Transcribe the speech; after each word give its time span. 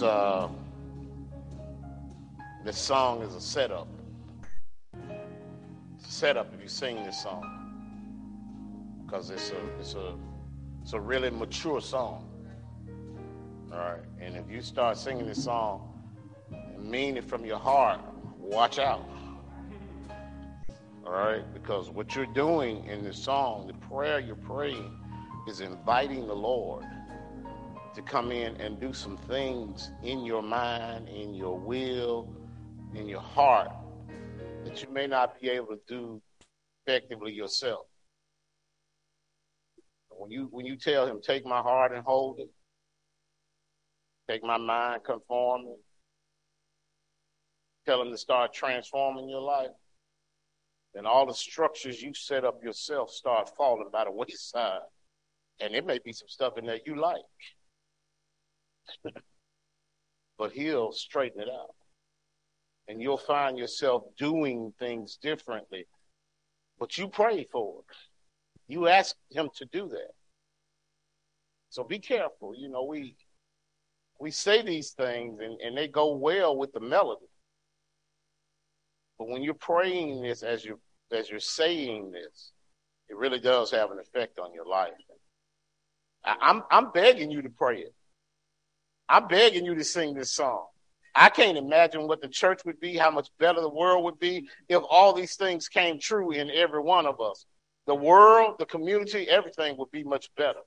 This 0.00 0.08
uh, 0.08 0.48
this 2.64 2.78
song 2.78 3.20
is 3.20 3.34
a 3.34 3.40
setup. 3.40 3.86
It's 5.98 6.08
a 6.08 6.10
setup 6.10 6.54
if 6.54 6.62
you 6.62 6.68
sing 6.68 7.04
this 7.04 7.22
song, 7.22 7.44
because 9.04 9.28
it's 9.28 9.50
a 9.50 9.78
it's 9.78 9.92
a 9.92 10.14
it's 10.80 10.94
a 10.94 11.00
really 11.00 11.28
mature 11.28 11.82
song. 11.82 12.26
All 13.70 13.78
right, 13.78 14.00
and 14.18 14.36
if 14.36 14.50
you 14.50 14.62
start 14.62 14.96
singing 14.96 15.26
this 15.26 15.44
song 15.44 15.92
and 16.50 16.90
mean 16.90 17.18
it 17.18 17.24
from 17.24 17.44
your 17.44 17.58
heart, 17.58 18.00
watch 18.38 18.78
out. 18.78 19.06
All 21.04 21.12
right, 21.12 21.44
because 21.52 21.90
what 21.90 22.16
you're 22.16 22.24
doing 22.24 22.86
in 22.86 23.04
this 23.04 23.22
song, 23.22 23.66
the 23.66 23.74
prayer 23.86 24.18
you're 24.18 24.34
praying, 24.34 24.98
is 25.46 25.60
inviting 25.60 26.26
the 26.26 26.36
Lord 26.36 26.86
to 27.94 28.02
come 28.02 28.32
in 28.32 28.56
and 28.56 28.80
do 28.80 28.92
some 28.92 29.16
things 29.16 29.90
in 30.02 30.24
your 30.24 30.42
mind, 30.42 31.08
in 31.08 31.34
your 31.34 31.58
will, 31.58 32.32
in 32.94 33.06
your 33.08 33.20
heart 33.20 33.70
that 34.64 34.82
you 34.82 34.92
may 34.92 35.06
not 35.06 35.40
be 35.40 35.48
able 35.48 35.68
to 35.68 35.80
do 35.88 36.22
effectively 36.86 37.32
yourself. 37.32 37.86
When 40.10 40.30
you 40.30 40.48
when 40.50 40.66
you 40.66 40.76
tell 40.76 41.06
him, 41.06 41.20
take 41.22 41.46
my 41.46 41.60
heart 41.60 41.92
and 41.92 42.04
hold 42.04 42.40
it, 42.40 42.50
take 44.28 44.42
my 44.44 44.58
mind, 44.58 45.02
conform 45.04 45.62
it, 45.62 45.80
tell 47.86 48.02
him 48.02 48.10
to 48.10 48.18
start 48.18 48.52
transforming 48.52 49.28
your 49.28 49.40
life, 49.40 49.70
then 50.94 51.06
all 51.06 51.26
the 51.26 51.34
structures 51.34 52.02
you 52.02 52.12
set 52.12 52.44
up 52.44 52.62
yourself 52.62 53.10
start 53.10 53.50
falling 53.56 53.88
by 53.90 54.04
the 54.04 54.10
wayside. 54.10 54.80
And 55.60 55.74
it 55.74 55.86
may 55.86 55.98
be 56.04 56.12
some 56.12 56.28
stuff 56.28 56.58
in 56.58 56.66
there 56.66 56.80
you 56.84 57.00
like. 57.00 57.20
but 60.38 60.52
he'll 60.52 60.92
straighten 60.92 61.40
it 61.40 61.48
out. 61.48 61.74
And 62.88 63.00
you'll 63.00 63.18
find 63.18 63.56
yourself 63.56 64.04
doing 64.18 64.72
things 64.78 65.18
differently. 65.22 65.86
But 66.78 66.98
you 66.98 67.08
pray 67.08 67.46
for 67.52 67.80
it. 67.80 67.96
You 68.66 68.88
ask 68.88 69.14
him 69.30 69.48
to 69.56 69.66
do 69.66 69.88
that. 69.88 70.12
So 71.68 71.84
be 71.84 71.98
careful. 71.98 72.54
You 72.54 72.68
know, 72.68 72.84
we 72.84 73.16
we 74.18 74.30
say 74.30 74.62
these 74.62 74.90
things 74.90 75.40
and, 75.40 75.60
and 75.60 75.76
they 75.76 75.88
go 75.88 76.14
well 76.14 76.56
with 76.56 76.72
the 76.72 76.80
melody. 76.80 77.26
But 79.18 79.28
when 79.28 79.42
you're 79.42 79.54
praying 79.54 80.22
this 80.22 80.42
as 80.42 80.64
you 80.64 80.80
as 81.12 81.28
you're 81.30 81.40
saying 81.40 82.12
this, 82.12 82.52
it 83.08 83.16
really 83.16 83.40
does 83.40 83.70
have 83.70 83.90
an 83.90 83.98
effect 83.98 84.38
on 84.38 84.52
your 84.52 84.66
life. 84.66 84.92
I, 86.24 86.36
I'm 86.40 86.62
I'm 86.70 86.92
begging 86.92 87.30
you 87.30 87.42
to 87.42 87.50
pray 87.50 87.80
it. 87.80 87.94
I'm 89.10 89.26
begging 89.26 89.64
you 89.64 89.74
to 89.74 89.84
sing 89.84 90.14
this 90.14 90.30
song. 90.30 90.66
I 91.16 91.30
can't 91.30 91.58
imagine 91.58 92.06
what 92.06 92.22
the 92.22 92.28
church 92.28 92.60
would 92.64 92.78
be, 92.78 92.96
how 92.96 93.10
much 93.10 93.28
better 93.40 93.60
the 93.60 93.68
world 93.68 94.04
would 94.04 94.20
be 94.20 94.48
if 94.68 94.80
all 94.88 95.12
these 95.12 95.34
things 95.34 95.68
came 95.68 95.98
true 95.98 96.30
in 96.30 96.48
every 96.50 96.80
one 96.80 97.06
of 97.06 97.20
us. 97.20 97.44
The 97.88 97.94
world, 97.96 98.54
the 98.60 98.66
community, 98.66 99.28
everything 99.28 99.76
would 99.78 99.90
be 99.90 100.04
much 100.04 100.30
better. 100.36 100.60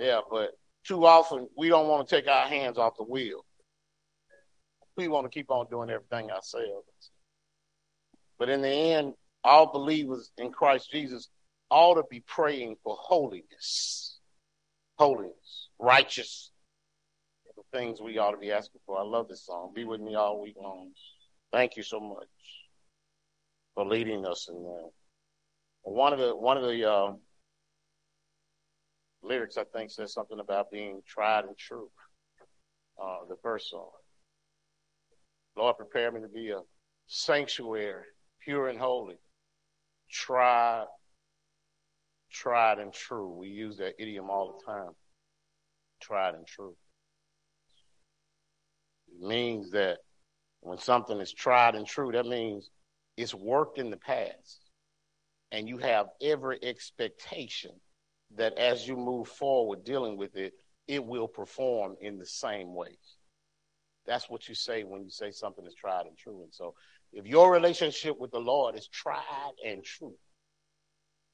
Yeah, 0.00 0.20
but 0.28 0.50
too 0.84 1.06
often 1.06 1.48
we 1.56 1.68
don't 1.68 1.86
want 1.86 2.08
to 2.08 2.16
take 2.16 2.26
our 2.26 2.48
hands 2.48 2.76
off 2.76 2.96
the 2.96 3.04
wheel. 3.04 3.44
We 4.96 5.06
want 5.06 5.24
to 5.24 5.30
keep 5.30 5.50
on 5.52 5.68
doing 5.70 5.90
everything 5.90 6.32
ourselves. 6.32 7.12
But 8.36 8.48
in 8.48 8.62
the 8.62 8.68
end, 8.68 9.14
all 9.44 9.72
believers 9.72 10.32
in 10.38 10.50
Christ 10.50 10.90
Jesus 10.90 11.28
ought 11.70 11.94
to 11.94 12.02
be 12.10 12.18
praying 12.26 12.76
for 12.82 12.96
holiness, 12.98 14.18
holiness, 14.96 15.68
righteous, 15.78 16.50
the 16.50 16.53
things 17.74 18.00
we 18.00 18.18
ought 18.18 18.30
to 18.30 18.38
be 18.38 18.52
asking 18.52 18.80
for. 18.86 18.98
I 18.98 19.02
love 19.02 19.28
this 19.28 19.44
song. 19.44 19.72
Be 19.74 19.84
with 19.84 20.00
me 20.00 20.14
all 20.14 20.40
week 20.40 20.54
long. 20.60 20.92
Thank 21.52 21.76
you 21.76 21.82
so 21.82 21.98
much 21.98 22.28
for 23.74 23.84
leading 23.84 24.24
us 24.24 24.48
in 24.48 24.62
there. 24.62 24.90
One 25.82 26.12
of 26.12 26.18
the 26.18 26.34
one 26.34 26.56
of 26.56 26.62
the 26.62 26.90
uh, 26.90 27.12
lyrics 29.22 29.56
I 29.56 29.64
think 29.64 29.90
says 29.90 30.14
something 30.14 30.38
about 30.38 30.70
being 30.70 31.00
tried 31.06 31.44
and 31.44 31.58
true. 31.58 31.90
Uh, 33.02 33.26
the 33.28 33.36
first 33.42 33.70
song. 33.70 33.90
Lord, 35.56 35.76
prepare 35.76 36.12
me 36.12 36.20
to 36.20 36.28
be 36.28 36.50
a 36.50 36.60
sanctuary, 37.06 38.04
pure 38.40 38.68
and 38.68 38.78
holy, 38.78 39.16
tried, 40.10 40.86
tried 42.30 42.78
and 42.78 42.92
true. 42.92 43.30
We 43.30 43.48
use 43.48 43.76
that 43.78 43.94
idiom 43.98 44.30
all 44.30 44.58
the 44.58 44.72
time. 44.72 44.92
Tried 46.00 46.34
and 46.34 46.46
true. 46.46 46.76
Means 49.20 49.70
that 49.70 49.98
when 50.60 50.78
something 50.78 51.20
is 51.20 51.32
tried 51.32 51.74
and 51.74 51.86
true, 51.86 52.12
that 52.12 52.26
means 52.26 52.70
it's 53.16 53.34
worked 53.34 53.78
in 53.78 53.90
the 53.90 53.96
past. 53.96 54.60
And 55.52 55.68
you 55.68 55.78
have 55.78 56.06
every 56.20 56.58
expectation 56.62 57.70
that 58.36 58.58
as 58.58 58.86
you 58.86 58.96
move 58.96 59.28
forward 59.28 59.84
dealing 59.84 60.16
with 60.16 60.36
it, 60.36 60.52
it 60.88 61.04
will 61.04 61.28
perform 61.28 61.96
in 62.00 62.18
the 62.18 62.26
same 62.26 62.74
way. 62.74 62.98
That's 64.06 64.28
what 64.28 64.48
you 64.48 64.54
say 64.54 64.82
when 64.82 65.02
you 65.02 65.10
say 65.10 65.30
something 65.30 65.64
is 65.64 65.74
tried 65.74 66.06
and 66.06 66.16
true. 66.18 66.42
And 66.42 66.52
so 66.52 66.74
if 67.12 67.26
your 67.26 67.52
relationship 67.52 68.18
with 68.18 68.32
the 68.32 68.40
Lord 68.40 68.76
is 68.76 68.88
tried 68.88 69.52
and 69.64 69.82
true, 69.84 70.16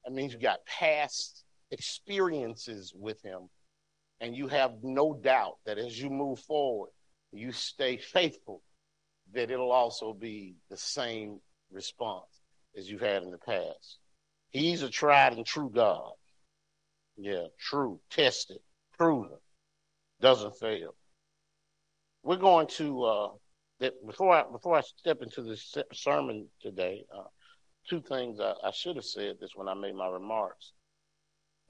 that 0.05 0.13
means 0.13 0.33
you 0.33 0.39
got 0.39 0.65
past 0.65 1.43
experiences 1.71 2.93
with 2.95 3.21
Him, 3.21 3.49
and 4.19 4.35
you 4.35 4.47
have 4.47 4.71
no 4.83 5.13
doubt 5.13 5.55
that 5.65 5.77
as 5.77 5.99
you 5.99 6.09
move 6.09 6.39
forward, 6.39 6.91
you 7.31 7.51
stay 7.51 7.97
faithful, 7.97 8.61
that 9.33 9.51
it'll 9.51 9.71
also 9.71 10.13
be 10.13 10.55
the 10.69 10.77
same 10.77 11.39
response 11.71 12.41
as 12.77 12.89
you've 12.89 13.01
had 13.01 13.23
in 13.23 13.31
the 13.31 13.37
past. 13.37 13.99
He's 14.49 14.81
a 14.81 14.89
tried 14.89 15.33
and 15.33 15.45
true 15.45 15.71
God. 15.73 16.11
Yeah, 17.17 17.45
true, 17.59 17.99
tested, 18.09 18.59
proven, 18.97 19.37
doesn't 20.19 20.57
fail. 20.57 20.95
We're 22.23 22.37
going 22.37 22.67
to 22.67 23.03
uh, 23.03 23.29
that 23.79 23.93
before 24.05 24.35
I 24.35 24.43
before 24.51 24.77
I 24.77 24.81
step 24.81 25.21
into 25.21 25.41
this 25.41 25.75
sermon 25.93 26.47
today. 26.61 27.03
Uh, 27.13 27.23
two 27.89 28.01
things 28.01 28.39
I, 28.39 28.53
I 28.63 28.71
should 28.71 28.95
have 28.95 29.05
said 29.05 29.37
this 29.39 29.51
when 29.55 29.67
I 29.67 29.73
made 29.73 29.95
my 29.95 30.07
remarks. 30.07 30.73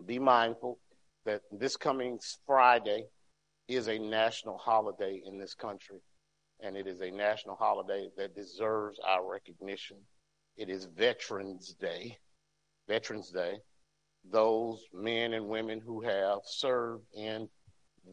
Be 0.06 0.20
mindful 0.20 0.80
that 1.26 1.42
this 1.52 1.78
coming 1.78 2.20
Friday 2.46 3.06
is 3.76 3.88
a 3.88 3.98
national 3.98 4.58
holiday 4.58 5.22
in 5.26 5.38
this 5.38 5.54
country, 5.54 6.00
and 6.62 6.76
it 6.76 6.88
is 6.88 7.02
a 7.02 7.12
national 7.12 7.56
holiday 7.56 8.10
that 8.18 8.36
deserves 8.36 9.00
our 9.06 9.30
recognition. 9.30 9.98
It 10.58 10.70
is 10.70 10.86
Veterans 10.86 11.74
Day. 11.80 12.18
Veterans 12.88 13.32
Day 13.32 13.60
those 14.30 14.84
men 14.94 15.34
and 15.34 15.48
women 15.48 15.80
who 15.80 16.02
have 16.02 16.40
served 16.46 17.04
in 17.16 17.48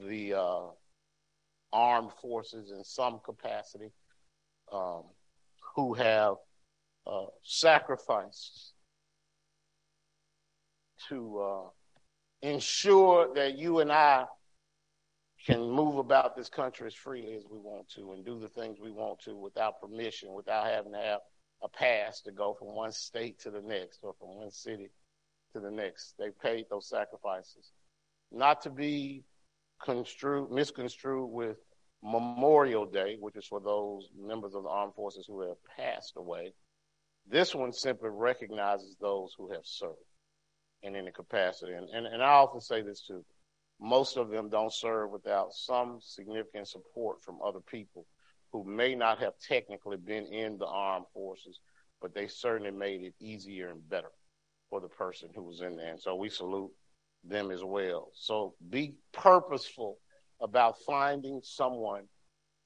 the 0.07 0.35
uh, 0.35 0.67
armed 1.73 2.13
forces 2.21 2.71
in 2.71 2.83
some 2.85 3.21
capacity, 3.25 3.91
um, 4.73 5.03
who 5.75 5.95
have 5.95 6.35
uh, 7.07 7.27
sacrificed 7.43 8.73
to 11.09 11.39
uh, 11.39 11.69
ensure 12.43 13.33
that 13.35 13.57
you 13.57 13.81
and 13.81 13.93
I 13.93 14.25
can 15.49 15.71
move 15.71 15.97
about 15.97 16.37
this 16.37 16.51
country 16.51 16.87
as 16.87 16.95
freely 16.95 17.35
as 17.35 17.45
we 17.51 17.57
want 17.57 17.89
to 17.89 18.13
and 18.13 18.23
do 18.23 18.39
the 18.39 18.49
things 18.49 18.79
we 18.79 18.91
want 18.91 19.19
to 19.19 19.35
without 19.35 19.81
permission, 19.81 20.35
without 20.35 20.67
having 20.67 20.93
to 20.93 20.99
have 20.99 21.21
a 21.63 21.69
pass 21.71 22.21
to 22.21 22.31
go 22.31 22.55
from 22.59 22.75
one 22.75 22.93
state 22.93 23.41
to 23.41 23.51
the 23.51 23.63
next 23.63 24.01
or 24.03 24.15
from 24.21 24.37
one 24.37 24.51
city 24.51 24.91
to 25.55 25.59
the 25.59 25.71
next. 25.71 26.13
They 26.19 26.29
paid 26.43 26.67
those 26.69 26.91
sacrifices. 26.91 27.73
Not 28.31 28.61
to 28.61 28.71
be 28.71 29.25
construed, 29.83 30.51
misconstrued 30.51 31.31
with 31.31 31.57
Memorial 32.03 32.85
Day, 32.85 33.17
which 33.19 33.37
is 33.37 33.47
for 33.47 33.59
those 33.59 34.11
members 34.15 34.55
of 34.55 34.65
the 34.65 34.69
armed 34.69 34.95
forces 34.97 35.25
who 35.27 35.41
have 35.41 35.57
passed 35.79 36.13
away. 36.19 36.53
This 37.27 37.55
one 37.55 37.73
simply 37.73 38.11
recognizes 38.11 38.97
those 39.01 39.33
who 39.39 39.51
have 39.53 39.65
served 39.65 39.97
in 40.83 40.95
any 40.95 41.11
capacity. 41.11 41.73
And, 41.73 41.89
and, 41.89 42.07
and 42.07 42.23
I 42.23 42.33
often 42.33 42.61
say 42.61 42.83
this 42.83 43.01
too. 43.01 43.25
Most 43.81 44.17
of 44.17 44.31
them 44.31 44.49
don't 44.49 44.73
serve 44.73 45.11
without 45.11 45.53
some 45.53 46.01
significant 46.01 46.67
support 46.69 47.23
from 47.23 47.39
other 47.45 47.61
people 47.61 48.07
who 48.53 48.65
may 48.65 48.95
not 48.95 49.19
have 49.19 49.35
technically 49.39 49.97
been 49.97 50.27
in 50.27 50.59
the 50.59 50.67
armed 50.67 51.07
forces, 51.13 51.61
but 52.01 52.15
they 52.15 52.27
certainly 52.27 52.71
made 52.71 53.03
it 53.03 53.15
easier 53.21 53.69
and 53.71 53.89
better 53.89 54.11
for 54.71 54.81
the 54.81 54.89
person 54.89 55.29
who 55.35 55.43
was 55.43 55.61
in 55.61 55.77
there. 55.77 55.91
And 55.91 56.01
so 56.01 56.17
we 56.17 56.29
salute 56.29 56.71
them 57.25 57.51
as 57.51 57.63
well. 57.63 58.11
So 58.15 58.55
be 58.71 58.95
purposeful 59.13 59.99
about 60.41 60.81
finding 60.87 61.41
someone 61.43 62.05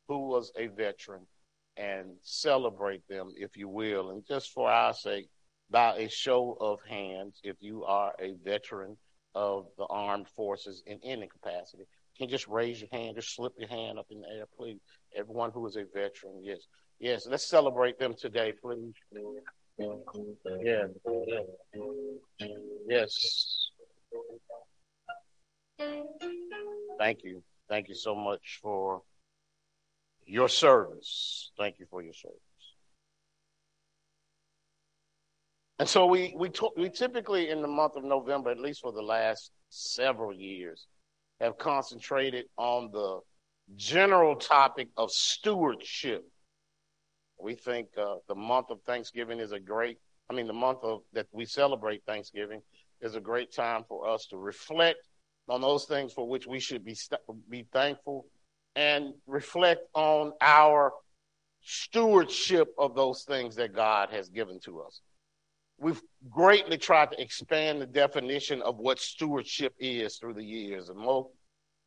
who 0.08 0.29
was 0.29 0.53
a 0.56 0.69
veteran 0.69 1.26
and 1.76 2.11
celebrate 2.23 3.06
them, 3.08 3.31
if 3.37 3.56
you 3.56 3.69
will. 3.69 4.11
And 4.11 4.26
just 4.26 4.50
for 4.53 4.70
our 4.70 4.93
sake, 4.93 5.29
by 5.70 5.97
a 5.97 6.08
show 6.08 6.56
of 6.61 6.81
hands, 6.87 7.41
if 7.44 7.56
you 7.61 7.85
are 7.85 8.12
a 8.20 8.35
veteran 8.44 8.97
of 9.34 9.67
the 9.79 9.84
armed 9.84 10.29
forces 10.29 10.82
in 10.87 10.99
any 11.02 11.26
capacity, 11.26 11.84
Can 12.17 12.29
you 12.29 12.32
just 12.32 12.49
raise 12.49 12.81
your 12.81 12.88
hand? 12.93 13.17
Just 13.17 13.34
slip 13.34 13.52
your 13.58 13.69
hand 13.69 13.99
up 13.99 14.06
in 14.11 14.20
the 14.20 14.29
air, 14.29 14.44
please. 14.56 14.81
Everyone 15.17 15.50
who 15.50 15.67
is 15.67 15.76
a 15.76 15.84
veteran, 15.94 16.40
yes. 16.43 16.67
Yes, 17.00 17.26
let's 17.26 17.49
celebrate 17.49 17.99
them 17.99 18.14
today, 18.14 18.52
please. 18.52 18.94
Yeah. 20.62 20.87
Yes. 22.88 23.70
Thank 26.99 27.25
you. 27.25 27.43
Thank 27.69 27.88
you 27.88 27.94
so 27.94 28.14
much 28.14 28.61
for 28.62 29.02
your 30.26 30.49
service. 30.49 31.50
Thank 31.58 31.79
you 31.79 31.87
for 31.90 32.02
your 32.02 32.12
service. 32.12 32.52
And 35.82 35.88
so 35.88 36.06
we 36.06 36.32
we, 36.37 36.49
t- 36.49 36.70
we 36.76 36.90
typically 36.90 37.50
in 37.50 37.61
the 37.61 37.67
month 37.67 37.96
of 37.96 38.05
November, 38.05 38.52
at 38.52 38.61
least 38.61 38.82
for 38.82 38.93
the 38.93 39.02
last 39.02 39.50
several 39.69 40.32
years, 40.32 40.87
have 41.40 41.58
concentrated 41.58 42.44
on 42.56 42.93
the 42.93 43.19
general 43.75 44.37
topic 44.37 44.90
of 44.96 45.11
stewardship. 45.11 46.23
We 47.37 47.56
think 47.56 47.88
uh, 47.99 48.19
the 48.29 48.37
month 48.37 48.70
of 48.70 48.81
Thanksgiving 48.87 49.40
is 49.40 49.50
a 49.50 49.58
great, 49.58 49.99
I 50.31 50.34
mean, 50.34 50.46
the 50.46 50.52
month 50.52 50.84
of 50.84 51.00
that 51.14 51.26
we 51.32 51.46
celebrate 51.46 52.05
Thanksgiving 52.06 52.62
is 53.00 53.17
a 53.17 53.20
great 53.20 53.52
time 53.52 53.82
for 53.88 54.08
us 54.08 54.26
to 54.26 54.37
reflect 54.37 55.08
on 55.49 55.62
those 55.62 55.87
things 55.87 56.12
for 56.12 56.29
which 56.29 56.46
we 56.46 56.61
should 56.61 56.84
be 56.84 56.94
st- 56.94 57.20
be 57.50 57.67
thankful 57.73 58.26
and 58.76 59.14
reflect 59.26 59.81
on 59.94 60.32
our 60.40 60.93
stewardship 61.61 62.69
of 62.79 62.94
those 62.94 63.25
things 63.25 63.56
that 63.56 63.75
God 63.75 64.11
has 64.11 64.29
given 64.29 64.61
to 64.61 64.82
us. 64.82 65.00
We've 65.82 66.00
greatly 66.31 66.79
tried 66.79 67.11
to 67.11 67.20
expand 67.20 67.82
the 67.82 67.87
definition 67.87 68.62
of 68.62 68.79
what 68.79 69.00
stewardship 69.00 69.75
is 69.81 70.17
through 70.17 70.34
the 70.34 70.44
years, 70.44 70.88
and 70.88 70.99
most 70.99 71.31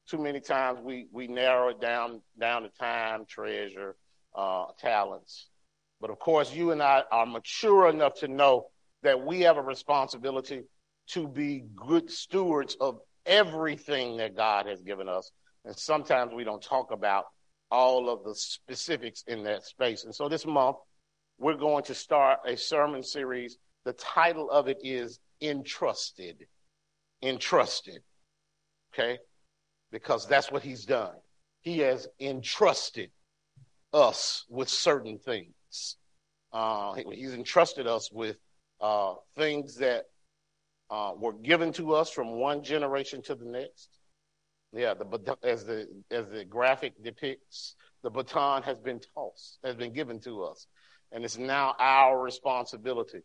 too 0.09 0.17
many 0.17 0.41
times 0.41 0.79
we 0.83 1.07
we 1.13 1.27
narrow 1.27 1.69
it 1.69 1.79
down 1.79 2.21
down 2.37 2.63
to 2.63 2.69
time, 2.77 3.25
treasure, 3.25 3.95
uh, 4.35 4.65
talents. 4.77 5.47
But 6.01 6.09
of 6.09 6.19
course, 6.19 6.53
you 6.53 6.71
and 6.71 6.83
I 6.83 7.03
are 7.09 7.25
mature 7.25 7.89
enough 7.89 8.15
to 8.15 8.27
know 8.27 8.67
that 9.03 9.25
we 9.25 9.41
have 9.41 9.55
a 9.55 9.61
responsibility 9.61 10.63
to 11.11 11.27
be 11.27 11.63
good 11.75 12.11
stewards 12.11 12.75
of 12.81 12.99
everything 13.25 14.17
that 14.17 14.35
God 14.35 14.65
has 14.65 14.81
given 14.81 15.07
us. 15.07 15.31
And 15.63 15.73
sometimes 15.75 16.33
we 16.33 16.43
don't 16.43 16.61
talk 16.61 16.91
about 16.91 17.25
all 17.71 18.09
of 18.09 18.23
the 18.23 18.35
specifics 18.35 19.23
in 19.25 19.43
that 19.43 19.63
space. 19.63 20.03
And 20.03 20.13
so 20.13 20.27
this 20.27 20.45
month, 20.45 20.77
we're 21.37 21.55
going 21.55 21.83
to 21.85 21.95
start 21.95 22.39
a 22.45 22.57
sermon 22.57 23.01
series. 23.01 23.57
The 23.85 23.93
title 23.93 24.49
of 24.49 24.67
it 24.67 24.79
is 24.83 25.19
Entrusted. 25.41 26.47
Entrusted. 27.21 28.01
Okay? 28.93 29.19
Because 29.91 30.27
that's 30.27 30.51
what 30.51 30.63
he's 30.63 30.85
done. 30.85 31.15
He 31.61 31.79
has 31.79 32.07
entrusted 32.19 33.11
us 33.93 34.45
with 34.49 34.69
certain 34.69 35.19
things. 35.19 35.97
Uh, 36.51 36.95
he's 37.11 37.33
entrusted 37.33 37.87
us 37.87 38.11
with 38.11 38.37
uh, 38.81 39.13
things 39.37 39.75
that 39.77 40.05
uh, 40.89 41.11
were 41.17 41.33
given 41.33 41.71
to 41.73 41.93
us 41.93 42.09
from 42.09 42.39
one 42.39 42.63
generation 42.63 43.21
to 43.23 43.35
the 43.35 43.45
next. 43.45 43.89
Yeah, 44.73 44.93
the, 44.93 45.37
as 45.43 45.65
the 45.65 45.87
as 46.11 46.27
the 46.27 46.43
graphic 46.43 47.01
depicts, 47.01 47.75
the 48.03 48.09
baton 48.09 48.61
has 48.63 48.77
been 48.77 48.99
tossed, 49.13 49.59
has 49.63 49.75
been 49.75 49.93
given 49.93 50.19
to 50.21 50.43
us, 50.43 50.67
and 51.11 51.23
it's 51.23 51.37
now 51.37 51.75
our 51.79 52.21
responsibility 52.21 53.21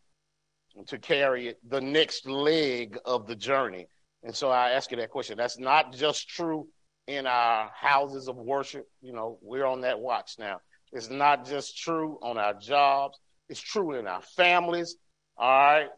to 0.87 0.99
carry 0.99 1.55
the 1.69 1.81
next 1.81 2.27
leg 2.27 2.99
of 3.05 3.27
the 3.27 3.37
journey. 3.37 3.87
And 4.23 4.35
so 4.35 4.51
I 4.51 4.71
ask 4.71 4.91
you 4.91 4.97
that 4.99 5.11
question. 5.11 5.37
That's 5.37 5.59
not 5.59 5.93
just 5.95 6.29
true 6.29 6.69
in 7.07 7.27
our 7.27 7.71
houses 7.75 8.29
of 8.29 8.37
worship. 8.37 8.87
You 9.01 9.13
know, 9.13 9.39
we're 9.43 9.67
on 9.67 9.81
that 9.83 9.99
watch 9.99 10.37
now. 10.39 10.61
It's 10.93 11.11
not 11.11 11.47
just 11.47 11.79
true 11.79 12.19
on 12.23 12.39
our 12.39 12.55
jobs. 12.55 13.19
It's 13.49 13.61
true 13.61 13.95
in 13.95 14.07
our 14.07 14.23
families. 14.23 14.97
All 15.37 15.49
right. 15.49 15.89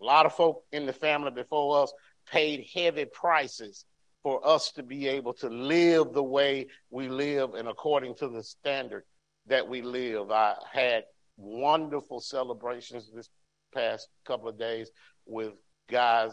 A 0.00 0.04
lot 0.04 0.26
of 0.26 0.34
folk 0.34 0.62
in 0.72 0.86
the 0.86 0.92
family 0.92 1.30
before 1.30 1.82
us 1.82 1.92
paid 2.30 2.66
heavy 2.74 3.04
prices 3.04 3.84
for 4.22 4.46
us 4.46 4.72
to 4.72 4.82
be 4.82 5.08
able 5.08 5.32
to 5.32 5.48
live 5.48 6.12
the 6.12 6.22
way 6.22 6.66
we 6.90 7.08
live 7.08 7.54
and 7.54 7.68
according 7.68 8.14
to 8.16 8.28
the 8.28 8.42
standard 8.42 9.04
that 9.46 9.66
we 9.66 9.82
live. 9.82 10.30
I 10.30 10.56
had 10.72 11.04
wonderful 11.36 12.20
celebrations 12.20 13.10
this 13.14 13.28
past 13.74 14.08
couple 14.26 14.48
of 14.48 14.58
days 14.58 14.90
with 15.26 15.52
guys 15.90 16.32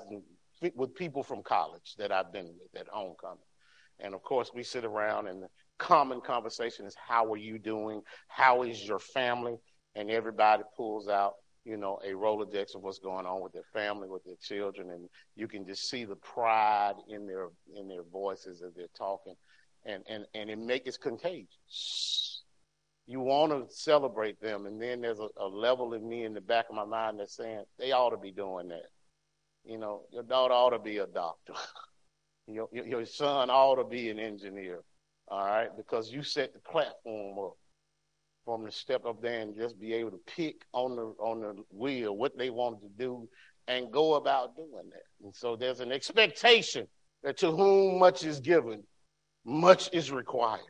with 0.76 0.96
people 0.96 1.22
from 1.22 1.44
college 1.44 1.96
that 1.98 2.12
I've 2.12 2.32
been 2.32 2.48
with 2.48 2.82
at 2.82 2.88
homecoming. 2.88 3.40
And 4.00 4.14
of 4.14 4.24
course, 4.24 4.52
we 4.54 4.64
sit 4.64 4.86
around 4.86 5.28
and 5.28 5.44
the 5.44 5.48
common 5.78 6.22
conversation 6.22 6.86
is, 6.86 6.96
How 6.96 7.32
are 7.32 7.38
you 7.38 7.60
doing? 7.60 8.02
How 8.28 8.64
is 8.64 8.86
your 8.86 9.00
family? 9.00 9.58
And 9.96 10.10
everybody 10.10 10.64
pulls 10.76 11.08
out 11.08 11.34
you 11.66 11.78
know, 11.78 12.00
a 12.06 12.12
Rolodex 12.12 12.76
of 12.76 12.84
what's 12.84 13.00
going 13.00 13.26
on 13.26 13.42
with 13.42 13.52
their 13.52 13.64
family, 13.74 14.08
with 14.08 14.24
their 14.24 14.36
children, 14.40 14.92
and 14.92 15.10
you 15.36 15.48
can 15.48 15.66
just 15.66 15.90
see 15.90 16.06
the 16.06 16.16
pride 16.16 16.94
in 17.10 17.26
their 17.26 17.48
in 17.76 17.88
their 17.88 18.04
voices 18.04 18.62
as 18.62 18.76
they're 18.76 18.86
talking, 18.96 19.34
and 19.84 20.04
and 20.08 20.26
and 20.36 20.50
it 20.52 20.60
makes 20.60 20.96
it 20.96 21.02
contagious. 21.02 22.35
You 23.08 23.20
want 23.20 23.52
to 23.52 23.74
celebrate 23.74 24.42
them, 24.42 24.66
and 24.66 24.82
then 24.82 25.02
there's 25.02 25.20
a, 25.20 25.28
a 25.38 25.48
level 25.48 25.94
in 25.94 26.08
me 26.08 26.24
in 26.24 26.34
the 26.34 26.42
back 26.42 26.66
of 26.70 26.76
my 26.76 26.86
mind 26.86 27.20
that's 27.20 27.36
saying 27.36 27.64
they 27.78 27.92
ought 27.92 28.10
to 28.10 28.18
be 28.18 28.32
doing 28.32 28.70
that. 28.70 28.90
You 29.64 29.78
know, 29.78 30.02
your 30.12 30.24
daughter 30.24 30.54
ought 30.54 30.72
to 30.72 30.80
be 30.80 30.98
a 30.98 31.08
doctor. 31.08 31.54
your, 32.48 32.68
your 32.72 32.86
your 32.86 33.06
son 33.06 33.50
ought 33.50 33.76
to 33.76 33.84
be 33.84 34.10
an 34.10 34.20
engineer. 34.20 34.82
All 35.28 35.46
right, 35.46 35.70
because 35.76 36.12
you 36.12 36.24
set 36.24 36.54
the 36.54 36.60
platform 36.60 37.40
up 37.40 37.58
for 38.44 38.58
them 38.58 38.68
to 38.68 38.72
step 38.72 39.06
up 39.06 39.22
there 39.22 39.42
and 39.42 39.56
just 39.56 39.80
be 39.80 39.94
able 39.94 40.12
to 40.12 40.20
pick 40.28 40.64
on 40.72 40.96
the 40.96 41.14
on 41.20 41.42
the 41.42 41.56
wheel 41.72 42.16
what 42.16 42.38
they 42.38 42.50
wanted 42.50 42.82
to 42.82 42.90
do 42.98 43.28
and 43.68 43.92
go 43.92 44.16
about 44.16 44.56
doing 44.56 44.90
that. 44.92 45.04
And 45.24 45.36
so 45.36 45.56
there's 45.56 45.80
an 45.80 45.92
expectation 45.92 46.88
that 47.24 47.38
to 47.38 47.52
whom 47.52 47.98
much 48.00 48.24
is 48.24 48.40
given, 48.40 48.84
much 49.44 49.90
is 49.92 50.12
required. 50.12 50.62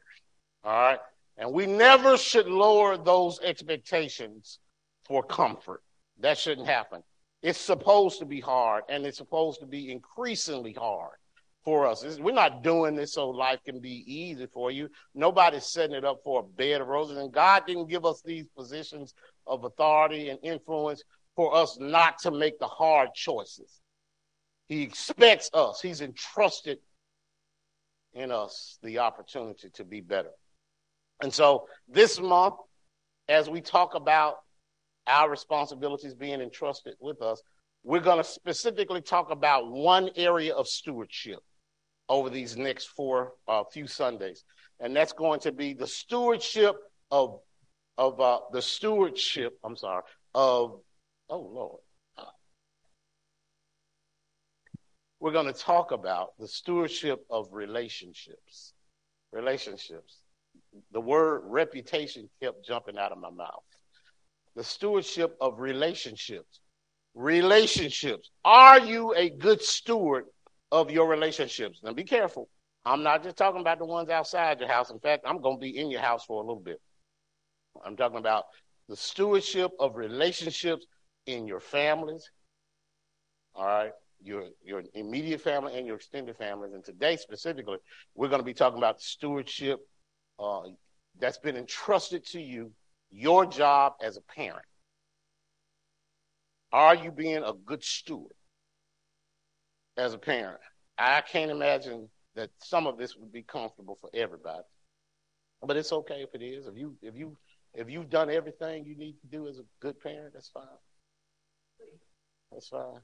All 0.63 0.72
right. 0.72 1.00
And 1.38 1.51
we 1.51 1.65
never 1.65 2.18
should 2.18 2.48
lower 2.48 2.98
those 2.98 3.39
expectations 3.42 4.60
for 5.06 5.24
comfort. 5.24 5.84
That 6.20 6.38
shouldn't 6.38 6.68
happen. 6.68 7.04
It's 7.42 7.60
supposed 7.60 8.20
to 8.20 8.25
be 8.25 8.39
hard 8.39 8.84
and 8.89 9.06
it's 9.06 9.18
supposed 9.18 9.60
to 9.60 9.65
be 9.65 9.92
increasingly 9.92 10.74
hard 10.74 11.18
for 11.63 11.88
us. 11.88 12.04
We're 12.20 12.32
not 12.32 12.63
doing 12.63 12.96
this 12.96 13.13
so 13.13 13.30
life 13.30 13.60
can 13.65 13.80
be 13.80 14.04
easy 14.08 14.48
for 14.48 14.72
you. 14.72 14.89
Nobody's 15.13 15.65
setting 15.65 15.96
it 15.96 16.06
up 16.06 16.22
for 16.24 16.39
a 16.39 16.44
bed 16.44 16.82
of 16.82 16.88
roses. 16.88 17.18
And 17.18 17.34
God 17.34 17.63
didn't 17.68 17.89
give 17.89 18.06
us 18.06 18.22
these 18.22 18.48
positions 18.56 19.13
of 19.46 19.63
authority 19.65 20.30
and 20.30 20.39
influence 20.42 21.04
for 21.36 21.54
us 21.56 21.77
not 21.80 22.20
to 22.20 22.32
make 22.32 22.60
the 22.60 22.68
hard 22.68 23.10
choices. 23.13 23.82
He 24.68 24.82
expects 24.82 25.50
us, 25.54 25.82
He's 25.82 26.01
entrusted 26.01 26.80
in 28.13 28.32
us 28.32 28.80
the 28.82 29.00
opportunity 29.00 29.70
to 29.74 29.84
be 29.84 30.01
better. 30.01 30.32
And 31.22 31.34
so 31.34 31.67
this 31.88 32.19
month, 32.19 32.55
as 33.27 33.50
we 33.50 33.62
talk 33.62 33.95
about 33.95 34.36
our 35.07 35.29
responsibilities 35.29 36.13
being 36.13 36.41
entrusted 36.41 36.95
with 37.00 37.22
us, 37.22 37.41
we're 37.84 38.00
going 38.00 38.17
to 38.17 38.24
specifically 38.24 39.01
talk 39.01 39.31
about 39.31 39.72
one 39.72 40.10
area 40.15 40.53
of 40.53 40.67
stewardship 40.67 41.39
over 42.10 42.29
these 42.29 42.57
next 42.57 42.88
four 42.88 43.34
uh, 43.48 43.63
few 43.72 43.88
Sundays, 43.88 44.43
and 44.79 44.95
that's 44.95 45.13
going 45.13 45.39
to 45.41 45.51
be 45.51 45.74
the 45.74 45.88
stewardship 45.88 46.75
of 47.12 47.39
of 47.98 48.19
uh, 48.19 48.39
the 48.51 48.62
stewardship. 48.62 49.57
I'm 49.63 49.75
sorry 49.75 50.03
of 50.34 50.79
oh 51.29 51.39
Lord. 51.39 51.79
We're 55.19 55.31
going 55.31 55.51
to 55.51 55.53
talk 55.53 55.91
about 55.91 56.38
the 56.38 56.48
stewardship 56.48 57.25
of 57.31 57.48
relationships. 57.51 58.74
Relationships. 59.31 60.19
The 60.91 61.01
word 61.01 61.44
reputation 61.46 62.29
kept 62.41 62.65
jumping 62.65 62.98
out 62.98 63.12
of 63.12 63.17
my 63.17 63.29
mouth. 63.32 63.63
The 64.55 64.63
stewardship 64.63 65.36
of 65.41 65.60
relationships. 65.60 66.60
Relationships. 67.13 68.29
Are 68.44 68.79
you 68.79 69.13
a 69.15 69.29
good 69.29 69.62
steward 69.62 70.25
of 70.72 70.91
your 70.91 71.08
relationships. 71.08 71.79
Now 71.84 71.94
be 71.94 72.03
careful. 72.03 72.50
I'm 72.86 73.01
not 73.01 73.24
just 73.24 73.38
talking 73.38 73.62
about 73.62 73.79
the 73.79 73.86
ones 73.86 74.10
outside 74.10 74.60
your 74.60 74.70
house. 74.70 74.91
In 74.91 75.00
fact, 75.00 75.24
I'm 75.25 75.41
going 75.41 75.58
to 75.58 75.62
be 75.62 75.77
in 75.77 75.89
your 75.89 76.01
house 76.01 76.25
for 76.25 76.44
a 76.44 76.46
little 76.46 76.62
bit. 76.62 76.82
I'm 77.84 77.96
talking 77.96 78.17
about 78.17 78.44
the 78.89 78.96
stewardship 78.96 79.72
of 79.79 79.96
relationships 79.96 80.86
in 81.25 81.48
your 81.48 81.60
families, 81.60 82.29
all 83.55 83.65
right, 83.65 83.91
your 84.22 84.44
your 84.63 84.84
immediate 84.94 85.41
family 85.41 85.77
and 85.77 85.88
your 85.88 85.96
extended 85.96 86.38
families. 86.38 86.74
And 86.74 86.84
today 86.84 87.15
specifically, 87.15 87.77
we're 88.13 88.29
going 88.29 88.41
to 88.41 88.46
be 88.46 88.53
talking 88.53 88.77
about 88.77 89.01
stewardship 89.01 89.79
uh, 90.39 90.63
that's 91.20 91.38
been 91.38 91.58
entrusted 91.58 92.25
to 92.27 92.42
you, 92.42 92.72
your 93.12 93.46
job 93.46 93.94
as 94.04 94.18
a 94.18 94.22
parent. 94.22 94.65
Are 96.72 96.96
you 96.96 97.12
being 97.12 97.44
a 97.44 97.54
good 97.54 97.84
steward? 97.84 98.34
as 99.98 100.13
a 100.13 100.18
parent. 100.18 100.60
I 100.98 101.22
can't 101.22 101.51
imagine 101.51 102.10
that 102.36 102.50
some 102.62 102.88
of 102.88 102.98
this 102.98 103.15
would 103.15 103.32
be 103.32 103.44
comfortable 103.44 103.98
for 104.00 104.10
everybody. 104.13 104.63
But 105.62 105.77
it's 105.77 105.94
okay 105.94 106.22
if 106.22 106.36
it 106.36 106.44
is. 106.44 106.68
If 106.68 106.77
you 106.77 106.96
if 107.01 107.15
you 107.15 107.38
if 107.74 107.89
you've 107.89 108.10
done 108.10 108.30
everything 108.30 108.86
you 108.86 108.96
need 108.96 109.20
to 109.22 109.27
do 109.27 109.48
as 109.48 109.58
a 109.58 109.63
good 109.80 110.00
parent, 110.00 110.34
that's 110.34 110.50
fine. 110.50 110.63
That's 112.51 112.68
fine. 112.68 113.00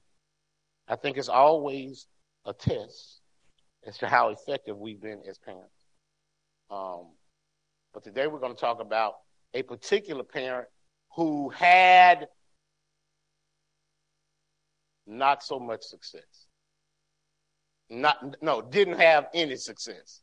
I 0.88 0.96
think 0.96 1.18
it's 1.18 1.30
always 1.30 2.08
a 2.46 2.54
test 2.54 3.22
as 3.86 3.98
to 4.00 4.08
how 4.08 4.30
effective 4.30 4.78
we've 4.78 5.02
been 5.02 5.22
as 5.28 5.38
parents. 5.40 5.86
Um, 6.70 7.08
but 7.94 8.04
today 8.04 8.28
we're 8.28 8.40
going 8.40 8.56
to 8.56 8.60
talk 8.60 8.82
about 8.82 9.16
a 9.54 9.64
particular 9.64 10.24
parent 10.24 10.68
who 11.16 11.50
had 11.50 12.28
not 15.06 15.44
so 15.44 15.60
much 15.60 15.84
success. 15.84 16.48
Not 17.90 18.42
no, 18.42 18.62
didn't 18.62 19.00
have 19.00 19.28
any 19.34 19.58
success 19.58 20.22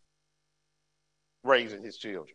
raising 1.44 1.82
his 1.82 1.98
children. 1.98 2.34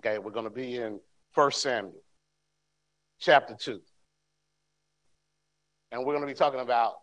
Okay, 0.00 0.18
we're 0.18 0.30
going 0.30 0.44
to 0.44 0.50
be 0.50 0.76
in 0.76 1.00
First 1.32 1.62
Samuel 1.62 2.02
chapter 3.18 3.54
2. 3.54 3.80
And 5.92 6.04
we're 6.04 6.14
going 6.14 6.26
to 6.26 6.32
be 6.32 6.36
talking 6.36 6.60
about 6.60 6.94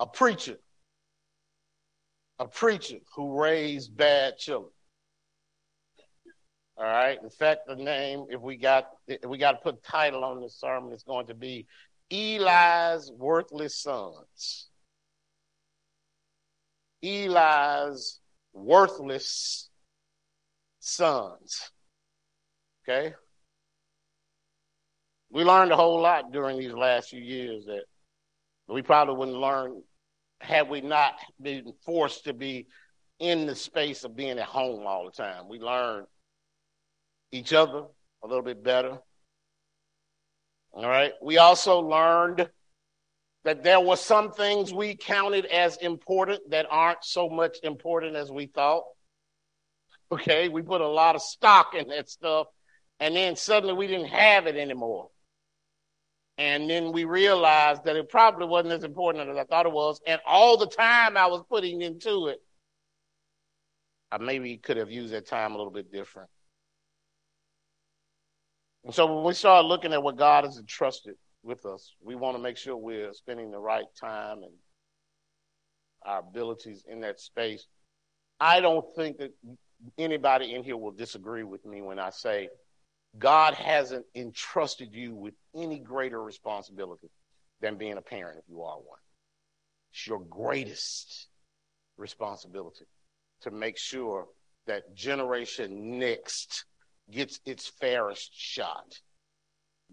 a 0.00 0.06
preacher, 0.06 0.56
a 2.38 2.46
preacher 2.46 2.98
who 3.14 3.40
raised 3.40 3.96
bad 3.96 4.38
children. 4.38 4.72
All 6.82 6.88
right. 6.88 7.22
In 7.22 7.30
fact, 7.30 7.68
the 7.68 7.76
name, 7.76 8.26
if 8.28 8.40
we 8.40 8.56
got 8.56 8.88
if 9.06 9.24
we 9.24 9.38
got 9.38 9.52
to 9.52 9.58
put 9.58 9.84
title 9.84 10.24
on 10.24 10.40
this 10.40 10.58
sermon, 10.58 10.92
it's 10.92 11.04
going 11.04 11.28
to 11.28 11.34
be 11.34 11.66
Eli's 12.10 13.12
worthless 13.16 13.80
sons. 13.80 14.68
Eli's 17.04 18.18
worthless 18.52 19.70
sons. 20.80 21.70
Okay? 22.82 23.14
We 25.30 25.44
learned 25.44 25.70
a 25.70 25.76
whole 25.76 26.00
lot 26.00 26.32
during 26.32 26.58
these 26.58 26.72
last 26.72 27.10
few 27.10 27.22
years 27.22 27.64
that 27.66 27.84
we 28.68 28.82
probably 28.82 29.14
wouldn't 29.14 29.38
learn 29.38 29.82
had 30.40 30.68
we 30.68 30.80
not 30.80 31.14
been 31.40 31.72
forced 31.86 32.24
to 32.24 32.32
be 32.32 32.66
in 33.20 33.46
the 33.46 33.54
space 33.54 34.02
of 34.02 34.16
being 34.16 34.40
at 34.40 34.46
home 34.46 34.84
all 34.84 35.04
the 35.04 35.12
time. 35.12 35.48
We 35.48 35.60
learned 35.60 36.08
each 37.32 37.52
other 37.52 37.84
a 38.22 38.26
little 38.26 38.44
bit 38.44 38.62
better. 38.62 38.98
All 40.72 40.88
right. 40.88 41.12
We 41.20 41.38
also 41.38 41.80
learned 41.80 42.48
that 43.44 43.64
there 43.64 43.80
were 43.80 43.96
some 43.96 44.32
things 44.32 44.72
we 44.72 44.94
counted 44.94 45.46
as 45.46 45.76
important 45.78 46.50
that 46.50 46.66
aren't 46.70 47.04
so 47.04 47.28
much 47.28 47.58
important 47.62 48.14
as 48.14 48.30
we 48.30 48.46
thought. 48.46 48.84
Okay. 50.12 50.48
We 50.48 50.62
put 50.62 50.80
a 50.80 50.88
lot 50.88 51.16
of 51.16 51.22
stock 51.22 51.74
in 51.74 51.88
that 51.88 52.08
stuff, 52.08 52.46
and 53.00 53.16
then 53.16 53.34
suddenly 53.34 53.74
we 53.74 53.86
didn't 53.86 54.08
have 54.08 54.46
it 54.46 54.56
anymore. 54.56 55.08
And 56.38 56.68
then 56.68 56.92
we 56.92 57.04
realized 57.04 57.84
that 57.84 57.96
it 57.96 58.08
probably 58.08 58.46
wasn't 58.46 58.72
as 58.72 58.84
important 58.84 59.28
as 59.28 59.36
I 59.36 59.44
thought 59.44 59.66
it 59.66 59.72
was. 59.72 60.00
And 60.06 60.20
all 60.26 60.56
the 60.56 60.66
time 60.66 61.16
I 61.16 61.26
was 61.26 61.42
putting 61.48 61.82
into 61.82 62.28
it, 62.28 62.38
I 64.10 64.18
maybe 64.18 64.56
could 64.56 64.76
have 64.78 64.90
used 64.90 65.12
that 65.12 65.26
time 65.26 65.52
a 65.52 65.56
little 65.56 65.72
bit 65.72 65.92
different. 65.92 66.28
And 68.84 68.94
so 68.94 69.12
when 69.12 69.24
we 69.24 69.34
start 69.34 69.64
looking 69.64 69.92
at 69.92 70.02
what 70.02 70.16
God 70.16 70.44
has 70.44 70.58
entrusted 70.58 71.14
with 71.42 71.64
us, 71.66 71.94
we 72.02 72.14
want 72.14 72.36
to 72.36 72.42
make 72.42 72.56
sure 72.56 72.76
we're 72.76 73.12
spending 73.12 73.50
the 73.50 73.58
right 73.58 73.86
time 74.00 74.42
and 74.42 74.52
our 76.04 76.20
abilities 76.20 76.84
in 76.88 77.00
that 77.00 77.20
space. 77.20 77.66
I 78.40 78.60
don't 78.60 78.84
think 78.96 79.18
that 79.18 79.32
anybody 79.98 80.54
in 80.54 80.64
here 80.64 80.76
will 80.76 80.90
disagree 80.90 81.44
with 81.44 81.64
me 81.64 81.80
when 81.80 81.98
I 81.98 82.10
say 82.10 82.48
God 83.18 83.54
hasn't 83.54 84.06
entrusted 84.14 84.92
you 84.92 85.14
with 85.14 85.34
any 85.54 85.78
greater 85.78 86.22
responsibility 86.22 87.08
than 87.60 87.76
being 87.76 87.98
a 87.98 88.02
parent 88.02 88.38
if 88.38 88.44
you 88.48 88.62
are 88.62 88.76
one. 88.76 88.98
It's 89.92 90.06
your 90.06 90.20
greatest 90.20 91.28
responsibility 91.96 92.86
to 93.42 93.50
make 93.50 93.78
sure 93.78 94.26
that 94.66 94.94
generation 94.94 95.98
next 95.98 96.64
gets 97.10 97.40
its 97.44 97.68
fairest 97.68 98.30
shot, 98.34 99.00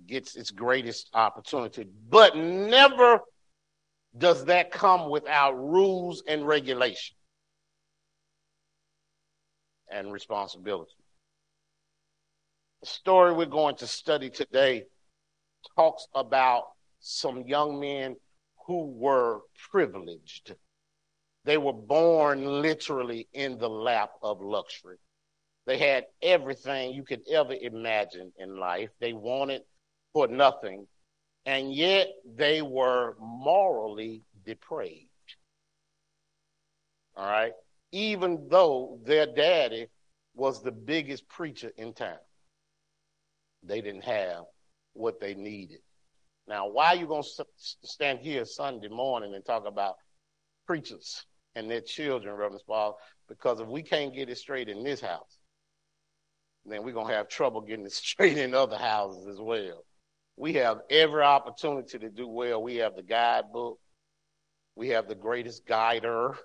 gets 0.06 0.36
its 0.36 0.52
greatest 0.52 1.10
opportunity. 1.14 1.86
But 2.10 2.36
never 2.38 3.22
does 4.18 4.46
that 4.46 4.72
come 4.72 5.10
without 5.10 5.54
rules 5.54 6.24
and 6.28 6.48
regulation 6.48 7.16
and 9.92 10.12
responsibility. 10.12 10.92
The 12.82 12.88
story 12.88 13.34
we're 13.34 13.46
going 13.46 13.76
to 13.78 13.88
study 13.88 14.30
today 14.30 14.84
talks 15.76 16.08
about 16.16 16.64
some 17.00 17.44
young 17.46 17.80
men 17.80 18.16
who 18.66 18.86
were 18.86 19.42
privileged. 19.72 20.56
They 21.44 21.58
were 21.58 21.74
born 21.74 22.62
literally 22.62 23.28
in 23.34 23.58
the 23.58 23.70
lap 23.70 24.12
of 24.22 24.42
luxury. 24.42 24.98
They 25.66 25.78
had 25.78 26.06
everything 26.22 26.94
you 26.94 27.04
could 27.04 27.22
ever 27.32 27.54
imagine 27.54 28.32
in 28.38 28.58
life. 28.58 28.90
They 29.00 29.14
wanted 29.14 29.62
for 30.14 30.28
nothing, 30.28 30.88
and 31.46 31.74
yet 31.74 32.08
they 32.26 32.62
were 32.62 33.16
morally 33.20 34.24
depraved. 34.46 35.06
All 37.16 37.30
right? 37.30 37.54
Even 37.92 38.48
though 38.50 39.00
their 39.04 39.28
daddy 39.28 39.88
was 40.34 40.64
the 40.64 40.72
biggest 40.72 41.28
preacher 41.28 41.72
in 41.78 41.94
town, 41.94 42.18
they 43.62 43.82
didn't 43.82 44.06
have 44.06 44.44
what 44.94 45.20
they 45.20 45.34
needed. 45.34 45.80
Now, 46.48 46.68
why 46.68 46.88
are 46.88 46.96
you 46.96 47.06
going 47.06 47.24
to 47.24 47.46
stand 47.84 48.20
here 48.20 48.46
Sunday 48.46 48.88
morning 48.88 49.36
and 49.36 49.46
talk 49.46 49.68
about 49.68 49.96
preachers 50.66 51.26
and 51.56 51.70
their 51.70 51.82
children, 51.82 52.36
Reverend 52.36 52.64
Paul? 52.66 52.98
Because 53.28 53.60
if 53.60 53.68
we 53.68 53.84
can't 53.84 54.16
get 54.16 54.30
it 54.30 54.38
straight 54.38 54.68
in 54.68 54.84
this 54.84 55.02
house, 55.02 55.38
then 56.72 56.84
we're 56.84 56.94
going 56.94 57.08
to 57.08 57.14
have 57.14 57.28
trouble 57.28 57.62
getting 57.62 57.86
it 57.86 57.92
straight 57.94 58.38
in 58.38 58.54
other 58.54 58.78
houses 58.78 59.28
as 59.28 59.40
well. 59.40 59.84
We 60.38 60.54
have 60.54 60.80
every 60.90 61.22
opportunity 61.22 62.00
to 62.00 62.10
do 62.10 62.28
well. 62.28 62.64
We 62.64 62.78
have 62.78 62.96
the 62.96 63.04
guidebook. 63.04 63.80
We 64.76 64.90
have 64.90 65.08
the 65.08 65.16
greatest 65.16 65.66
guider 65.66 66.38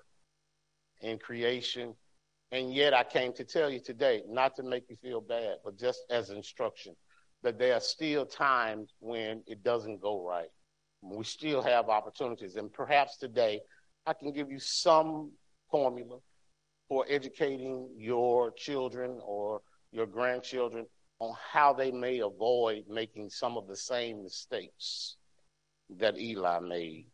in 1.01 1.17
creation. 1.17 1.95
And 2.51 2.73
yet 2.73 2.93
I 2.93 3.03
came 3.03 3.33
to 3.33 3.43
tell 3.43 3.69
you 3.69 3.79
today, 3.79 4.21
not 4.27 4.55
to 4.57 4.63
make 4.63 4.89
you 4.89 4.97
feel 4.97 5.21
bad, 5.21 5.57
but 5.63 5.77
just 5.77 6.01
as 6.09 6.29
instruction, 6.29 6.95
that 7.43 7.57
there 7.57 7.73
are 7.73 7.79
still 7.79 8.25
times 8.25 8.93
when 8.99 9.43
it 9.47 9.63
doesn't 9.63 10.01
go 10.01 10.27
right. 10.27 10.49
We 11.01 11.23
still 11.23 11.61
have 11.61 11.89
opportunities. 11.89 12.55
And 12.55 12.73
perhaps 12.73 13.17
today 13.17 13.61
I 14.05 14.13
can 14.13 14.33
give 14.33 14.51
you 14.51 14.59
some 14.59 15.31
formula 15.69 16.17
for 16.87 17.05
educating 17.09 17.89
your 17.97 18.51
children 18.51 19.19
or 19.23 19.61
your 19.95 20.05
grandchildren 20.05 20.85
on 21.19 21.33
how 21.51 21.73
they 21.73 21.91
may 21.91 22.19
avoid 22.19 22.83
making 22.89 23.29
some 23.29 23.57
of 23.57 23.67
the 23.67 23.75
same 23.75 24.21
mistakes 24.21 25.15
that 25.97 26.19
Eli 26.19 26.59
made. 26.59 27.07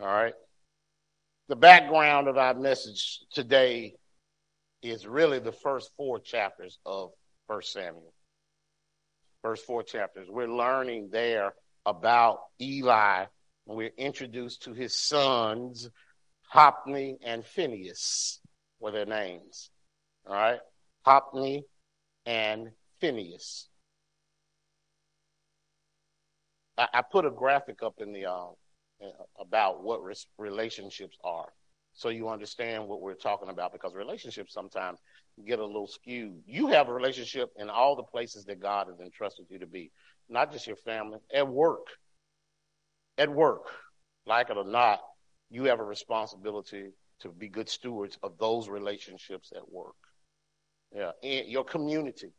All 0.00 0.06
right. 0.06 0.34
The 1.48 1.56
background 1.56 2.28
of 2.28 2.36
our 2.36 2.54
message 2.54 3.20
today 3.32 3.94
is 4.82 5.06
really 5.06 5.38
the 5.38 5.52
first 5.52 5.90
four 5.96 6.20
chapters 6.20 6.78
of 6.84 7.10
First 7.48 7.72
Samuel. 7.72 8.12
First 9.42 9.64
four 9.64 9.82
chapters. 9.82 10.28
We're 10.28 10.46
learning 10.52 11.08
there 11.10 11.54
about 11.86 12.40
Eli. 12.60 13.24
We're 13.66 13.92
introduced 13.96 14.64
to 14.64 14.74
his 14.74 14.98
sons, 14.98 15.88
Hophni 16.42 17.16
and 17.24 17.44
Phineas, 17.44 18.40
were 18.78 18.90
their 18.90 19.06
names. 19.06 19.70
All 20.26 20.34
right. 20.34 20.60
Hophni 21.06 21.64
and 22.26 22.70
Phineas. 23.00 23.68
I, 26.78 26.88
I 26.94 27.02
put 27.02 27.24
a 27.24 27.30
graphic 27.30 27.82
up 27.82 27.94
in 27.98 28.12
the 28.12 28.26
uh, 28.26 28.48
about 29.38 29.82
what 29.82 30.00
relationships 30.38 31.16
are, 31.24 31.48
so 31.94 32.08
you 32.08 32.28
understand 32.28 32.86
what 32.86 33.00
we're 33.00 33.14
talking 33.14 33.48
about. 33.48 33.72
Because 33.72 33.94
relationships 33.94 34.52
sometimes 34.52 34.98
get 35.46 35.58
a 35.58 35.64
little 35.64 35.86
skewed. 35.86 36.42
You 36.46 36.68
have 36.68 36.88
a 36.88 36.92
relationship 36.92 37.50
in 37.56 37.70
all 37.70 37.96
the 37.96 38.02
places 38.02 38.44
that 38.44 38.60
God 38.60 38.88
has 38.88 39.00
entrusted 39.00 39.46
you 39.48 39.58
to 39.58 39.66
be, 39.66 39.90
not 40.28 40.52
just 40.52 40.66
your 40.66 40.76
family, 40.76 41.18
at 41.34 41.48
work. 41.48 41.86
At 43.18 43.28
work, 43.28 43.66
like 44.24 44.48
it 44.48 44.56
or 44.56 44.64
not, 44.64 45.00
you 45.50 45.64
have 45.64 45.78
a 45.78 45.84
responsibility 45.84 46.90
to 47.20 47.28
be 47.28 47.48
good 47.48 47.68
stewards 47.68 48.18
of 48.22 48.38
those 48.38 48.68
relationships 48.68 49.52
at 49.54 49.70
work. 49.70 49.94
Yeah, 50.94 51.12
in 51.22 51.48
your 51.48 51.64
community, 51.64 52.32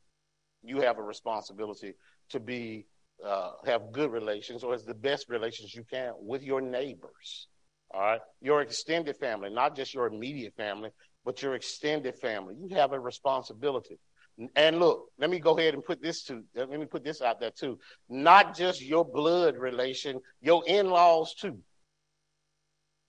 you 0.63 0.81
have 0.81 0.97
a 0.97 1.03
responsibility 1.03 1.93
to 2.29 2.39
be 2.39 2.85
uh, 3.25 3.51
have 3.65 3.91
good 3.91 4.11
relations 4.11 4.63
or 4.63 4.73
as 4.73 4.83
the 4.83 4.93
best 4.93 5.29
relations 5.29 5.75
you 5.75 5.83
can 5.83 6.13
with 6.19 6.43
your 6.43 6.61
neighbors. 6.61 7.47
All 7.93 8.01
right. 8.01 8.21
Your 8.41 8.61
extended 8.61 9.17
family, 9.17 9.49
not 9.49 9.75
just 9.75 9.93
your 9.93 10.07
immediate 10.07 10.55
family, 10.55 10.89
but 11.25 11.41
your 11.41 11.55
extended 11.55 12.15
family. 12.15 12.55
You 12.57 12.75
have 12.75 12.93
a 12.93 12.99
responsibility. 12.99 13.99
And 14.55 14.79
look, 14.79 15.09
let 15.19 15.29
me 15.29 15.39
go 15.39 15.57
ahead 15.57 15.73
and 15.73 15.83
put 15.83 16.01
this 16.01 16.23
to 16.23 16.43
let 16.55 16.69
me 16.69 16.85
put 16.85 17.03
this 17.03 17.21
out 17.21 17.39
there 17.39 17.51
too. 17.51 17.77
Not 18.09 18.55
just 18.55 18.81
your 18.81 19.05
blood 19.05 19.57
relation, 19.57 20.19
your 20.41 20.63
in-laws 20.65 21.35
too. 21.35 21.59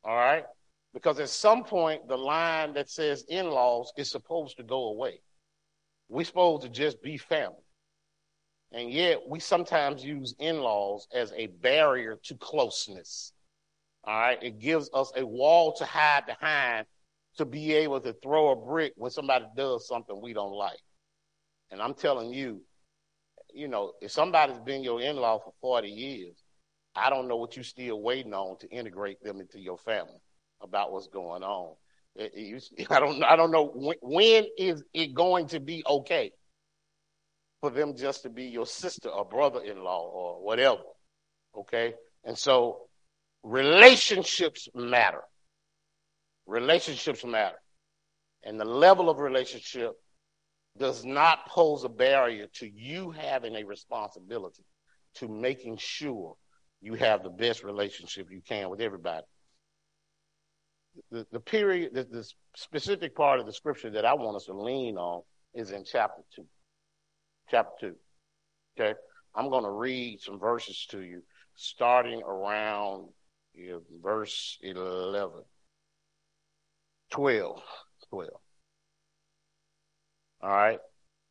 All 0.04 0.16
right? 0.16 0.44
Because 0.92 1.20
at 1.20 1.30
some 1.30 1.64
point 1.64 2.06
the 2.08 2.18
line 2.18 2.74
that 2.74 2.90
says 2.90 3.24
in-laws 3.28 3.92
is 3.96 4.10
supposed 4.10 4.56
to 4.58 4.62
go 4.62 4.88
away. 4.88 5.20
We're 6.12 6.24
supposed 6.24 6.62
to 6.64 6.68
just 6.68 7.02
be 7.02 7.16
family. 7.16 7.56
And 8.70 8.92
yet 8.92 9.20
we 9.26 9.40
sometimes 9.40 10.04
use 10.04 10.34
in-laws 10.38 11.08
as 11.14 11.32
a 11.34 11.46
barrier 11.46 12.18
to 12.24 12.34
closeness. 12.34 13.32
All 14.04 14.20
right. 14.20 14.42
It 14.42 14.58
gives 14.58 14.90
us 14.92 15.10
a 15.16 15.24
wall 15.24 15.72
to 15.76 15.86
hide 15.86 16.26
behind 16.26 16.84
to 17.38 17.46
be 17.46 17.72
able 17.72 17.98
to 18.00 18.12
throw 18.22 18.50
a 18.50 18.56
brick 18.56 18.92
when 18.96 19.10
somebody 19.10 19.46
does 19.56 19.88
something 19.88 20.20
we 20.20 20.34
don't 20.34 20.52
like. 20.52 20.78
And 21.70 21.80
I'm 21.80 21.94
telling 21.94 22.30
you, 22.30 22.60
you 23.54 23.68
know, 23.68 23.92
if 24.02 24.10
somebody's 24.10 24.60
been 24.60 24.82
your 24.82 25.00
in-law 25.00 25.38
for 25.38 25.54
40 25.62 25.88
years, 25.88 26.36
I 26.94 27.08
don't 27.08 27.26
know 27.26 27.36
what 27.36 27.56
you're 27.56 27.64
still 27.64 28.02
waiting 28.02 28.34
on 28.34 28.58
to 28.58 28.68
integrate 28.68 29.22
them 29.22 29.40
into 29.40 29.58
your 29.58 29.78
family 29.78 30.20
about 30.60 30.92
what's 30.92 31.06
going 31.06 31.42
on. 31.42 31.74
I 32.20 33.00
don't, 33.00 33.22
I 33.24 33.36
don't 33.36 33.50
know 33.50 33.70
when, 33.74 33.96
when 34.02 34.46
is 34.58 34.82
it 34.92 35.14
going 35.14 35.48
to 35.48 35.60
be 35.60 35.82
okay 35.88 36.32
for 37.60 37.70
them 37.70 37.96
just 37.96 38.22
to 38.24 38.28
be 38.28 38.44
your 38.44 38.66
sister 38.66 39.08
or 39.08 39.24
brother-in-law 39.24 40.10
or 40.10 40.44
whatever. 40.44 40.82
Okay. 41.56 41.94
And 42.24 42.36
so 42.36 42.88
relationships 43.42 44.68
matter. 44.74 45.22
Relationships 46.46 47.24
matter. 47.24 47.56
And 48.42 48.58
the 48.58 48.64
level 48.64 49.08
of 49.08 49.18
relationship 49.18 49.92
does 50.78 51.04
not 51.04 51.46
pose 51.46 51.84
a 51.84 51.88
barrier 51.88 52.46
to 52.54 52.68
you 52.68 53.12
having 53.12 53.54
a 53.54 53.64
responsibility 53.64 54.64
to 55.14 55.28
making 55.28 55.76
sure 55.76 56.34
you 56.80 56.94
have 56.94 57.22
the 57.22 57.30
best 57.30 57.62
relationship 57.62 58.28
you 58.30 58.40
can 58.46 58.70
with 58.70 58.80
everybody. 58.80 59.26
The, 61.10 61.26
the 61.32 61.40
period, 61.40 61.94
the, 61.94 62.04
the 62.04 62.28
specific 62.54 63.14
part 63.14 63.40
of 63.40 63.46
the 63.46 63.52
scripture 63.52 63.90
that 63.90 64.04
I 64.04 64.14
want 64.14 64.36
us 64.36 64.46
to 64.46 64.52
lean 64.52 64.96
on 64.96 65.22
is 65.54 65.70
in 65.70 65.84
chapter 65.84 66.22
2. 66.36 66.44
Chapter 67.50 67.90
2. 67.90 67.94
Okay? 68.80 68.98
I'm 69.34 69.48
going 69.48 69.64
to 69.64 69.70
read 69.70 70.20
some 70.20 70.38
verses 70.38 70.86
to 70.90 71.00
you 71.00 71.22
starting 71.54 72.22
around 72.22 73.08
you 73.54 73.72
know, 73.72 73.82
verse 74.02 74.58
11. 74.62 75.42
12. 77.10 77.62
12. 78.08 78.30
All 80.42 80.50
right. 80.50 80.78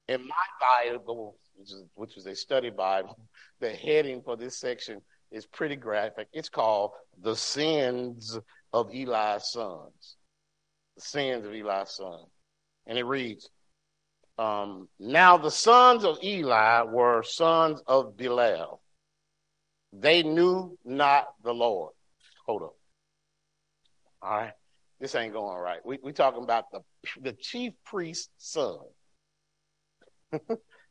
In 0.08 0.22
my 0.28 0.90
Bible, 0.94 1.38
which 1.56 1.72
is, 1.72 1.84
which 1.96 2.18
is 2.18 2.26
a 2.26 2.36
study 2.36 2.70
Bible, 2.70 3.18
the 3.60 3.72
heading 3.72 4.22
for 4.22 4.36
this 4.36 4.60
section 4.60 5.02
is 5.32 5.46
pretty 5.46 5.76
graphic. 5.76 6.28
It's 6.34 6.50
called 6.50 6.92
The 7.22 7.36
Sins 7.36 8.38
of 8.74 8.90
Eli's 8.94 9.52
Sons. 9.52 10.18
The 10.96 11.02
Sins 11.02 11.46
of 11.46 11.54
Eli's 11.54 11.90
Sons. 11.90 12.28
And 12.88 12.98
it 12.98 13.04
reads 13.04 13.50
um, 14.38 14.88
Now 15.00 15.38
the 15.38 15.52
sons 15.52 16.04
of 16.04 16.18
Eli 16.24 16.84
were 16.84 17.24
sons 17.24 17.82
of 17.88 18.18
Belial. 18.18 18.82
They 19.94 20.24
knew 20.24 20.78
not 20.86 21.28
the 21.44 21.54
Lord. 21.54 21.94
Hold 22.46 22.64
up. 22.64 22.76
All 24.22 24.38
right. 24.38 24.54
This 25.00 25.16
ain't 25.16 25.34
going 25.34 25.58
right. 25.58 25.84
We 25.84 25.98
we 26.04 26.14
talking 26.14 26.44
about 26.44 26.66
the 26.72 26.82
the 27.22 27.34
chief 27.34 27.74
priest's 27.86 28.30
son. 28.38 28.78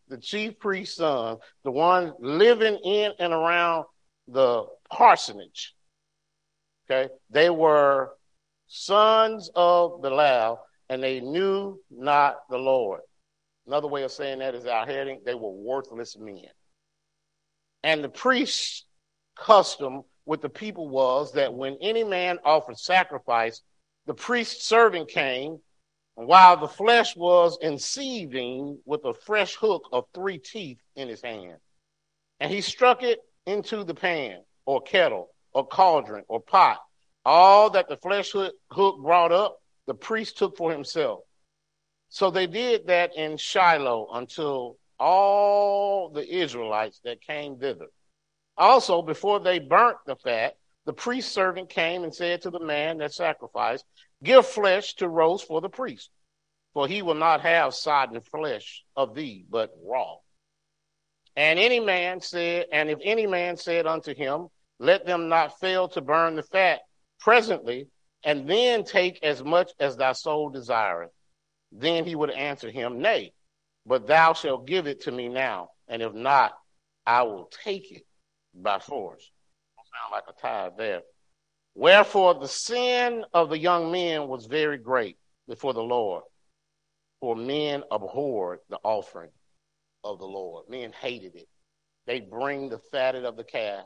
the 0.09 0.19
chief 0.21 0.59
priest's 0.59 0.97
son, 0.97 1.39
the 1.63 1.71
one 1.71 2.13
living 2.19 2.77
in 2.85 3.13
and 3.19 3.33
around 3.33 3.85
the 4.27 4.65
parsonage. 4.91 5.75
Okay? 6.91 7.13
They 7.31 7.51
were 7.51 8.11
sons 8.67 9.51
of 9.55 10.03
Belial, 10.03 10.61
and 10.89 11.03
they 11.03 11.21
knew 11.21 11.81
not 11.91 12.49
the 12.51 12.59
Lord. 12.59 13.01
Another 13.67 13.87
way 13.87 14.03
of 14.03 14.11
saying 14.11 14.41
that 14.41 14.55
is 14.55 14.67
our 14.67 14.87
heading, 14.87 15.21
they 15.25 15.35
were 15.35 15.51
worthless 15.51 16.17
men. 16.19 16.49
And 17.85 18.03
the 18.03 18.09
priest's 18.09 18.85
custom 19.37 20.03
with 20.27 20.43
the 20.43 20.49
people 20.49 20.89
was 20.89 21.33
that 21.33 21.55
when 21.55 21.77
any 21.81 22.05
man 22.05 22.39
offered 22.45 22.79
sacrifice, 22.79 23.63
the 24.07 24.15
priest's 24.15 24.67
servant 24.67 25.09
came, 25.09 25.59
and 26.17 26.27
while 26.27 26.57
the 26.57 26.69
flesh 26.69 27.15
was 27.17 27.57
in 27.63 27.79
seething 27.79 28.79
with 28.85 29.05
a 29.05 29.15
flesh 29.15 29.55
hook 29.55 29.89
of 29.93 30.05
three 30.13 30.39
teeth 30.39 30.81
in 30.97 31.09
his 31.09 31.23
hand, 31.23 31.57
and 32.41 32.53
he 32.53 32.61
struck 32.61 33.03
it 33.03 33.21
into 33.47 33.85
the 33.85 33.95
pan 33.95 34.43
or 34.67 34.83
kettle 34.83 35.31
or 35.53 35.67
cauldron 35.67 36.25
or 36.29 36.41
pot. 36.41 36.79
All 37.25 37.71
that 37.71 37.89
the 37.89 37.97
flesh 37.97 38.33
hook, 38.33 39.03
brought 39.03 39.33
up, 39.33 39.59
the 39.87 39.95
priest 39.95 40.39
took 40.39 40.57
for 40.57 40.73
himself. 40.73 41.21
So 42.09 42.31
they 42.31 42.47
did 42.47 42.87
that 42.87 43.15
in 43.17 43.37
Shiloh 43.37 44.09
until 44.13 44.79
all 44.99 46.11
the 46.11 46.27
Israelites 46.27 47.01
that 47.05 47.21
came 47.21 47.59
thither 47.59 47.87
also, 48.61 49.01
before 49.01 49.41
they 49.41 49.59
burnt 49.59 49.97
the 50.05 50.17
fat, 50.17 50.55
the 50.85 50.93
priest 50.93 51.33
servant 51.33 51.71
came 51.71 52.05
and 52.05 52.15
said 52.15 52.43
to 52.43 52.51
the 52.51 52.61
man 52.61 52.99
that 52.99 53.15
sacrificed, 53.15 53.87
Give 54.23 54.47
flesh 54.47 54.95
to 54.97 55.09
roast 55.09 55.47
for 55.47 55.63
the 55.63 55.71
priest, 55.71 56.11
for 56.75 56.87
he 56.87 57.01
will 57.01 57.15
not 57.15 57.41
have 57.41 57.73
sodden 57.73 58.21
flesh 58.21 58.85
of 58.95 59.15
thee, 59.15 59.47
but 59.49 59.73
raw. 59.83 60.17
And 61.37 61.59
any 61.59 61.81
man 61.81 62.21
said, 62.21 62.67
and 62.71 62.91
if 62.91 62.99
any 63.03 63.27
man 63.27 63.57
said 63.57 63.87
unto 63.87 64.15
him, 64.15 64.49
Let 64.81 65.05
them 65.05 65.29
not 65.29 65.61
fail 65.61 65.89
to 65.91 66.01
burn 66.01 66.37
the 66.37 66.43
fat 66.43 66.81
presently, 67.19 67.89
and 68.25 68.49
then 68.49 68.83
take 68.83 69.23
as 69.23 69.45
much 69.45 69.71
as 69.79 69.99
thy 69.99 70.13
soul 70.13 70.49
desireth, 70.49 71.11
then 71.71 72.07
he 72.07 72.15
would 72.15 72.31
answer 72.31 72.71
him, 72.71 72.99
Nay, 72.99 73.35
but 73.85 74.07
thou 74.07 74.33
shalt 74.33 74.67
give 74.67 74.87
it 74.87 75.03
to 75.03 75.13
me 75.13 75.29
now, 75.29 75.69
and 75.87 76.01
if 76.01 76.15
not, 76.15 76.59
I 77.07 77.25
will 77.25 77.51
take 77.63 77.93
it 77.93 78.07
by 78.55 78.79
force. 78.79 79.31
Sound 79.77 80.13
like 80.13 80.25
a 80.29 80.41
tithe 80.41 80.79
there. 80.79 81.03
Wherefore 81.75 82.35
the 82.35 82.49
sin 82.49 83.27
of 83.35 83.51
the 83.51 83.59
young 83.59 83.93
men 83.93 84.29
was 84.29 84.47
very 84.47 84.79
great 84.79 85.19
before 85.47 85.75
the 85.75 85.83
Lord, 85.83 86.25
for 87.21 87.37
men 87.37 87.85
abhorred 87.91 88.61
the 88.71 88.79
offering 88.83 89.33
of 90.05 90.19
the 90.19 90.27
Lord. 90.27 90.71
Men 90.71 90.93
hated 90.93 91.37
it. 91.37 91.49
They 92.07 92.21
bring 92.21 92.71
the 92.71 92.79
fatted 92.79 93.27
of 93.27 93.37
the 93.37 93.45
calf 93.45 93.85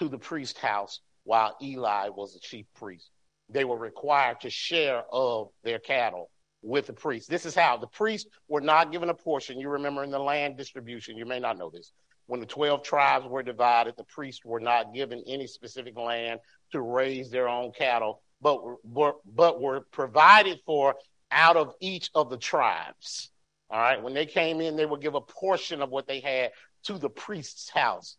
to 0.00 0.08
the 0.08 0.18
priest's 0.18 0.58
house 0.58 1.00
while 1.24 1.56
Eli 1.62 2.08
was 2.08 2.34
the 2.34 2.40
chief 2.40 2.66
priest. 2.74 3.10
They 3.48 3.64
were 3.64 3.78
required 3.78 4.40
to 4.40 4.50
share 4.50 5.04
of 5.12 5.50
their 5.62 5.78
cattle 5.78 6.30
with 6.62 6.86
the 6.86 6.92
priest. 6.92 7.30
This 7.30 7.46
is 7.46 7.54
how 7.54 7.76
the 7.76 7.86
priests 7.86 8.28
were 8.48 8.60
not 8.60 8.92
given 8.92 9.08
a 9.08 9.14
portion. 9.14 9.60
You 9.60 9.68
remember 9.68 10.02
in 10.02 10.10
the 10.10 10.18
land 10.18 10.56
distribution, 10.56 11.16
you 11.16 11.26
may 11.26 11.38
not 11.38 11.58
know 11.58 11.70
this 11.70 11.92
when 12.30 12.38
the 12.38 12.46
12 12.46 12.84
tribes 12.84 13.26
were 13.26 13.42
divided, 13.42 13.94
the 13.96 14.04
priests 14.04 14.44
were 14.44 14.60
not 14.60 14.94
given 14.94 15.20
any 15.26 15.48
specific 15.48 15.98
land 15.98 16.38
to 16.70 16.80
raise 16.80 17.28
their 17.28 17.48
own 17.48 17.72
cattle, 17.72 18.22
but 18.40 18.60
were, 18.84 19.14
but 19.26 19.60
were 19.60 19.80
provided 19.90 20.60
for 20.64 20.94
out 21.32 21.56
of 21.56 21.74
each 21.80 22.08
of 22.14 22.30
the 22.30 22.36
tribes. 22.36 23.30
All 23.68 23.80
right. 23.80 24.00
When 24.00 24.14
they 24.14 24.26
came 24.26 24.60
in, 24.60 24.76
they 24.76 24.86
would 24.86 25.00
give 25.00 25.16
a 25.16 25.20
portion 25.20 25.82
of 25.82 25.90
what 25.90 26.06
they 26.06 26.20
had 26.20 26.52
to 26.84 26.98
the 26.98 27.10
priest's 27.10 27.68
house. 27.68 28.16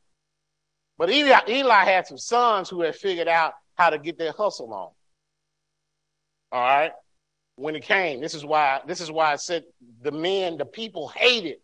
But 1.01 1.09
Eli, 1.09 1.39
Eli 1.47 1.83
had 1.83 2.05
some 2.05 2.19
sons 2.19 2.69
who 2.69 2.81
had 2.81 2.95
figured 2.95 3.27
out 3.27 3.53
how 3.73 3.89
to 3.89 3.97
get 3.97 4.19
their 4.19 4.33
hustle 4.33 4.71
on. 4.71 4.89
All 6.51 6.61
right. 6.61 6.91
When 7.55 7.75
it 7.75 7.81
came, 7.81 8.21
this 8.21 8.35
is 8.35 8.45
why 8.45 8.81
this 8.85 9.01
is 9.01 9.09
why 9.09 9.31
I 9.31 9.37
said 9.37 9.63
the 10.03 10.11
men, 10.11 10.59
the 10.59 10.65
people 10.65 11.07
hated 11.07 11.57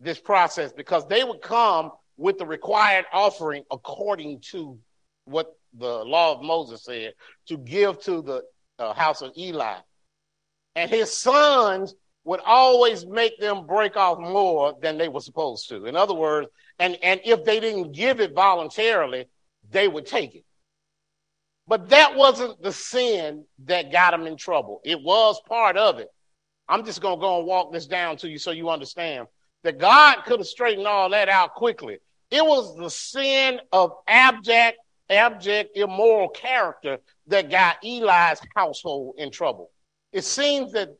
this 0.00 0.20
process 0.20 0.70
because 0.70 1.08
they 1.08 1.24
would 1.24 1.40
come 1.40 1.92
with 2.18 2.36
the 2.36 2.44
required 2.44 3.06
offering 3.10 3.62
according 3.70 4.40
to 4.50 4.78
what 5.24 5.56
the 5.72 6.04
law 6.04 6.34
of 6.34 6.42
Moses 6.42 6.84
said 6.84 7.14
to 7.48 7.56
give 7.56 8.02
to 8.02 8.20
the 8.20 8.42
uh, 8.78 8.92
house 8.92 9.22
of 9.22 9.32
Eli. 9.38 9.78
And 10.74 10.90
his 10.90 11.10
sons 11.10 11.94
would 12.24 12.40
always 12.44 13.06
make 13.06 13.40
them 13.40 13.66
break 13.66 13.96
off 13.96 14.18
more 14.18 14.74
than 14.82 14.98
they 14.98 15.08
were 15.08 15.20
supposed 15.20 15.70
to. 15.70 15.86
In 15.86 15.96
other 15.96 16.12
words, 16.14 16.48
and, 16.78 16.96
and 17.02 17.20
if 17.24 17.44
they 17.44 17.60
didn't 17.60 17.92
give 17.92 18.20
it 18.20 18.34
voluntarily, 18.34 19.26
they 19.70 19.88
would 19.88 20.06
take 20.06 20.34
it. 20.34 20.44
But 21.68 21.88
that 21.88 22.14
wasn't 22.14 22.62
the 22.62 22.72
sin 22.72 23.44
that 23.64 23.90
got 23.90 24.12
them 24.12 24.26
in 24.26 24.36
trouble. 24.36 24.80
It 24.84 25.02
was 25.02 25.40
part 25.48 25.76
of 25.76 25.98
it. 25.98 26.08
I'm 26.68 26.84
just 26.84 27.00
going 27.00 27.18
to 27.18 27.20
go 27.20 27.38
and 27.38 27.46
walk 27.46 27.72
this 27.72 27.86
down 27.86 28.16
to 28.18 28.28
you 28.28 28.38
so 28.38 28.50
you 28.50 28.70
understand 28.70 29.26
that 29.64 29.78
God 29.78 30.22
could 30.24 30.38
have 30.38 30.46
straightened 30.46 30.86
all 30.86 31.10
that 31.10 31.28
out 31.28 31.54
quickly. 31.54 31.98
It 32.30 32.44
was 32.44 32.76
the 32.76 32.90
sin 32.90 33.60
of 33.72 33.92
abject 34.06 34.78
abject, 35.10 35.76
immoral 35.76 36.28
character 36.28 36.98
that 37.26 37.50
got 37.50 37.76
Eli's 37.84 38.40
household 38.54 39.14
in 39.18 39.30
trouble. 39.30 39.70
It 40.12 40.24
seems 40.24 40.72
that 40.72 40.96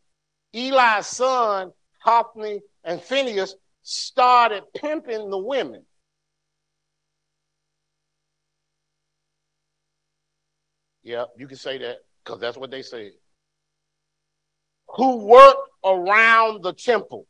Eli's 0.54 1.06
son, 1.06 1.72
Hophni, 1.98 2.60
and 2.84 3.00
Phineas 3.00 3.54
started 3.88 4.64
pimping 4.74 5.30
the 5.30 5.38
women. 5.38 5.84
Yeah, 11.04 11.26
you 11.36 11.46
can 11.46 11.56
say 11.56 11.78
that 11.78 11.98
because 12.24 12.40
that's 12.40 12.56
what 12.56 12.72
they 12.72 12.82
said. 12.82 13.12
Who 14.96 15.24
worked 15.26 15.70
around 15.84 16.64
the 16.64 16.72
temple. 16.72 17.28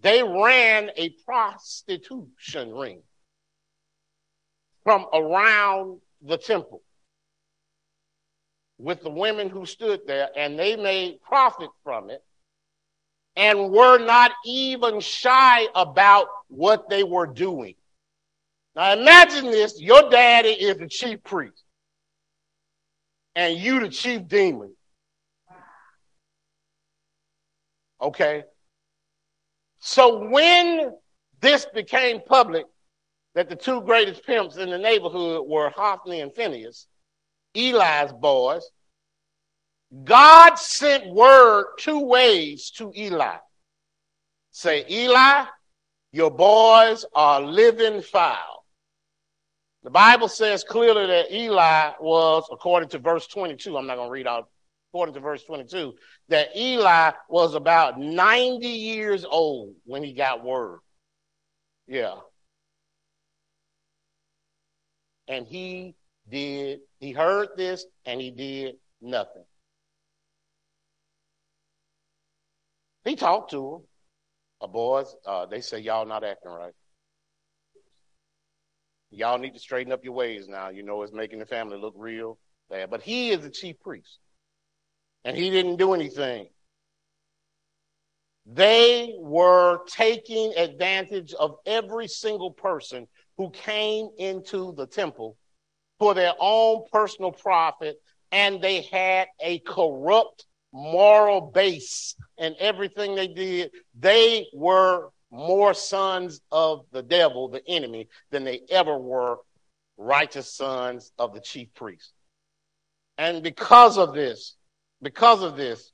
They 0.00 0.22
ran 0.22 0.90
a 0.96 1.10
prostitution 1.26 2.72
ring 2.72 3.02
from 4.84 5.06
around 5.12 5.98
the 6.22 6.38
temple 6.38 6.82
with 8.78 9.02
the 9.02 9.10
women 9.10 9.50
who 9.50 9.66
stood 9.66 10.06
there, 10.06 10.28
and 10.36 10.56
they 10.56 10.76
made 10.76 11.20
profit 11.20 11.70
from 11.82 12.10
it 12.10 12.22
and 13.36 13.70
were 13.70 13.98
not 13.98 14.32
even 14.44 15.00
shy 15.00 15.66
about 15.74 16.26
what 16.48 16.88
they 16.88 17.02
were 17.02 17.26
doing. 17.26 17.74
Now 18.74 18.92
imagine 18.92 19.46
this 19.46 19.80
your 19.80 20.10
daddy 20.10 20.50
is 20.50 20.78
the 20.78 20.88
chief 20.88 21.22
priest, 21.24 21.64
and 23.34 23.58
you 23.58 23.80
the 23.80 23.88
chief 23.88 24.26
demon. 24.26 24.74
Okay? 28.00 28.44
So 29.80 30.28
when 30.28 30.92
this 31.40 31.66
became 31.74 32.20
public, 32.20 32.66
that 33.34 33.48
the 33.48 33.56
two 33.56 33.80
greatest 33.82 34.24
pimps 34.26 34.56
in 34.56 34.70
the 34.70 34.78
neighborhood 34.78 35.46
were 35.46 35.70
Hophni 35.70 36.20
and 36.20 36.34
Phineas, 36.34 36.86
Eli's 37.54 38.12
boys, 38.12 38.68
God 40.04 40.54
sent 40.54 41.12
word 41.12 41.66
two 41.78 42.00
ways 42.00 42.70
to 42.76 42.92
Eli. 42.96 43.36
Say, 44.52 44.84
Eli, 44.88 45.44
your 46.12 46.30
boys 46.30 47.04
are 47.14 47.40
living 47.40 48.00
foul. 48.02 48.64
The 49.82 49.90
Bible 49.90 50.28
says 50.28 50.62
clearly 50.62 51.06
that 51.06 51.32
Eli 51.32 51.92
was, 52.00 52.48
according 52.52 52.90
to 52.90 52.98
verse 52.98 53.26
22, 53.26 53.76
I'm 53.76 53.86
not 53.86 53.96
going 53.96 54.08
to 54.08 54.12
read 54.12 54.26
out, 54.26 54.48
according 54.90 55.14
to 55.14 55.20
verse 55.20 55.42
22, 55.44 55.94
that 56.28 56.50
Eli 56.54 57.12
was 57.28 57.54
about 57.54 57.98
90 57.98 58.66
years 58.66 59.24
old 59.24 59.74
when 59.84 60.02
he 60.02 60.12
got 60.12 60.44
word. 60.44 60.80
Yeah. 61.86 62.16
And 65.26 65.46
he 65.46 65.94
did, 66.28 66.80
he 66.98 67.12
heard 67.12 67.48
this 67.56 67.86
and 68.04 68.20
he 68.20 68.30
did 68.30 68.76
nothing. 69.00 69.44
He 73.04 73.16
talked 73.16 73.50
to 73.52 73.56
them. 73.56 73.88
Uh, 74.62 74.66
boys, 74.66 75.14
uh, 75.26 75.46
they 75.46 75.60
say 75.60 75.78
y'all 75.78 76.06
not 76.06 76.24
acting 76.24 76.52
right. 76.52 76.74
Y'all 79.10 79.38
need 79.38 79.54
to 79.54 79.60
straighten 79.60 79.92
up 79.92 80.04
your 80.04 80.12
ways 80.12 80.48
now. 80.48 80.68
You 80.68 80.82
know 80.82 81.02
it's 81.02 81.12
making 81.12 81.38
the 81.38 81.46
family 81.46 81.78
look 81.78 81.94
real 81.96 82.38
bad. 82.68 82.90
But 82.90 83.02
he 83.02 83.30
is 83.30 83.40
the 83.40 83.50
chief 83.50 83.80
priest. 83.80 84.18
And 85.24 85.36
he 85.36 85.50
didn't 85.50 85.76
do 85.76 85.94
anything. 85.94 86.48
They 88.46 89.14
were 89.18 89.80
taking 89.86 90.54
advantage 90.56 91.34
of 91.34 91.56
every 91.66 92.08
single 92.08 92.52
person 92.52 93.06
who 93.36 93.50
came 93.50 94.10
into 94.18 94.72
the 94.76 94.86
temple 94.86 95.36
for 95.98 96.14
their 96.14 96.32
own 96.40 96.84
personal 96.90 97.32
profit, 97.32 98.00
and 98.32 98.62
they 98.62 98.82
had 98.82 99.28
a 99.40 99.58
corrupt 99.60 100.46
moral 100.72 101.40
base 101.40 102.14
and 102.38 102.54
everything 102.58 103.14
they 103.14 103.28
did, 103.28 103.70
they 103.98 104.46
were 104.54 105.10
more 105.30 105.74
sons 105.74 106.40
of 106.50 106.84
the 106.92 107.02
devil, 107.02 107.48
the 107.48 107.66
enemy, 107.68 108.08
than 108.30 108.44
they 108.44 108.62
ever 108.70 108.98
were 108.98 109.38
righteous 109.96 110.52
sons 110.52 111.12
of 111.18 111.34
the 111.34 111.40
chief 111.40 111.72
priest. 111.74 112.12
And 113.18 113.42
because 113.42 113.98
of 113.98 114.14
this, 114.14 114.56
because 115.02 115.42
of 115.42 115.56
this, 115.56 115.92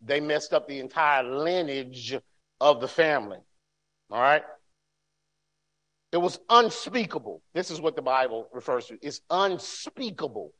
they 0.00 0.20
messed 0.20 0.52
up 0.52 0.68
the 0.68 0.78
entire 0.78 1.24
lineage 1.24 2.16
of 2.60 2.80
the 2.80 2.88
family. 2.88 3.38
All 4.10 4.20
right? 4.20 4.42
It 6.12 6.18
was 6.18 6.38
unspeakable. 6.48 7.42
This 7.52 7.70
is 7.70 7.80
what 7.80 7.96
the 7.96 8.02
Bible 8.02 8.48
refers 8.52 8.86
to. 8.86 8.98
It's 9.02 9.20
unspeakable, 9.28 10.52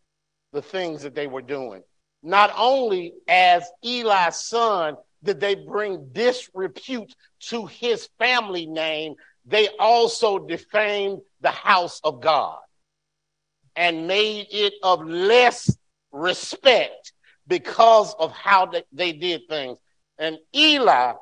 the 0.52 0.60
things 0.60 1.02
that 1.02 1.14
they 1.14 1.26
were 1.26 1.42
doing. 1.42 1.82
Not 2.22 2.52
only 2.56 3.14
as 3.28 3.68
Eli's 3.84 4.36
son 4.36 4.96
did 5.22 5.40
they 5.40 5.54
bring 5.54 6.08
disrepute 6.12 7.14
to 7.40 7.66
his 7.66 8.08
family 8.18 8.66
name, 8.66 9.14
they 9.44 9.68
also 9.78 10.38
defamed 10.38 11.20
the 11.40 11.50
house 11.50 12.00
of 12.04 12.20
God 12.20 12.58
and 13.76 14.06
made 14.06 14.46
it 14.50 14.74
of 14.82 15.06
less 15.06 15.76
respect 16.12 17.12
because 17.46 18.14
of 18.18 18.32
how 18.32 18.70
they, 18.92 19.12
did 19.12 19.42
things. 19.48 19.78
And 20.18 20.38
Eli 20.54 21.14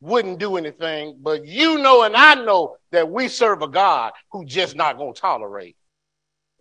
wouldn't 0.00 0.38
do 0.38 0.56
anything, 0.56 1.18
but 1.20 1.46
you 1.46 1.78
know 1.78 2.02
and 2.02 2.16
I 2.16 2.34
know 2.34 2.76
that 2.90 3.10
we 3.10 3.28
serve 3.28 3.62
a 3.62 3.68
God 3.68 4.12
who 4.30 4.44
just 4.44 4.74
not 4.74 4.96
going 4.96 5.14
to 5.14 5.20
tolerate 5.20 5.76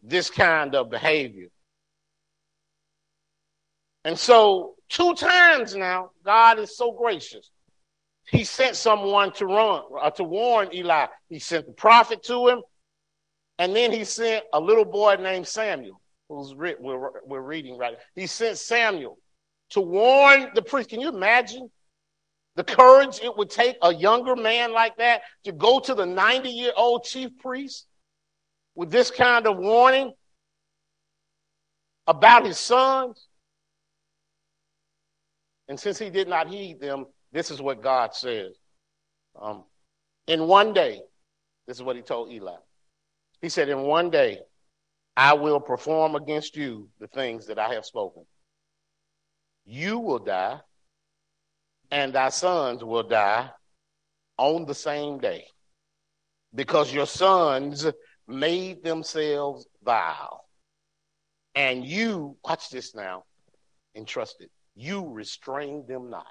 this 0.03 0.29
kind 0.29 0.75
of 0.75 0.89
behavior. 0.89 1.47
And 4.03 4.17
so, 4.17 4.75
two 4.89 5.13
times 5.13 5.75
now, 5.75 6.11
God 6.25 6.59
is 6.59 6.75
so 6.75 6.91
gracious. 6.91 7.51
He 8.27 8.43
sent 8.43 8.75
someone 8.75 9.31
to 9.33 9.45
run 9.45 9.83
uh, 10.01 10.09
to 10.11 10.23
warn 10.23 10.73
Eli. 10.73 11.07
He 11.29 11.39
sent 11.39 11.67
the 11.67 11.73
prophet 11.73 12.23
to 12.23 12.47
him, 12.47 12.61
and 13.59 13.75
then 13.75 13.91
he 13.91 14.03
sent 14.03 14.45
a 14.53 14.59
little 14.59 14.85
boy 14.85 15.15
named 15.15 15.47
Samuel, 15.47 16.01
who's 16.29 16.55
re- 16.55 16.75
we're, 16.79 17.11
we're 17.25 17.41
reading 17.41 17.77
right. 17.77 17.97
He 18.15 18.27
sent 18.27 18.57
Samuel 18.57 19.17
to 19.71 19.81
warn 19.81 20.49
the 20.55 20.61
priest. 20.61 20.89
Can 20.89 21.01
you 21.01 21.09
imagine 21.09 21.69
the 22.55 22.63
courage 22.63 23.19
it 23.21 23.35
would 23.37 23.49
take 23.49 23.77
a 23.81 23.93
younger 23.93 24.35
man 24.35 24.73
like 24.73 24.97
that 24.97 25.21
to 25.43 25.51
go 25.51 25.79
to 25.79 25.93
the 25.93 26.05
90 26.05 26.49
year 26.49 26.71
old 26.75 27.03
chief 27.03 27.37
priest 27.39 27.85
with 28.75 28.91
this 28.91 29.11
kind 29.11 29.47
of 29.47 29.57
warning 29.57 30.13
about 32.07 32.45
his 32.45 32.57
sons? 32.57 33.27
And 35.71 35.79
since 35.79 35.97
he 35.97 36.09
did 36.09 36.27
not 36.27 36.49
heed 36.49 36.81
them, 36.81 37.05
this 37.31 37.49
is 37.49 37.61
what 37.61 37.81
God 37.81 38.13
says. 38.13 38.51
Um, 39.41 39.63
in 40.27 40.45
one 40.45 40.73
day, 40.73 40.99
this 41.65 41.77
is 41.77 41.83
what 41.83 41.95
he 41.95 42.01
told 42.01 42.29
Eli. 42.29 42.57
He 43.41 43.47
said, 43.47 43.69
In 43.69 43.83
one 43.83 44.09
day, 44.09 44.39
I 45.15 45.31
will 45.31 45.61
perform 45.61 46.15
against 46.15 46.57
you 46.57 46.89
the 46.99 47.07
things 47.07 47.47
that 47.47 47.57
I 47.57 47.73
have 47.73 47.85
spoken. 47.85 48.25
You 49.63 49.97
will 49.99 50.19
die, 50.19 50.59
and 51.89 52.11
thy 52.11 52.27
sons 52.27 52.83
will 52.83 53.03
die 53.03 53.49
on 54.37 54.65
the 54.65 54.75
same 54.75 55.19
day, 55.19 55.45
because 56.53 56.93
your 56.93 57.07
sons 57.07 57.87
made 58.27 58.83
themselves 58.83 59.65
vile. 59.81 60.43
And 61.55 61.85
you, 61.85 62.35
watch 62.43 62.69
this 62.69 62.93
now, 62.93 63.23
entrusted 63.95 64.49
you 64.75 65.09
restrain 65.09 65.85
them 65.87 66.09
not. 66.09 66.25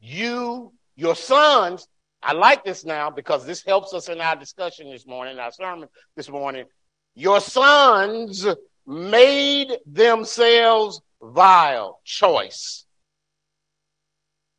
You, 0.00 0.72
your 0.96 1.14
sons, 1.14 1.86
I 2.22 2.32
like 2.32 2.64
this 2.64 2.84
now 2.84 3.10
because 3.10 3.44
this 3.44 3.64
helps 3.64 3.92
us 3.92 4.08
in 4.08 4.20
our 4.20 4.36
discussion 4.36 4.90
this 4.90 5.06
morning, 5.06 5.38
our 5.38 5.52
sermon 5.52 5.88
this 6.16 6.28
morning. 6.28 6.66
Your 7.14 7.40
sons 7.40 8.46
made 8.86 9.72
themselves 9.86 11.00
vile. 11.20 12.00
Choice. 12.04 12.84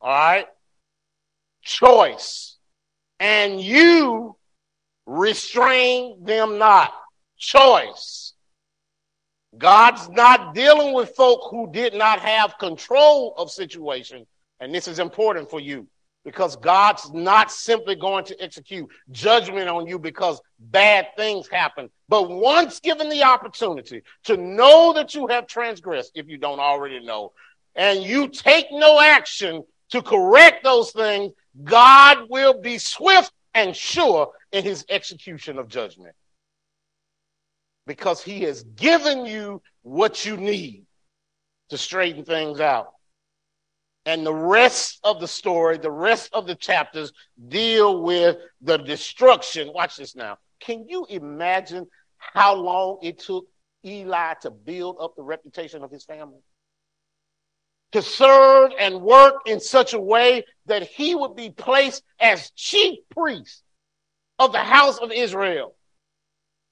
All 0.00 0.10
right? 0.10 0.46
Choice. 1.62 2.58
And 3.18 3.60
you 3.60 4.36
restrain 5.06 6.22
them 6.24 6.58
not. 6.58 6.92
Choice. 7.38 8.33
God's 9.58 10.08
not 10.08 10.54
dealing 10.54 10.94
with 10.94 11.14
folk 11.14 11.48
who 11.50 11.70
did 11.70 11.94
not 11.94 12.20
have 12.20 12.58
control 12.58 13.34
of 13.36 13.50
situation. 13.50 14.26
And 14.60 14.74
this 14.74 14.88
is 14.88 14.98
important 14.98 15.50
for 15.50 15.60
you 15.60 15.86
because 16.24 16.56
God's 16.56 17.12
not 17.12 17.50
simply 17.50 17.94
going 17.94 18.24
to 18.24 18.42
execute 18.42 18.88
judgment 19.10 19.68
on 19.68 19.86
you 19.86 19.98
because 19.98 20.40
bad 20.58 21.08
things 21.16 21.48
happen. 21.48 21.90
But 22.08 22.30
once 22.30 22.80
given 22.80 23.10
the 23.10 23.22
opportunity 23.22 24.02
to 24.24 24.36
know 24.36 24.94
that 24.94 25.14
you 25.14 25.26
have 25.28 25.46
transgressed, 25.46 26.12
if 26.14 26.26
you 26.28 26.38
don't 26.38 26.60
already 26.60 27.04
know, 27.04 27.32
and 27.74 28.02
you 28.02 28.28
take 28.28 28.66
no 28.70 29.00
action 29.00 29.64
to 29.90 30.02
correct 30.02 30.64
those 30.64 30.92
things, 30.92 31.32
God 31.62 32.30
will 32.30 32.60
be 32.60 32.78
swift 32.78 33.32
and 33.52 33.76
sure 33.76 34.32
in 34.50 34.64
his 34.64 34.84
execution 34.88 35.58
of 35.58 35.68
judgment. 35.68 36.14
Because 37.86 38.22
he 38.22 38.42
has 38.42 38.62
given 38.62 39.26
you 39.26 39.60
what 39.82 40.24
you 40.24 40.36
need 40.36 40.86
to 41.68 41.78
straighten 41.78 42.24
things 42.24 42.60
out. 42.60 42.92
And 44.06 44.24
the 44.24 44.34
rest 44.34 45.00
of 45.02 45.20
the 45.20 45.28
story, 45.28 45.78
the 45.78 45.90
rest 45.90 46.30
of 46.32 46.46
the 46.46 46.54
chapters 46.54 47.12
deal 47.48 48.02
with 48.02 48.36
the 48.60 48.76
destruction. 48.76 49.72
Watch 49.72 49.96
this 49.96 50.14
now. 50.14 50.38
Can 50.60 50.86
you 50.88 51.06
imagine 51.08 51.86
how 52.18 52.54
long 52.54 52.98
it 53.02 53.18
took 53.18 53.46
Eli 53.84 54.34
to 54.42 54.50
build 54.50 54.96
up 55.00 55.14
the 55.16 55.22
reputation 55.22 55.82
of 55.82 55.90
his 55.90 56.04
family? 56.04 56.40
To 57.92 58.02
serve 58.02 58.72
and 58.78 59.00
work 59.00 59.34
in 59.46 59.60
such 59.60 59.94
a 59.94 60.00
way 60.00 60.44
that 60.66 60.82
he 60.82 61.14
would 61.14 61.36
be 61.36 61.50
placed 61.50 62.02
as 62.18 62.50
chief 62.50 62.98
priest 63.10 63.62
of 64.38 64.52
the 64.52 64.58
house 64.58 64.98
of 64.98 65.12
Israel. 65.12 65.74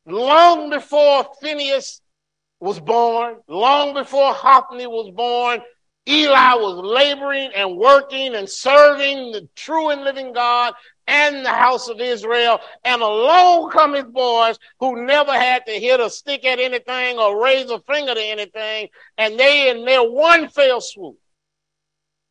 Long 0.06 0.70
before 0.70 1.26
Phineas 1.40 2.00
was 2.60 2.80
born, 2.80 3.36
long 3.48 3.94
before 3.94 4.32
Hophni 4.32 4.86
was 4.86 5.10
born, 5.14 5.60
Eli 6.08 6.54
was 6.54 6.84
laboring 6.84 7.50
and 7.54 7.76
working 7.76 8.34
and 8.34 8.48
serving 8.48 9.30
the 9.30 9.48
true 9.54 9.90
and 9.90 10.02
living 10.02 10.32
God 10.32 10.74
and 11.06 11.44
the 11.44 11.50
house 11.50 11.88
of 11.88 12.00
Israel. 12.00 12.58
And 12.84 13.02
along 13.02 13.70
come 13.70 13.94
his 13.94 14.04
boys 14.04 14.58
who 14.80 15.06
never 15.06 15.32
had 15.32 15.64
to 15.66 15.72
hit 15.72 16.00
a 16.00 16.10
stick 16.10 16.44
at 16.44 16.58
anything 16.58 17.18
or 17.18 17.42
raise 17.42 17.70
a 17.70 17.78
finger 17.80 18.14
to 18.14 18.20
anything. 18.20 18.88
And 19.16 19.38
they, 19.38 19.70
in 19.70 19.84
their 19.84 20.02
one 20.02 20.48
fell 20.48 20.80
swoop, 20.80 21.16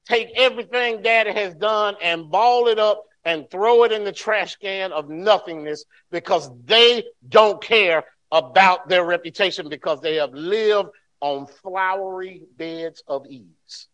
take 0.05 0.31
everything 0.36 1.01
daddy 1.01 1.31
has 1.31 1.55
done 1.55 1.95
and 2.01 2.29
ball 2.29 2.67
it 2.67 2.79
up 2.79 3.05
and 3.25 3.49
throw 3.49 3.84
it 3.84 3.91
in 3.91 4.03
the 4.03 4.12
trash 4.12 4.55
can 4.55 4.91
of 4.91 5.10
nothingness 5.10 5.86
because 6.10 6.49
they 6.65 7.03
don't 7.29 7.62
care 7.62 8.03
about 8.31 8.88
their 8.88 9.05
reputation 9.05 9.69
because 9.69 10.01
they 10.01 10.15
have 10.15 10.34
lived 10.34 10.89
on 11.19 11.45
flowery 11.45 12.43
beds 12.57 13.03
of 13.07 13.25
ease 13.27 13.88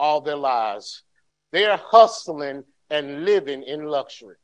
all 0.00 0.20
their 0.22 0.36
lives. 0.36 1.02
They're 1.52 1.76
hustling 1.76 2.64
and 2.88 3.24
living 3.24 3.62
in 3.62 3.84
luxury. 3.84 4.36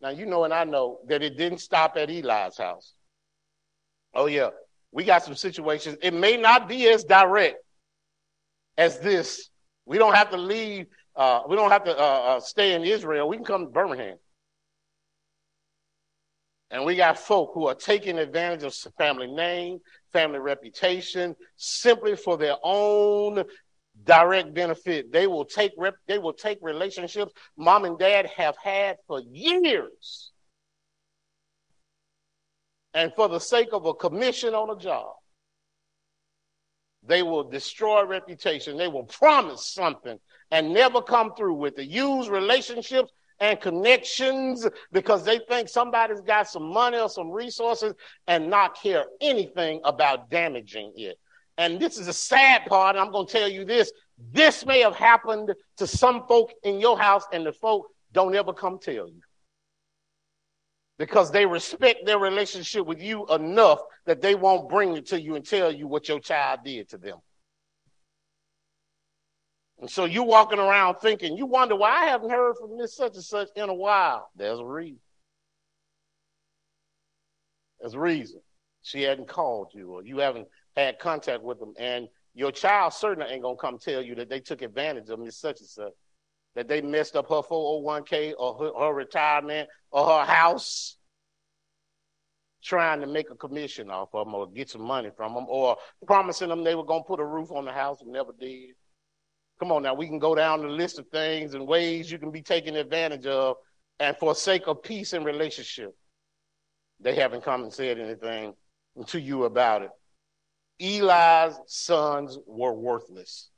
Now, 0.00 0.10
you 0.10 0.24
know, 0.24 0.44
and 0.44 0.54
I 0.54 0.64
know 0.64 1.00
that 1.08 1.22
it 1.22 1.36
didn't 1.36 1.58
stop 1.58 1.96
at 1.96 2.10
Eli's 2.10 2.56
house. 2.56 2.94
Oh, 4.14 4.26
yeah. 4.26 4.50
We 4.92 5.04
got 5.04 5.24
some 5.24 5.34
situations. 5.34 5.98
It 6.00 6.14
may 6.14 6.36
not 6.36 6.68
be 6.68 6.88
as 6.88 7.04
direct 7.04 7.58
as 8.78 9.00
this. 9.00 9.50
We 9.84 9.98
don't 9.98 10.14
have 10.14 10.30
to 10.30 10.36
leave, 10.36 10.86
uh, 11.18 11.42
we 11.48 11.56
don't 11.56 11.72
have 11.72 11.82
to 11.82 11.98
uh, 11.98 12.02
uh, 12.02 12.40
stay 12.40 12.74
in 12.74 12.84
Israel. 12.84 13.28
We 13.28 13.36
can 13.36 13.44
come 13.44 13.64
to 13.66 13.70
Birmingham. 13.70 14.16
And 16.70 16.84
we 16.84 16.94
got 16.94 17.18
folk 17.18 17.50
who 17.54 17.66
are 17.66 17.74
taking 17.74 18.18
advantage 18.18 18.62
of 18.62 18.94
family 18.96 19.26
name, 19.26 19.80
family 20.12 20.38
reputation, 20.38 21.34
simply 21.56 22.14
for 22.14 22.36
their 22.36 22.54
own 22.62 23.42
direct 24.04 24.54
benefit. 24.54 25.10
They 25.10 25.26
will 25.26 25.44
take 25.44 25.72
rep, 25.76 25.96
they 26.06 26.18
will 26.18 26.34
take 26.34 26.58
relationships 26.62 27.32
mom 27.56 27.84
and 27.84 27.98
dad 27.98 28.26
have 28.36 28.56
had 28.62 28.98
for 29.08 29.20
years. 29.20 30.30
And 32.94 33.12
for 33.16 33.28
the 33.28 33.40
sake 33.40 33.70
of 33.72 33.86
a 33.86 33.94
commission 33.94 34.54
on 34.54 34.70
a 34.70 34.78
job, 34.78 35.14
they 37.02 37.24
will 37.24 37.44
destroy 37.44 38.04
reputation. 38.04 38.76
They 38.76 38.88
will 38.88 39.04
promise 39.04 39.66
something 39.66 40.18
and 40.50 40.72
never 40.72 41.02
come 41.02 41.34
through 41.34 41.54
with 41.54 41.78
it. 41.78 41.88
Use 41.88 42.28
relationships 42.28 43.12
and 43.40 43.60
connections 43.60 44.66
because 44.92 45.24
they 45.24 45.38
think 45.48 45.68
somebody's 45.68 46.20
got 46.20 46.48
some 46.48 46.72
money 46.72 46.98
or 46.98 47.08
some 47.08 47.30
resources 47.30 47.94
and 48.26 48.50
not 48.50 48.80
care 48.80 49.04
anything 49.20 49.80
about 49.84 50.30
damaging 50.30 50.92
it. 50.96 51.18
And 51.56 51.80
this 51.80 51.98
is 51.98 52.06
the 52.06 52.12
sad 52.12 52.66
part. 52.66 52.96
I'm 52.96 53.10
going 53.10 53.26
to 53.26 53.32
tell 53.32 53.48
you 53.48 53.64
this. 53.64 53.92
This 54.32 54.64
may 54.66 54.80
have 54.80 54.94
happened 54.94 55.52
to 55.76 55.86
some 55.86 56.26
folk 56.26 56.52
in 56.62 56.80
your 56.80 56.98
house, 56.98 57.24
and 57.32 57.44
the 57.44 57.52
folk 57.52 57.88
don't 58.12 58.34
ever 58.34 58.52
come 58.52 58.78
tell 58.78 59.08
you. 59.08 59.20
Because 60.98 61.30
they 61.30 61.46
respect 61.46 62.06
their 62.06 62.18
relationship 62.18 62.84
with 62.86 63.00
you 63.00 63.26
enough 63.26 63.80
that 64.06 64.20
they 64.20 64.34
won't 64.34 64.68
bring 64.68 64.96
it 64.96 65.06
to 65.06 65.20
you 65.20 65.36
and 65.36 65.46
tell 65.46 65.70
you 65.72 65.86
what 65.86 66.08
your 66.08 66.18
child 66.18 66.60
did 66.64 66.88
to 66.90 66.98
them. 66.98 67.18
And 69.80 69.88
so 69.88 70.04
you're 70.06 70.24
walking 70.24 70.58
around 70.58 70.96
thinking, 70.96 71.36
you 71.36 71.46
wonder 71.46 71.76
why 71.76 71.90
I 71.90 72.06
haven't 72.06 72.30
heard 72.30 72.56
from 72.56 72.76
Miss 72.76 72.96
Such 72.96 73.14
and 73.14 73.22
Such 73.22 73.48
in 73.54 73.68
a 73.68 73.74
while. 73.74 74.28
There's 74.34 74.58
a 74.58 74.64
reason. 74.64 74.98
There's 77.80 77.94
a 77.94 78.00
reason. 78.00 78.40
She 78.82 79.02
hadn't 79.02 79.28
called 79.28 79.70
you 79.74 79.92
or 79.92 80.04
you 80.04 80.18
haven't 80.18 80.48
had 80.76 80.98
contact 80.98 81.42
with 81.42 81.60
them. 81.60 81.74
And 81.78 82.08
your 82.34 82.50
child 82.50 82.92
certainly 82.92 83.30
ain't 83.30 83.42
gonna 83.42 83.56
come 83.56 83.78
tell 83.78 84.02
you 84.02 84.16
that 84.16 84.28
they 84.28 84.40
took 84.40 84.62
advantage 84.62 85.10
of 85.10 85.20
Miss 85.20 85.38
Such 85.38 85.60
and 85.60 85.68
Such, 85.68 85.92
that 86.56 86.66
they 86.66 86.80
messed 86.80 87.14
up 87.14 87.28
her 87.28 87.42
401k 87.42 88.34
or 88.36 88.54
her, 88.58 88.72
her 88.78 88.92
retirement 88.92 89.68
or 89.92 90.06
her 90.06 90.24
house 90.24 90.96
trying 92.62 93.00
to 93.00 93.06
make 93.06 93.30
a 93.30 93.36
commission 93.36 93.90
off 93.90 94.08
of 94.12 94.26
them 94.26 94.34
or 94.34 94.48
get 94.50 94.68
some 94.68 94.82
money 94.82 95.10
from 95.16 95.34
them 95.34 95.46
or 95.48 95.76
promising 96.06 96.48
them 96.48 96.64
they 96.64 96.74
were 96.74 96.84
going 96.84 97.02
to 97.02 97.06
put 97.06 97.20
a 97.20 97.24
roof 97.24 97.52
on 97.52 97.64
the 97.64 97.72
house 97.72 98.00
and 98.00 98.12
never 98.12 98.32
did. 98.38 98.70
Come 99.58 99.72
on 99.72 99.82
now, 99.82 99.94
we 99.94 100.06
can 100.06 100.18
go 100.18 100.34
down 100.34 100.62
the 100.62 100.68
list 100.68 100.98
of 100.98 101.08
things 101.08 101.54
and 101.54 101.66
ways 101.66 102.10
you 102.10 102.18
can 102.18 102.30
be 102.30 102.42
taken 102.42 102.76
advantage 102.76 103.26
of. 103.26 103.56
And 103.98 104.16
for 104.16 104.34
sake 104.34 104.68
of 104.68 104.82
peace 104.82 105.12
and 105.12 105.24
relationship, 105.24 105.96
they 107.00 107.14
haven't 107.14 107.42
come 107.42 107.64
and 107.64 107.72
said 107.72 107.98
anything 107.98 108.54
to 109.06 109.20
you 109.20 109.44
about 109.44 109.82
it. 109.82 109.90
Eli's 110.80 111.58
sons 111.66 112.38
were 112.46 112.72
worthless. 112.72 113.50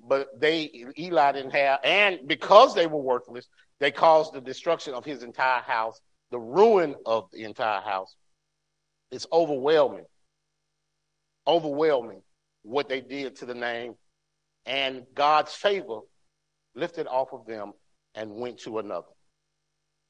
But 0.00 0.28
they 0.38 0.70
Eli 0.98 1.32
didn't 1.32 1.52
have, 1.52 1.80
and 1.82 2.20
because 2.26 2.74
they 2.74 2.86
were 2.86 3.00
worthless, 3.00 3.48
they 3.80 3.90
caused 3.90 4.32
the 4.32 4.40
destruction 4.40 4.94
of 4.94 5.04
his 5.04 5.22
entire 5.22 5.62
house, 5.62 6.00
the 6.30 6.38
ruin 6.38 6.94
of 7.04 7.28
the 7.32 7.44
entire 7.44 7.80
house. 7.80 8.14
It's 9.10 9.26
overwhelming. 9.32 10.04
Overwhelming 11.46 12.22
what 12.62 12.88
they 12.88 13.00
did 13.00 13.36
to 13.36 13.46
the 13.46 13.54
name 13.54 13.94
and 14.68 15.06
God's 15.14 15.54
favor 15.54 16.00
lifted 16.74 17.06
off 17.06 17.32
of 17.32 17.46
them 17.46 17.72
and 18.14 18.36
went 18.36 18.58
to 18.60 18.78
another. 18.78 19.06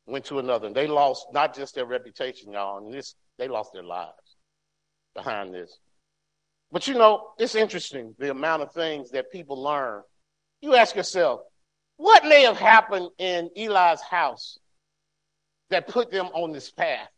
Went 0.07 0.25
to 0.27 0.41
another. 0.41 0.67
And 0.67 0.75
they 0.75 0.89
lost 0.89 1.29
not 1.33 1.55
just 1.55 1.77
their 1.77 1.87
reputation, 1.87 2.53
y'all, 2.53 2.85
and 2.85 2.93
this 2.93 3.15
they 3.39 3.47
lost 3.47 3.73
their 3.73 3.85
lives 3.85 4.37
behind 5.15 5.55
this. 5.55 5.79
But 6.73 6.89
you 6.89 6.95
know, 6.95 7.31
it's 7.39 7.55
interesting 7.55 8.15
the 8.19 8.31
amount 8.31 8.63
of 8.63 8.73
things 8.73 9.13
that 9.13 9.31
people 9.31 9.63
learn. 9.63 10.03
You 10.61 10.75
ask 10.75 10.97
yourself, 10.97 11.41
what 11.97 12.25
may 12.25 12.43
have 12.43 12.59
happened 12.59 13.11
in 13.19 13.51
Eli's 13.57 14.01
house 14.01 14.59
that 15.71 15.87
put 15.87 16.11
them 16.11 16.27
on 16.35 16.51
this 16.51 16.71
path 16.71 17.09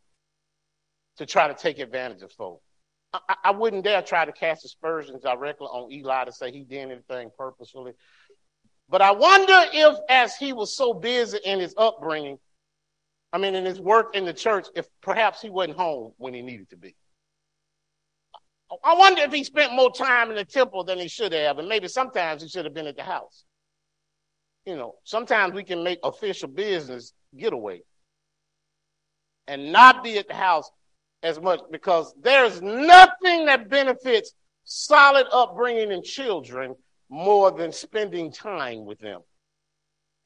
to 1.16 1.24
try 1.24 1.48
to 1.48 1.54
take 1.54 1.78
advantage 1.78 2.22
of 2.22 2.32
folks? 2.32 2.69
I, 3.12 3.36
I 3.44 3.50
wouldn't 3.50 3.84
dare 3.84 4.02
try 4.02 4.24
to 4.24 4.32
cast 4.32 4.64
aspersions 4.64 5.22
directly 5.22 5.66
on 5.66 5.90
Eli 5.90 6.24
to 6.24 6.32
say 6.32 6.52
he 6.52 6.64
did 6.64 6.90
anything 6.90 7.30
purposefully. 7.36 7.92
But 8.88 9.02
I 9.02 9.12
wonder 9.12 9.64
if, 9.72 9.96
as 10.08 10.36
he 10.36 10.52
was 10.52 10.76
so 10.76 10.92
busy 10.92 11.38
in 11.44 11.60
his 11.60 11.74
upbringing, 11.76 12.38
I 13.32 13.38
mean, 13.38 13.54
in 13.54 13.64
his 13.64 13.80
work 13.80 14.16
in 14.16 14.24
the 14.24 14.32
church, 14.32 14.66
if 14.74 14.86
perhaps 15.00 15.40
he 15.40 15.50
wasn't 15.50 15.78
home 15.78 16.12
when 16.18 16.34
he 16.34 16.42
needed 16.42 16.70
to 16.70 16.76
be. 16.76 16.96
I 18.84 18.94
wonder 18.94 19.22
if 19.22 19.32
he 19.32 19.42
spent 19.42 19.72
more 19.72 19.92
time 19.92 20.30
in 20.30 20.36
the 20.36 20.44
temple 20.44 20.84
than 20.84 20.98
he 20.98 21.08
should 21.08 21.32
have, 21.32 21.58
and 21.58 21.68
maybe 21.68 21.88
sometimes 21.88 22.42
he 22.42 22.48
should 22.48 22.64
have 22.64 22.74
been 22.74 22.86
at 22.86 22.96
the 22.96 23.02
house. 23.02 23.44
You 24.64 24.76
know, 24.76 24.96
sometimes 25.04 25.54
we 25.54 25.64
can 25.64 25.82
make 25.82 25.98
official 26.04 26.48
business 26.48 27.12
getaway 27.36 27.82
and 29.48 29.72
not 29.72 30.04
be 30.04 30.18
at 30.18 30.28
the 30.28 30.34
house 30.34 30.70
as 31.22 31.40
much 31.40 31.60
because 31.70 32.14
there's 32.20 32.62
nothing 32.62 33.46
that 33.46 33.68
benefits 33.68 34.32
solid 34.64 35.26
upbringing 35.32 35.92
in 35.92 36.02
children 36.02 36.74
more 37.08 37.50
than 37.50 37.72
spending 37.72 38.32
time 38.32 38.84
with 38.84 38.98
them. 39.00 39.20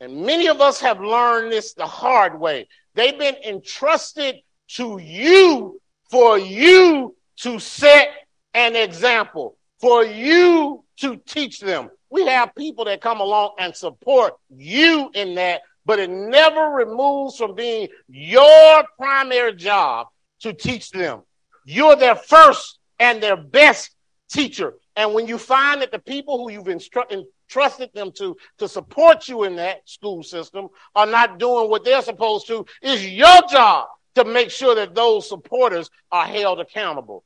And 0.00 0.24
many 0.24 0.48
of 0.48 0.60
us 0.60 0.80
have 0.80 1.00
learned 1.00 1.50
this 1.50 1.72
the 1.72 1.86
hard 1.86 2.38
way. 2.38 2.68
They've 2.94 3.18
been 3.18 3.36
entrusted 3.36 4.36
to 4.70 4.98
you 4.98 5.80
for 6.10 6.38
you 6.38 7.16
to 7.36 7.58
set 7.58 8.08
an 8.52 8.76
example, 8.76 9.56
for 9.80 10.04
you 10.04 10.84
to 10.98 11.16
teach 11.26 11.60
them. 11.60 11.90
We 12.10 12.26
have 12.26 12.54
people 12.54 12.84
that 12.84 13.00
come 13.00 13.20
along 13.20 13.54
and 13.58 13.74
support 13.74 14.34
you 14.48 15.10
in 15.14 15.34
that, 15.36 15.62
but 15.86 15.98
it 15.98 16.10
never 16.10 16.68
removes 16.70 17.36
from 17.36 17.54
being 17.54 17.88
your 18.08 18.84
primary 18.96 19.54
job 19.56 20.08
to 20.44 20.52
teach 20.52 20.90
them. 20.90 21.22
You're 21.64 21.96
their 21.96 22.14
first 22.14 22.78
and 22.98 23.22
their 23.22 23.36
best 23.36 23.90
teacher. 24.30 24.74
And 24.94 25.14
when 25.14 25.26
you 25.26 25.38
find 25.38 25.80
that 25.80 25.90
the 25.90 25.98
people 25.98 26.38
who 26.38 26.52
you've 26.52 26.66
instru- 26.66 27.10
entrusted 27.10 27.90
them 27.94 28.12
to 28.18 28.36
to 28.58 28.68
support 28.68 29.26
you 29.26 29.44
in 29.44 29.56
that 29.56 29.88
school 29.88 30.22
system 30.22 30.68
are 30.94 31.06
not 31.06 31.38
doing 31.38 31.70
what 31.70 31.82
they're 31.82 32.02
supposed 32.02 32.46
to, 32.48 32.66
it's 32.82 33.04
your 33.04 33.40
job 33.50 33.88
to 34.16 34.24
make 34.24 34.50
sure 34.50 34.74
that 34.74 34.94
those 34.94 35.26
supporters 35.26 35.88
are 36.12 36.26
held 36.26 36.60
accountable. 36.60 37.24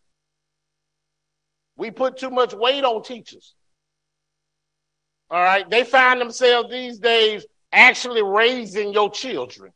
We 1.77 1.91
put 1.91 2.17
too 2.19 2.31
much 2.31 2.55
weight 2.55 2.85
on 2.85 3.03
teachers. 3.03 3.55
All 5.29 5.43
right. 5.43 5.69
They 5.69 5.83
find 5.83 6.21
themselves 6.21 6.71
these 6.71 6.99
days 6.99 7.45
actually 7.73 8.23
raising 8.23 8.93
your 8.93 9.11
children. 9.11 9.73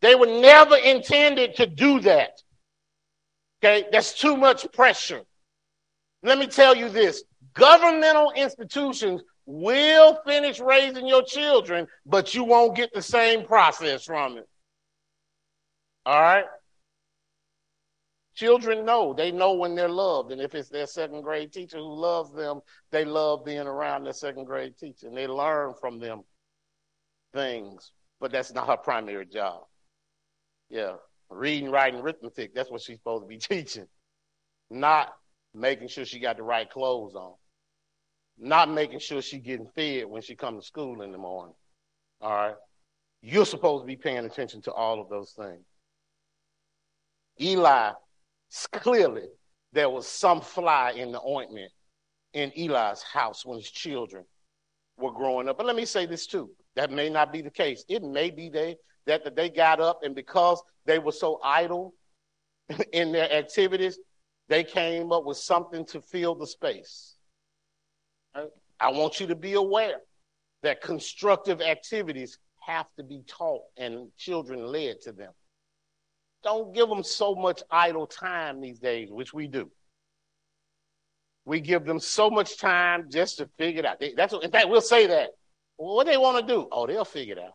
They 0.00 0.14
were 0.14 0.26
never 0.26 0.76
intended 0.76 1.56
to 1.56 1.66
do 1.66 2.00
that. 2.00 2.40
Okay. 3.62 3.88
That's 3.90 4.14
too 4.14 4.36
much 4.36 4.70
pressure. 4.72 5.22
Let 6.22 6.38
me 6.38 6.46
tell 6.46 6.76
you 6.76 6.88
this 6.88 7.22
governmental 7.54 8.32
institutions 8.32 9.22
will 9.46 10.18
finish 10.26 10.60
raising 10.60 11.06
your 11.06 11.22
children, 11.22 11.86
but 12.04 12.34
you 12.34 12.44
won't 12.44 12.76
get 12.76 12.92
the 12.92 13.02
same 13.02 13.44
process 13.46 14.04
from 14.04 14.36
it. 14.36 14.48
All 16.04 16.20
right? 16.20 16.44
Children 18.34 18.84
know. 18.84 19.14
They 19.14 19.32
know 19.32 19.54
when 19.54 19.74
they're 19.74 19.88
loved. 19.88 20.32
And 20.32 20.40
if 20.40 20.54
it's 20.54 20.68
their 20.68 20.86
second 20.86 21.22
grade 21.22 21.52
teacher 21.52 21.78
who 21.78 21.92
loves 21.92 22.32
them, 22.32 22.60
they 22.92 23.04
love 23.04 23.44
being 23.44 23.66
around 23.66 24.04
their 24.04 24.12
second 24.12 24.44
grade 24.44 24.76
teacher. 24.78 25.08
And 25.08 25.16
they 25.16 25.26
learn 25.26 25.74
from 25.80 25.98
them 25.98 26.22
things. 27.32 27.92
But 28.20 28.32
that's 28.32 28.52
not 28.52 28.68
her 28.68 28.76
primary 28.76 29.26
job. 29.26 29.62
Yeah. 30.70 30.94
Reading, 31.30 31.70
writing, 31.70 32.00
arithmetic, 32.00 32.54
that's 32.54 32.70
what 32.70 32.80
she's 32.80 32.96
supposed 32.98 33.24
to 33.24 33.28
be 33.28 33.38
teaching. 33.38 33.86
Not 34.70 35.12
making 35.54 35.88
sure 35.88 36.04
she 36.04 36.18
got 36.18 36.36
the 36.36 36.42
right 36.42 36.68
clothes 36.68 37.14
on. 37.14 37.34
Not 38.38 38.70
making 38.70 39.00
sure 39.00 39.20
she 39.20 39.38
getting 39.38 39.66
fed 39.74 40.06
when 40.06 40.22
she 40.22 40.36
comes 40.36 40.62
to 40.62 40.66
school 40.66 41.02
in 41.02 41.12
the 41.12 41.18
morning. 41.18 41.54
All 42.20 42.30
right. 42.30 42.54
You're 43.20 43.46
supposed 43.46 43.82
to 43.82 43.86
be 43.86 43.96
paying 43.96 44.24
attention 44.24 44.62
to 44.62 44.72
all 44.72 45.00
of 45.00 45.08
those 45.08 45.32
things. 45.32 45.64
Eli 47.40 47.92
clearly 48.72 49.26
there 49.72 49.90
was 49.90 50.06
some 50.06 50.40
fly 50.40 50.92
in 50.92 51.12
the 51.12 51.20
ointment 51.20 51.70
in 52.32 52.52
Eli's 52.56 53.02
house 53.02 53.44
when 53.44 53.58
his 53.58 53.70
children 53.70 54.24
were 54.96 55.12
growing 55.12 55.48
up. 55.48 55.56
But 55.56 55.66
let 55.66 55.76
me 55.76 55.84
say 55.84 56.06
this 56.06 56.26
too. 56.26 56.50
That 56.76 56.90
may 56.90 57.08
not 57.08 57.32
be 57.32 57.42
the 57.42 57.50
case. 57.50 57.84
It 57.88 58.02
may 58.02 58.30
be 58.30 58.48
they 58.48 58.76
that 59.08 59.34
they 59.34 59.48
got 59.48 59.80
up 59.80 60.00
and 60.04 60.14
because 60.14 60.62
they 60.86 60.98
were 60.98 61.12
so 61.12 61.40
idle 61.42 61.94
in 62.92 63.12
their 63.12 63.30
activities, 63.32 63.98
they 64.48 64.62
came 64.62 65.12
up 65.12 65.24
with 65.24 65.36
something 65.36 65.84
to 65.86 66.00
fill 66.00 66.34
the 66.34 66.46
space. 66.46 67.16
I 68.80 68.90
want 68.90 69.18
you 69.18 69.26
to 69.26 69.34
be 69.34 69.54
aware 69.54 69.96
that 70.62 70.80
constructive 70.80 71.60
activities 71.60 72.38
have 72.60 72.86
to 72.96 73.02
be 73.02 73.22
taught 73.26 73.62
and 73.76 74.08
children 74.16 74.66
led 74.66 75.00
to 75.02 75.12
them. 75.12 75.32
Don't 76.44 76.74
give 76.74 76.88
them 76.88 77.02
so 77.02 77.34
much 77.34 77.62
idle 77.70 78.06
time 78.06 78.60
these 78.60 78.78
days, 78.78 79.10
which 79.10 79.34
we 79.34 79.48
do. 79.48 79.70
We 81.44 81.60
give 81.60 81.84
them 81.84 81.98
so 81.98 82.30
much 82.30 82.58
time 82.58 83.08
just 83.10 83.38
to 83.38 83.48
figure 83.58 83.80
it 83.80 83.86
out. 83.86 83.98
They, 83.98 84.12
that's 84.12 84.32
what, 84.32 84.44
in 84.44 84.50
fact, 84.50 84.68
we'll 84.68 84.80
say 84.80 85.06
that. 85.06 85.30
Well, 85.78 85.96
what 85.96 86.06
they 86.06 86.16
want 86.16 86.46
to 86.46 86.52
do? 86.52 86.68
Oh, 86.70 86.86
they'll 86.86 87.04
figure 87.04 87.36
it 87.36 87.42
out. 87.42 87.54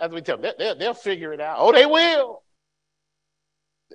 As 0.00 0.10
we 0.10 0.22
tell 0.22 0.38
them, 0.38 0.52
they, 0.58 0.66
will 0.66 0.74
they'll 0.76 0.94
figure 0.94 1.32
it 1.32 1.40
out. 1.40 1.56
Oh, 1.58 1.72
they 1.72 1.86
will. 1.86 2.42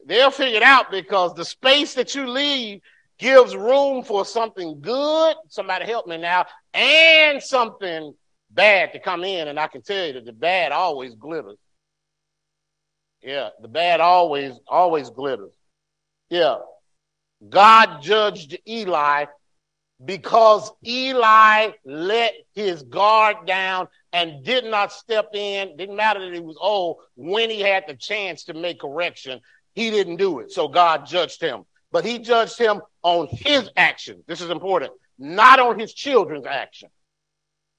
They'll 0.06 0.32
figure 0.32 0.58
it 0.58 0.64
out 0.64 0.92
because 0.92 1.34
the 1.34 1.46
space 1.46 1.96
that 1.96 2.14
you 2.14 2.28
leave 2.28 2.82
gives 3.18 3.56
room 3.56 4.04
for 4.04 4.26
something 4.26 4.82
good. 4.82 5.36
Somebody 5.48 5.86
help 5.86 6.06
me 6.06 6.18
now, 6.18 6.46
and 6.74 7.42
something 7.42 8.14
bad 8.52 8.94
to 8.94 9.00
come 9.00 9.24
in. 9.24 9.48
And 9.48 9.60
I 9.60 9.68
can 9.68 9.82
tell 9.82 10.06
you 10.06 10.14
that 10.14 10.26
the 10.26 10.34
bad 10.34 10.72
always 10.72 11.16
glitters. 11.16 11.58
Yeah, 13.22 13.50
the 13.62 13.68
bad 13.68 14.02
always, 14.02 14.54
always 14.68 15.10
glitters. 15.10 15.54
Yeah. 16.30 16.58
God 17.50 18.02
judged 18.02 18.58
Eli 18.68 19.26
because 20.04 20.72
Eli 20.86 21.70
let 21.86 22.34
his 22.54 22.84
guard 22.84 23.46
down 23.46 23.88
and 24.12 24.44
did 24.44 24.66
not 24.66 24.92
step 24.92 25.30
in. 25.34 25.78
Didn't 25.78 25.96
matter 25.96 26.20
that 26.20 26.34
he 26.34 26.40
was 26.40 26.58
old 26.60 26.98
when 27.16 27.50
he 27.50 27.62
had 27.62 27.86
the 27.88 27.96
chance 27.96 28.46
to 28.46 28.54
make 28.54 28.80
correction. 28.80 29.40
He 29.74 29.92
didn't 29.92 30.18
do 30.18 30.40
it. 30.40 30.52
So 30.52 30.68
God 30.68 31.06
judged 31.06 31.42
him. 31.42 31.64
But 31.92 32.04
he 32.04 32.20
judged 32.20 32.58
him 32.58 32.82
on 33.04 33.28
his 33.32 33.70
action. 33.78 34.24
This 34.28 34.42
is 34.42 34.50
important, 34.50 34.92
not 35.18 35.60
on 35.60 35.80
his 35.80 35.94
children's 35.94 36.46
action. 36.46 36.90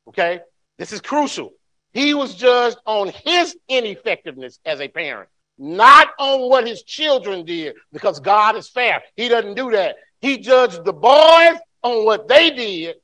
Okay? 0.09 0.40
This 0.79 0.92
is 0.92 1.00
crucial. 1.00 1.50
He 1.92 2.14
was 2.14 2.35
judged 2.35 2.79
on 2.87 3.12
his 3.24 3.57
ineffectiveness 3.68 4.59
as 4.64 4.81
a 4.81 4.88
parent 4.88 5.29
not 5.59 6.09
on 6.18 6.48
what 6.48 6.66
his 6.66 6.83
children 6.83 7.44
did, 7.44 7.76
because 7.92 8.20
God 8.20 8.57
is 8.57 8.68
fair. 8.68 9.02
He 9.14 9.29
doesn't 9.29 9.55
do 9.55 9.70
that. 9.70 9.96
He 10.20 10.38
judged 10.38 10.85
the 10.85 10.92
boys 10.92 11.59
on 11.87 12.05
what 12.05 12.29
they 12.29 12.51
did 12.51 12.96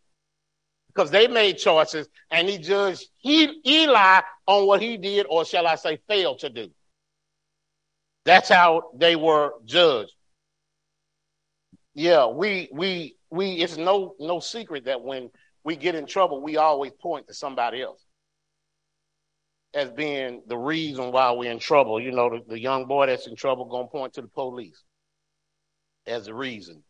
because 0.88 1.10
they 1.10 1.26
made 1.26 1.58
choices, 1.58 2.08
and 2.30 2.48
he 2.48 2.58
judged 2.58 3.06
he, 3.18 3.60
Eli 3.66 4.20
on 4.46 4.66
what 4.66 4.82
he 4.82 4.96
did, 4.96 5.26
or 5.28 5.44
shall 5.44 5.66
I 5.66 5.76
say, 5.76 5.98
failed 6.08 6.40
to 6.40 6.50
do. 6.50 6.68
That's 8.24 8.48
how 8.48 8.90
they 8.96 9.16
were 9.16 9.52
judged. 9.64 10.12
Yeah, 11.94 12.26
we 12.26 12.68
we 12.72 13.16
we. 13.30 13.52
It's 13.52 13.76
no 13.76 14.14
no 14.18 14.40
secret 14.40 14.84
that 14.84 15.02
when 15.02 15.30
we 15.64 15.76
get 15.76 15.94
in 15.94 16.06
trouble, 16.06 16.42
we 16.42 16.56
always 16.56 16.92
point 16.92 17.26
to 17.28 17.34
somebody 17.34 17.82
else 17.82 18.04
as 19.74 19.90
being 19.90 20.42
the 20.46 20.56
reason 20.56 21.12
why 21.12 21.32
we're 21.32 21.50
in 21.50 21.58
trouble. 21.58 22.00
You 22.00 22.12
know, 22.12 22.30
the, 22.30 22.42
the 22.48 22.60
young 22.60 22.86
boy 22.86 23.06
that's 23.06 23.26
in 23.26 23.36
trouble 23.36 23.64
to 23.66 23.90
point 23.90 24.14
to 24.14 24.22
the 24.22 24.28
police 24.28 24.82
as 26.06 26.26
the 26.26 26.34
reason 26.34 26.82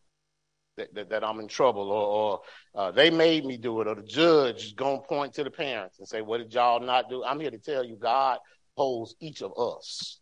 that, 0.77 0.93
that, 0.93 1.09
that 1.09 1.23
I'm 1.23 1.39
in 1.39 1.47
trouble, 1.47 1.91
or, 1.91 2.07
or 2.07 2.41
uh, 2.75 2.91
they 2.91 3.09
made 3.09 3.45
me 3.45 3.57
do 3.57 3.81
it, 3.81 3.87
or 3.87 3.95
the 3.95 4.03
judge 4.03 4.65
is 4.65 4.73
going 4.73 5.01
to 5.01 5.07
point 5.07 5.33
to 5.35 5.43
the 5.43 5.51
parents 5.51 5.99
and 5.99 6.07
say, 6.07 6.21
What 6.21 6.39
did 6.39 6.53
y'all 6.53 6.79
not 6.79 7.09
do? 7.09 7.23
I'm 7.23 7.39
here 7.39 7.51
to 7.51 7.57
tell 7.57 7.83
you, 7.83 7.95
God 7.95 8.39
holds 8.75 9.15
each 9.19 9.41
of 9.41 9.53
us. 9.57 10.19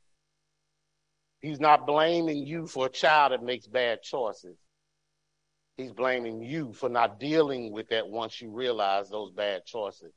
He's 1.40 1.60
not 1.60 1.88
blaming 1.88 2.46
you 2.46 2.68
for 2.68 2.86
a 2.86 2.90
child 2.90 3.32
that 3.32 3.44
makes 3.44 3.66
bad 3.66 4.04
choices. 4.04 4.58
He's 5.78 5.92
blaming 5.92 6.44
you 6.44 6.74
for 6.74 6.90
not 6.90 7.20
dealing 7.20 7.72
with 7.72 7.90
that 7.90 8.08
once 8.08 8.40
you 8.42 8.52
realize 8.52 9.10
those 9.10 9.32
bad 9.32 9.66
choices 9.66 10.14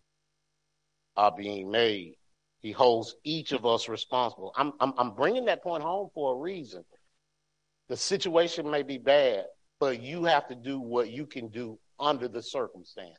are 1.17 1.33
being 1.35 1.71
made. 1.71 2.17
He 2.61 2.73
holds 2.73 3.15
each 3.25 3.53
of 3.53 3.65
us 3.65 3.89
responsible. 3.89 4.53
I'm, 4.57 4.73
I'm, 4.81 4.93
I'm 4.99 5.15
bringing 5.15 5.47
that 5.47 5.63
point 5.63 5.83
home 5.83 6.09
for 6.15 6.35
a 6.35 6.39
reason. 6.39 6.85
The 7.89 7.97
situation 7.97 8.71
may 8.71 8.83
be 8.83 8.99
bad, 8.99 9.45
but 9.85 10.01
you 10.01 10.25
have 10.25 10.49
to 10.49 10.55
do 10.55 10.81
what 10.81 11.11
you 11.11 11.27
can 11.27 11.49
do 11.49 11.79
under 12.01 12.27
the 12.27 12.43
circumstances. 12.43 13.19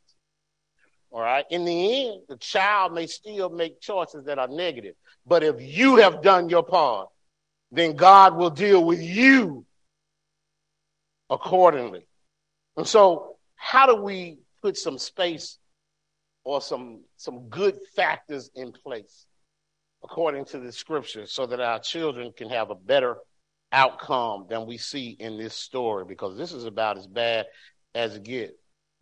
All 1.11 1.21
right. 1.21 1.45
In 1.51 1.63
the 1.63 2.07
end, 2.07 2.21
the 2.27 2.37
child 2.37 2.91
may 2.91 3.05
still 3.05 3.51
make 3.51 3.79
choices 3.79 4.25
that 4.25 4.39
are 4.39 4.47
negative. 4.47 4.95
But 5.27 5.43
if 5.43 5.61
you 5.61 5.97
have 5.97 6.23
done 6.23 6.49
your 6.49 6.63
part, 6.63 7.09
then 7.71 7.95
God 7.95 8.35
will 8.35 8.49
deal 8.49 8.83
with 8.83 8.99
you 8.99 9.63
accordingly. 11.29 12.07
And 12.77 12.87
so, 12.87 13.35
how 13.57 13.85
do 13.85 14.01
we 14.01 14.39
put 14.63 14.75
some 14.75 14.97
space 14.97 15.59
or 16.45 16.61
some, 16.61 17.01
some 17.15 17.47
good 17.47 17.77
factors 17.95 18.49
in 18.55 18.71
place? 18.71 19.27
according 20.03 20.45
to 20.45 20.59
the 20.59 20.71
scripture 20.71 21.25
so 21.25 21.47
that 21.47 21.59
our 21.59 21.79
children 21.79 22.31
can 22.37 22.47
have 22.47 22.69
a 22.69 22.75
better 22.75 23.17
outcome 23.75 24.45
than 24.49 24.65
we 24.65 24.77
see 24.77 25.17
in 25.19 25.37
this 25.37 25.53
story 25.53 26.05
because 26.07 26.37
this 26.37 26.53
is 26.53 26.63
about 26.63 26.97
as 26.97 27.05
bad 27.05 27.45
as 27.93 28.15
it 28.15 28.23
gets. 28.23 28.53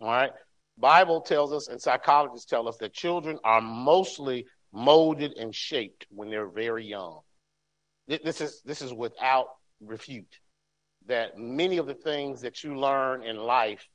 All 0.01 0.07
right. 0.07 0.32
Bible 0.78 1.21
tells 1.21 1.53
us 1.53 1.67
and 1.67 1.80
psychologists 1.80 2.49
tell 2.49 2.67
us 2.67 2.78
that 2.78 2.91
children 2.91 3.38
are 3.43 3.61
mostly 3.61 4.47
molded 4.74 5.34
and 5.38 5.53
shaped 5.53 6.07
when 6.09 6.32
they're 6.32 6.49
very 6.49 6.86
young. 6.86 7.19
This 8.07 8.41
is 8.41 8.61
this 8.65 8.82
is 8.82 8.91
without 8.91 9.45
refute 9.80 10.39
that 11.05 11.38
many 11.38 11.78
of 11.78 11.86
the 11.86 11.93
things 11.93 12.41
that 12.41 12.63
you 12.63 12.78
learn 12.78 13.24
in 13.24 13.38
life, 13.38 13.88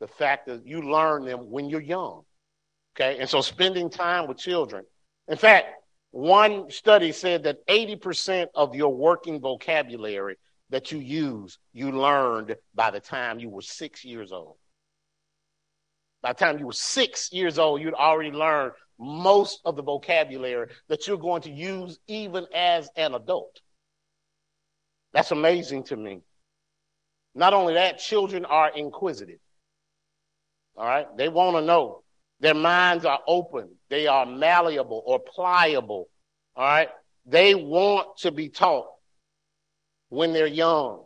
the 0.00 0.08
fact 0.08 0.46
that 0.46 0.66
you 0.66 0.80
learn 0.80 1.26
them 1.26 1.50
when 1.50 1.68
you're 1.68 1.80
young. 1.80 2.22
Okay. 2.96 3.18
And 3.18 3.28
so 3.28 3.42
spending 3.42 3.90
time 3.90 4.26
with 4.26 4.38
children. 4.38 4.84
In 5.28 5.36
fact, 5.36 5.81
one 6.12 6.70
study 6.70 7.10
said 7.10 7.42
that 7.44 7.66
80% 7.66 8.48
of 8.54 8.74
your 8.74 8.94
working 8.94 9.40
vocabulary 9.40 10.36
that 10.68 10.92
you 10.92 10.98
use, 10.98 11.58
you 11.72 11.90
learned 11.90 12.54
by 12.74 12.90
the 12.90 13.00
time 13.00 13.40
you 13.40 13.48
were 13.48 13.62
six 13.62 14.04
years 14.04 14.30
old. 14.30 14.56
By 16.22 16.34
the 16.34 16.38
time 16.38 16.58
you 16.58 16.66
were 16.66 16.72
six 16.72 17.32
years 17.32 17.58
old, 17.58 17.80
you'd 17.80 17.94
already 17.94 18.30
learned 18.30 18.72
most 18.98 19.60
of 19.64 19.74
the 19.74 19.82
vocabulary 19.82 20.68
that 20.88 21.06
you're 21.06 21.16
going 21.16 21.42
to 21.42 21.50
use 21.50 21.98
even 22.06 22.46
as 22.54 22.90
an 22.94 23.14
adult. 23.14 23.60
That's 25.14 25.30
amazing 25.30 25.84
to 25.84 25.96
me. 25.96 26.20
Not 27.34 27.54
only 27.54 27.74
that, 27.74 27.98
children 27.98 28.44
are 28.44 28.70
inquisitive. 28.74 29.40
All 30.76 30.84
right? 30.84 31.06
They 31.16 31.28
want 31.28 31.56
to 31.56 31.62
know. 31.62 32.01
Their 32.42 32.54
minds 32.54 33.04
are 33.04 33.20
open. 33.26 33.70
They 33.88 34.06
are 34.06 34.26
malleable 34.26 35.02
or 35.06 35.20
pliable. 35.20 36.08
All 36.54 36.64
right? 36.64 36.88
They 37.24 37.54
want 37.54 38.18
to 38.18 38.32
be 38.32 38.48
taught 38.48 38.88
when 40.10 40.32
they're 40.32 40.46
young. 40.46 41.04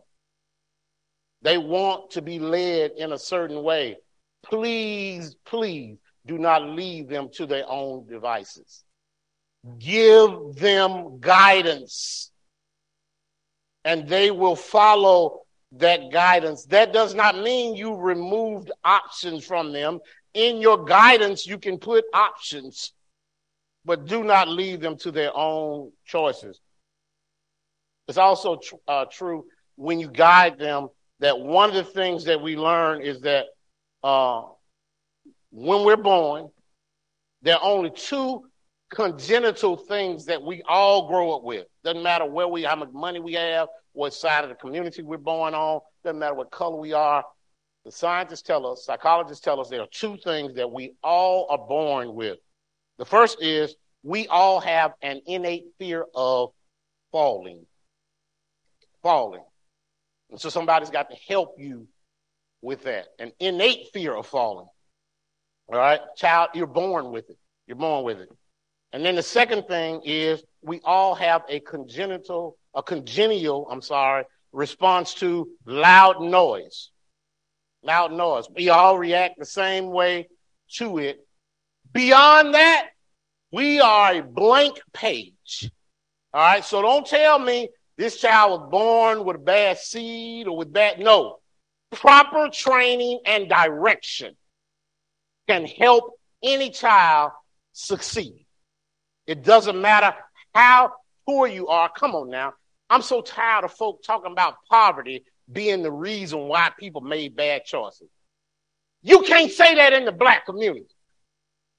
They 1.43 1.57
want 1.57 2.11
to 2.11 2.21
be 2.21 2.39
led 2.39 2.91
in 2.97 3.13
a 3.13 3.19
certain 3.19 3.63
way. 3.63 3.97
Please, 4.43 5.35
please 5.45 5.97
do 6.25 6.37
not 6.37 6.63
leave 6.63 7.07
them 7.07 7.29
to 7.35 7.45
their 7.45 7.65
own 7.69 8.07
devices. 8.07 8.83
Give 9.79 10.55
them 10.55 11.19
guidance 11.19 12.31
and 13.87 14.07
they 14.07 14.31
will 14.31 14.55
follow 14.55 15.43
that 15.73 16.11
guidance. 16.11 16.65
That 16.65 16.91
does 16.91 17.13
not 17.13 17.37
mean 17.37 17.75
you 17.75 17.95
removed 17.95 18.71
options 18.83 19.45
from 19.45 19.71
them. 19.71 19.99
In 20.37 20.61
your 20.61 20.85
guidance, 20.85 21.47
you 21.47 21.57
can 21.57 21.79
put 21.79 22.05
options, 22.13 22.93
but 23.83 24.05
do 24.05 24.23
not 24.23 24.47
leave 24.47 24.81
them 24.81 24.95
to 24.97 25.09
their 25.09 25.35
own 25.35 25.91
choices. 26.05 26.61
It's 28.07 28.19
also 28.19 28.57
tr- 28.57 28.75
uh, 28.87 29.05
true 29.11 29.45
when 29.77 29.99
you 29.99 30.11
guide 30.11 30.59
them 30.59 30.89
that 31.21 31.39
one 31.39 31.69
of 31.69 31.75
the 31.75 31.83
things 31.83 32.25
that 32.25 32.39
we 32.39 32.55
learn 32.55 33.01
is 33.01 33.21
that 33.21 33.45
uh, 34.03 34.43
when 35.49 35.83
we're 35.83 35.97
born, 35.97 36.49
there 37.41 37.55
are 37.55 37.63
only 37.63 37.89
two 37.89 38.43
congenital 38.93 39.75
things 39.75 40.25
that 40.25 40.43
we 40.43 40.61
all 40.69 41.07
grow 41.07 41.35
up 41.35 41.43
with. 41.43 41.65
Doesn't 41.83 42.03
matter 42.03 42.25
where 42.29 42.47
we, 42.47 42.61
how 42.61 42.75
much 42.75 42.91
money 42.93 43.19
we 43.19 43.33
have, 43.33 43.69
what 43.93 44.13
side 44.13 44.43
of 44.43 44.51
the 44.51 44.55
community 44.55 45.01
we're 45.01 45.17
born 45.17 45.55
on. 45.55 45.79
Doesn't 46.03 46.19
matter 46.19 46.35
what 46.35 46.51
color 46.51 46.77
we 46.77 46.93
are. 46.93 47.23
The 47.87 47.93
scientists 47.93 48.41
tell 48.41 48.67
us, 48.67 48.83
psychologists 48.83 49.41
tell 49.41 49.61
us, 49.61 49.69
there 49.69 49.79
are 49.79 49.87
two 49.89 50.17
things 50.17 50.55
that 50.55 50.69
we 50.69 50.95
all 51.01 51.47
are 51.49 51.57
born 51.57 52.15
with. 52.15 52.37
The 52.97 53.05
first 53.05 53.41
is 53.41 53.77
we 54.03 54.27
all 54.27 54.59
have 54.59 54.91
an 55.01 55.21
innate 55.25 55.67
fear 55.79 56.05
of 56.13 56.49
falling. 57.13 57.65
Falling. 59.01 59.41
And 60.29 60.37
so 60.37 60.49
somebody's 60.49 60.89
got 60.89 61.09
to 61.11 61.15
help 61.29 61.55
you 61.57 61.87
with 62.61 62.83
that. 62.83 63.05
An 63.19 63.31
innate 63.39 63.87
fear 63.93 64.13
of 64.13 64.27
falling. 64.27 64.67
All 65.67 65.79
right? 65.79 66.01
Child, 66.17 66.49
you're 66.55 66.67
born 66.67 67.13
with 67.13 67.29
it. 67.29 67.37
You're 67.67 67.77
born 67.77 68.03
with 68.03 68.19
it. 68.19 68.29
And 68.91 69.05
then 69.05 69.15
the 69.15 69.23
second 69.23 69.65
thing 69.65 70.01
is 70.03 70.43
we 70.61 70.81
all 70.83 71.15
have 71.15 71.43
a 71.47 71.61
congenital, 71.61 72.57
a 72.75 72.83
congenial, 72.83 73.65
I'm 73.71 73.81
sorry, 73.81 74.25
response 74.51 75.13
to 75.13 75.47
loud 75.65 76.21
noise. 76.21 76.91
Loud 77.87 78.11
noise. 78.11 78.49
We 78.53 78.67
all 78.67 78.97
react 78.99 79.39
the 79.39 79.45
same 79.45 79.91
way 79.91 80.27
to 80.73 80.97
it. 80.97 81.25
Beyond 81.93 82.53
that, 82.53 82.89
we 83.53 83.79
are 83.79 84.15
a 84.15 84.21
blank 84.21 84.81
page. 84.91 85.71
All 86.33 86.41
right. 86.41 86.65
So 86.65 86.81
don't 86.81 87.07
tell 87.07 87.39
me 87.39 87.69
this 87.97 88.19
child 88.19 88.59
was 88.59 88.69
born 88.69 89.23
with 89.23 89.37
a 89.37 89.39
bad 89.39 89.77
seed 89.77 90.47
or 90.47 90.57
with 90.57 90.73
bad. 90.73 90.99
No. 90.99 91.37
Proper 91.93 92.49
training 92.51 93.21
and 93.25 93.47
direction 93.47 94.35
can 95.47 95.65
help 95.65 96.19
any 96.43 96.69
child 96.69 97.31
succeed. 97.71 98.45
It 99.27 99.43
doesn't 99.43 99.79
matter 99.79 100.13
how 100.53 100.91
poor 101.25 101.47
you 101.47 101.69
are. 101.69 101.89
Come 101.89 102.15
on 102.15 102.29
now. 102.29 102.53
I'm 102.89 103.01
so 103.01 103.21
tired 103.21 103.63
of 103.63 103.71
folk 103.71 104.03
talking 104.03 104.33
about 104.33 104.55
poverty 104.69 105.23
being 105.51 105.81
the 105.81 105.91
reason 105.91 106.47
why 106.47 106.71
people 106.77 107.01
made 107.01 107.35
bad 107.35 107.65
choices. 107.65 108.09
You 109.01 109.21
can't 109.21 109.51
say 109.51 109.75
that 109.75 109.93
in 109.93 110.05
the 110.05 110.11
black 110.11 110.45
community, 110.45 110.87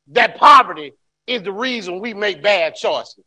that 0.08 0.36
poverty 0.36 0.92
is 1.26 1.42
the 1.42 1.52
reason 1.52 2.00
we 2.00 2.14
make 2.14 2.42
bad 2.42 2.74
choices. 2.74 3.24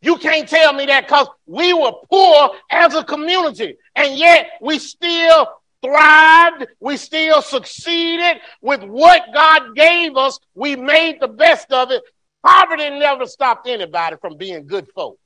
You 0.00 0.16
can't 0.18 0.48
tell 0.48 0.72
me 0.72 0.86
that 0.86 1.06
because 1.06 1.28
we 1.46 1.72
were 1.72 1.92
poor 2.10 2.50
as 2.70 2.94
a 2.94 3.02
community, 3.02 3.76
and 3.96 4.16
yet 4.16 4.50
we 4.60 4.78
still 4.78 5.48
thrived. 5.82 6.66
We 6.80 6.96
still 6.96 7.42
succeeded 7.42 8.40
with 8.60 8.82
what 8.82 9.22
God 9.32 9.74
gave 9.74 10.16
us. 10.16 10.38
We 10.54 10.76
made 10.76 11.20
the 11.20 11.28
best 11.28 11.72
of 11.72 11.90
it 11.90 12.02
Poverty 12.44 12.88
never 12.90 13.26
stopped 13.26 13.66
anybody 13.68 14.16
from 14.20 14.36
being 14.36 14.66
good 14.66 14.86
folk. 14.94 15.18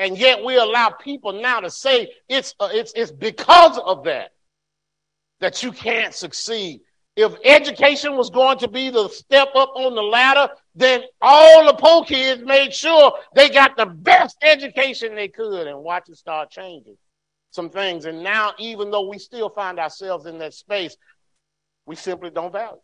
And 0.00 0.16
yet 0.16 0.42
we 0.42 0.56
allow 0.56 0.88
people 0.88 1.30
now 1.34 1.60
to 1.60 1.68
say 1.68 2.10
it's, 2.26 2.54
uh, 2.58 2.70
it's, 2.72 2.90
it's 2.96 3.12
because 3.12 3.78
of 3.84 4.02
that 4.04 4.30
that 5.40 5.62
you 5.62 5.72
can't 5.72 6.14
succeed. 6.14 6.80
If 7.16 7.34
education 7.44 8.16
was 8.16 8.30
going 8.30 8.56
to 8.60 8.68
be 8.68 8.88
the 8.88 9.10
step 9.10 9.48
up 9.54 9.72
on 9.74 9.94
the 9.94 10.02
ladder, 10.02 10.50
then 10.74 11.02
all 11.20 11.66
the 11.66 11.74
poor 11.74 12.02
kids 12.06 12.42
made 12.42 12.72
sure 12.72 13.12
they 13.34 13.50
got 13.50 13.76
the 13.76 13.84
best 13.84 14.38
education 14.40 15.14
they 15.14 15.28
could 15.28 15.66
and 15.66 15.82
watch 15.82 16.08
it 16.08 16.16
start 16.16 16.50
changing 16.50 16.96
some 17.50 17.68
things. 17.68 18.06
And 18.06 18.22
now, 18.22 18.54
even 18.58 18.90
though 18.90 19.06
we 19.06 19.18
still 19.18 19.50
find 19.50 19.78
ourselves 19.78 20.24
in 20.24 20.38
that 20.38 20.54
space, 20.54 20.96
we 21.84 21.94
simply 21.94 22.30
don't 22.30 22.52
value 22.52 22.80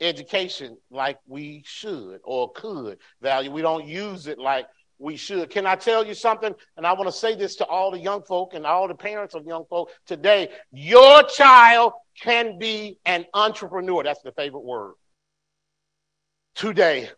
education 0.00 0.76
like 0.90 1.18
we 1.26 1.62
should 1.64 2.20
or 2.24 2.50
could 2.52 2.98
value. 3.20 3.50
We 3.50 3.62
don't 3.62 3.86
use 3.86 4.26
it 4.26 4.38
like 4.38 4.66
we 5.00 5.16
should. 5.16 5.50
Can 5.50 5.66
I 5.66 5.74
tell 5.74 6.04
you 6.04 6.14
something? 6.14 6.54
And 6.76 6.86
I 6.86 6.92
want 6.92 7.08
to 7.08 7.12
say 7.12 7.34
this 7.34 7.56
to 7.56 7.64
all 7.64 7.90
the 7.90 7.98
young 7.98 8.22
folk 8.22 8.54
and 8.54 8.66
all 8.66 8.86
the 8.86 8.94
parents 8.94 9.34
of 9.34 9.46
young 9.46 9.64
folk 9.68 9.90
today. 10.06 10.50
Your 10.72 11.22
child 11.24 11.94
can 12.20 12.58
be 12.58 12.98
an 13.06 13.24
entrepreneur. 13.32 14.04
That's 14.04 14.22
the 14.22 14.32
favorite 14.32 14.64
word. 14.64 14.94
Today. 16.54 17.08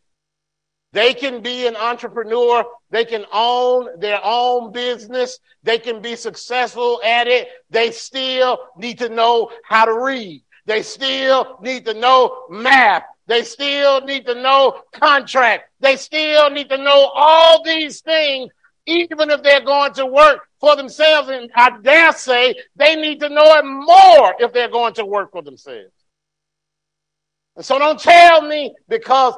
They 0.93 1.15
can 1.15 1.43
be 1.43 1.67
an 1.67 1.75
entrepreneur. 1.75 2.65
They 2.91 3.05
can 3.05 3.25
own 3.33 3.99
their 3.99 4.21
own 4.23 4.73
business. 4.73 5.39
They 5.63 5.79
can 5.79 6.01
be 6.03 6.17
successful 6.17 7.01
at 7.03 7.27
it. 7.27 7.49
They 7.71 7.91
still 7.91 8.59
need 8.77 8.99
to 8.99 9.09
know 9.09 9.51
how 9.65 9.87
to 9.87 9.99
read. 9.99 10.43
They 10.67 10.83
still 10.83 11.59
need 11.63 11.87
to 11.87 11.95
know 11.95 12.45
math. 12.51 13.05
They 13.33 13.45
still 13.45 14.03
need 14.03 14.27
to 14.27 14.35
know 14.35 14.83
contract. 14.93 15.71
They 15.81 15.97
still 15.97 16.51
need 16.51 16.69
to 16.69 16.77
know 16.77 17.11
all 17.15 17.65
these 17.65 18.03
things, 18.03 18.53
even 18.85 19.31
if 19.31 19.43
they're 19.43 19.65
going 19.65 19.95
to 19.95 20.05
work 20.05 20.41
for 20.61 20.77
themselves. 20.77 21.31
And 21.31 21.51
I 21.55 21.79
dare 21.81 22.13
say 22.13 22.55
they 22.77 22.95
need 22.95 23.21
to 23.21 23.31
know 23.31 23.57
it 23.57 23.65
more 23.65 24.35
if 24.39 24.53
they're 24.53 24.69
going 24.69 24.93
to 24.97 25.07
work 25.07 25.33
for 25.33 25.41
themselves. 25.41 25.95
And 27.57 27.65
so 27.65 27.79
don't 27.79 27.99
tell 27.99 28.43
me 28.43 28.75
because 28.87 29.33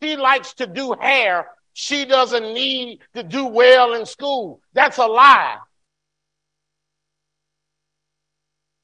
she 0.00 0.16
likes 0.16 0.54
to 0.54 0.68
do 0.68 0.92
hair, 0.92 1.48
she 1.72 2.04
doesn't 2.04 2.54
need 2.54 3.00
to 3.14 3.24
do 3.24 3.46
well 3.46 3.94
in 3.94 4.06
school. 4.06 4.60
That's 4.72 4.98
a 4.98 5.06
lie. 5.06 5.56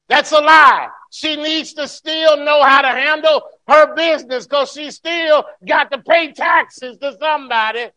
That's 0.09 0.33
a 0.33 0.41
lie. 0.41 0.89
She 1.11 1.37
needs 1.37 1.73
to 1.75 1.87
still 1.87 2.43
know 2.43 2.61
how 2.61 2.81
to 2.81 2.89
handle 2.89 3.41
her 3.67 3.95
business 3.95 4.45
because 4.45 4.71
she 4.71 4.91
still 4.91 5.45
got 5.67 5.91
to 5.91 5.99
pay 5.99 6.31
taxes 6.31 6.97
to 6.97 7.15
somebody. 7.19 7.87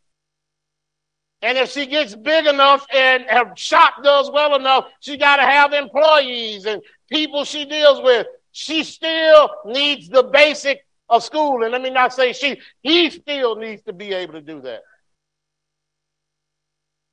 And 1.42 1.58
if 1.58 1.70
she 1.70 1.86
gets 1.86 2.14
big 2.14 2.46
enough 2.46 2.86
and 2.94 3.24
her 3.24 3.52
shop 3.56 4.02
does 4.02 4.30
well 4.30 4.54
enough, 4.56 4.86
she 5.00 5.16
got 5.16 5.36
to 5.36 5.42
have 5.42 5.72
employees 5.72 6.66
and 6.66 6.82
people 7.10 7.44
she 7.44 7.64
deals 7.64 8.00
with. 8.02 8.26
She 8.52 8.84
still 8.84 9.50
needs 9.66 10.08
the 10.08 10.22
basic 10.22 10.86
of 11.08 11.22
school. 11.22 11.62
And 11.62 11.72
let 11.72 11.82
me 11.82 11.90
not 11.90 12.12
say 12.12 12.32
she, 12.32 12.60
he 12.80 13.10
still 13.10 13.56
needs 13.56 13.82
to 13.82 13.92
be 13.92 14.14
able 14.14 14.34
to 14.34 14.40
do 14.40 14.60
that. 14.62 14.80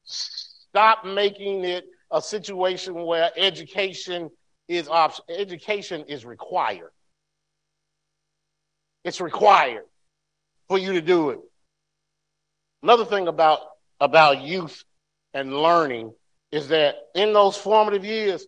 Stop 0.03 1.05
making 1.05 1.65
it 1.65 1.85
a 2.11 2.21
situation 2.21 3.05
where 3.05 3.31
education 3.35 4.29
is 4.67 4.87
option. 4.87 5.25
Education 5.29 6.05
is 6.07 6.25
required. 6.25 6.91
It's 9.03 9.21
required 9.21 9.83
for 10.67 10.77
you 10.77 10.93
to 10.93 11.01
do 11.01 11.31
it. 11.31 11.39
Another 12.81 13.05
thing 13.05 13.27
about, 13.27 13.59
about 13.99 14.41
youth 14.41 14.83
and 15.33 15.53
learning 15.53 16.13
is 16.51 16.69
that 16.69 16.95
in 17.15 17.33
those 17.33 17.57
formative 17.57 18.05
years, 18.05 18.45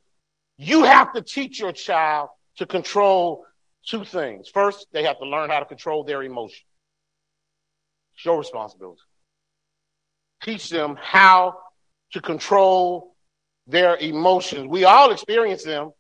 you 0.57 0.83
have 0.83 1.13
to 1.13 1.21
teach 1.21 1.59
your 1.59 1.71
child 1.71 2.29
to 2.57 2.65
control 2.65 3.45
two 3.85 4.05
things. 4.05 4.49
First, 4.49 4.87
they 4.91 5.03
have 5.03 5.19
to 5.19 5.25
learn 5.25 5.49
how 5.49 5.59
to 5.59 5.65
control 5.65 6.03
their 6.03 6.23
emotions. 6.23 6.63
It's 8.15 8.25
your 8.25 8.37
responsibility. 8.37 9.01
Teach 10.43 10.69
them 10.69 10.97
how 11.01 11.57
to 12.13 12.21
control 12.21 13.15
their 13.67 13.97
emotions. 13.97 14.67
We 14.67 14.85
all 14.85 15.11
experience 15.11 15.63
them 15.63 15.91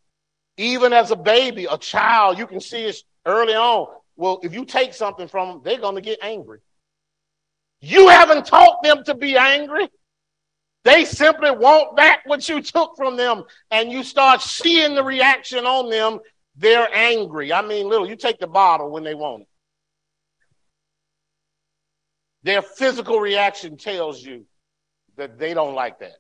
even 0.57 0.93
as 0.93 1.11
a 1.11 1.15
baby, 1.15 1.67
a 1.69 1.77
child, 1.77 2.37
you 2.37 2.47
can 2.47 2.61
see 2.61 2.85
it 2.85 2.95
early 3.25 3.53
on. 3.53 3.87
Well, 4.15 4.39
if 4.43 4.53
you 4.53 4.65
take 4.65 4.93
something 4.93 5.27
from 5.27 5.49
them, 5.49 5.61
they're 5.63 5.79
going 5.79 5.95
to 5.95 6.01
get 6.01 6.19
angry. 6.21 6.59
You 7.81 8.07
haven't 8.07 8.45
taught 8.45 8.81
them 8.83 9.03
to 9.05 9.13
be 9.13 9.37
angry. 9.37 9.89
They 10.83 11.03
simply 11.03 11.51
want 11.51 11.95
back 11.95 12.21
what 12.25 12.47
you 12.47 12.61
took 12.61 12.95
from 12.95 13.17
them, 13.17 13.43
and 13.71 13.91
you 13.91 14.03
start 14.03 14.41
seeing 14.41 14.95
the 14.95 15.03
reaction 15.03 15.65
on 15.65 15.89
them. 15.89 16.19
They're 16.55 16.87
angry. 16.93 17.51
I 17.51 17.61
mean, 17.61 17.89
little, 17.89 18.07
you 18.07 18.15
take 18.15 18.39
the 18.39 18.47
bottle 18.47 18.89
when 18.89 19.03
they 19.03 19.15
want 19.15 19.41
it. 19.41 19.47
Their 22.43 22.61
physical 22.61 23.19
reaction 23.19 23.75
tells 23.75 24.21
you 24.21 24.45
that 25.17 25.39
they 25.39 25.53
don't 25.55 25.73
like 25.73 25.99
that. 25.99 26.17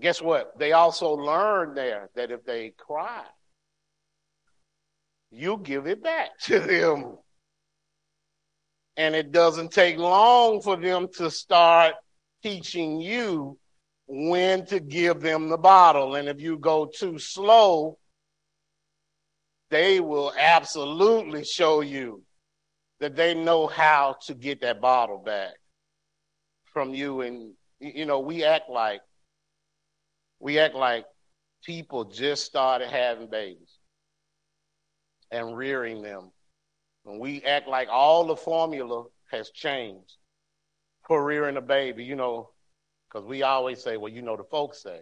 Guess 0.00 0.22
what? 0.22 0.58
They 0.58 0.72
also 0.72 1.10
learn 1.10 1.74
there 1.74 2.08
that 2.16 2.30
if 2.30 2.44
they 2.44 2.70
cry, 2.70 3.24
you 5.34 5.58
give 5.62 5.86
it 5.86 6.02
back 6.02 6.38
to 6.44 6.60
them. 6.60 7.18
And 8.96 9.14
it 9.14 9.32
doesn't 9.32 9.72
take 9.72 9.98
long 9.98 10.62
for 10.62 10.76
them 10.76 11.08
to 11.16 11.30
start 11.30 11.94
teaching 12.42 13.00
you 13.00 13.58
when 14.06 14.66
to 14.66 14.78
give 14.78 15.20
them 15.20 15.48
the 15.48 15.58
bottle. 15.58 16.14
And 16.14 16.28
if 16.28 16.40
you 16.40 16.58
go 16.58 16.86
too 16.86 17.18
slow, 17.18 17.98
they 19.70 19.98
will 19.98 20.32
absolutely 20.38 21.44
show 21.44 21.80
you 21.80 22.22
that 23.00 23.16
they 23.16 23.34
know 23.34 23.66
how 23.66 24.16
to 24.26 24.34
get 24.34 24.60
that 24.60 24.80
bottle 24.80 25.18
back 25.18 25.54
from 26.72 26.94
you. 26.94 27.22
And, 27.22 27.54
you 27.80 28.06
know, 28.06 28.20
we 28.20 28.44
act 28.44 28.70
like, 28.70 29.00
we 30.38 30.60
act 30.60 30.76
like 30.76 31.06
people 31.64 32.04
just 32.04 32.44
started 32.44 32.88
having 32.90 33.28
babies 33.28 33.73
and 35.30 35.56
rearing 35.56 36.02
them. 36.02 36.30
And 37.06 37.20
we 37.20 37.42
act 37.42 37.68
like 37.68 37.88
all 37.90 38.24
the 38.24 38.36
formula 38.36 39.04
has 39.30 39.50
changed 39.50 40.16
for 41.06 41.24
rearing 41.24 41.56
a 41.56 41.62
baby, 41.62 42.04
you 42.04 42.16
know, 42.16 42.50
because 43.08 43.26
we 43.26 43.42
always 43.42 43.82
say, 43.82 43.96
well, 43.96 44.12
you 44.12 44.22
know, 44.22 44.36
the 44.36 44.44
folks 44.44 44.82
say, 44.82 45.00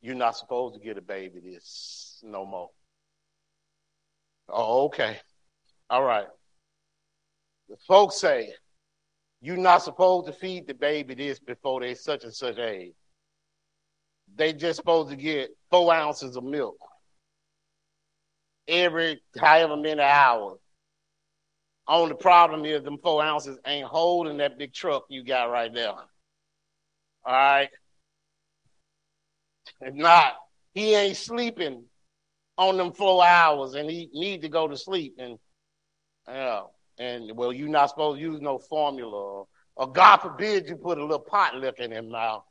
you're 0.00 0.14
not 0.14 0.36
supposed 0.36 0.74
to 0.74 0.80
get 0.80 0.98
a 0.98 1.02
baby 1.02 1.40
this 1.40 2.20
no 2.22 2.44
more. 2.44 2.70
Oh, 4.48 4.86
okay. 4.86 5.18
All 5.90 6.02
right. 6.02 6.26
The 7.68 7.76
folks 7.86 8.16
say, 8.16 8.52
you're 9.40 9.56
not 9.56 9.82
supposed 9.82 10.26
to 10.26 10.32
feed 10.32 10.66
the 10.66 10.74
baby 10.74 11.14
this 11.14 11.38
before 11.38 11.80
they 11.80 11.94
such 11.94 12.24
and 12.24 12.34
such 12.34 12.58
age. 12.58 12.94
They 14.34 14.52
just 14.52 14.76
supposed 14.76 15.10
to 15.10 15.16
get 15.16 15.50
four 15.70 15.92
ounces 15.92 16.36
of 16.36 16.44
milk 16.44 16.76
every 18.68 19.20
however 19.38 19.76
many 19.76 20.00
hours. 20.00 20.58
Only 21.88 22.14
problem 22.14 22.64
is 22.64 22.82
them 22.82 22.98
four 22.98 23.22
ounces 23.22 23.58
ain't 23.66 23.86
holding 23.86 24.36
that 24.38 24.58
big 24.58 24.72
truck 24.72 25.04
you 25.08 25.24
got 25.24 25.50
right 25.50 25.72
there. 25.72 25.90
All 25.90 26.06
right. 27.26 27.68
If 29.80 29.94
not, 29.94 30.34
he 30.74 30.94
ain't 30.94 31.16
sleeping 31.16 31.84
on 32.56 32.76
them 32.76 32.92
four 32.92 33.24
hours 33.24 33.74
and 33.74 33.90
he 33.90 34.08
need 34.12 34.42
to 34.42 34.48
go 34.48 34.68
to 34.68 34.76
sleep. 34.76 35.16
And 35.18 35.38
yeah, 36.28 36.62
and 36.98 37.36
well, 37.36 37.52
you're 37.52 37.68
not 37.68 37.90
supposed 37.90 38.18
to 38.18 38.22
use 38.22 38.40
no 38.40 38.58
formula 38.58 39.16
or, 39.16 39.46
or 39.76 39.90
God 39.90 40.18
forbid 40.18 40.68
you 40.68 40.76
put 40.76 40.98
a 40.98 41.02
little 41.02 41.18
pot 41.18 41.56
lick 41.56 41.78
in 41.78 41.90
him 41.90 42.10
now. 42.10 42.44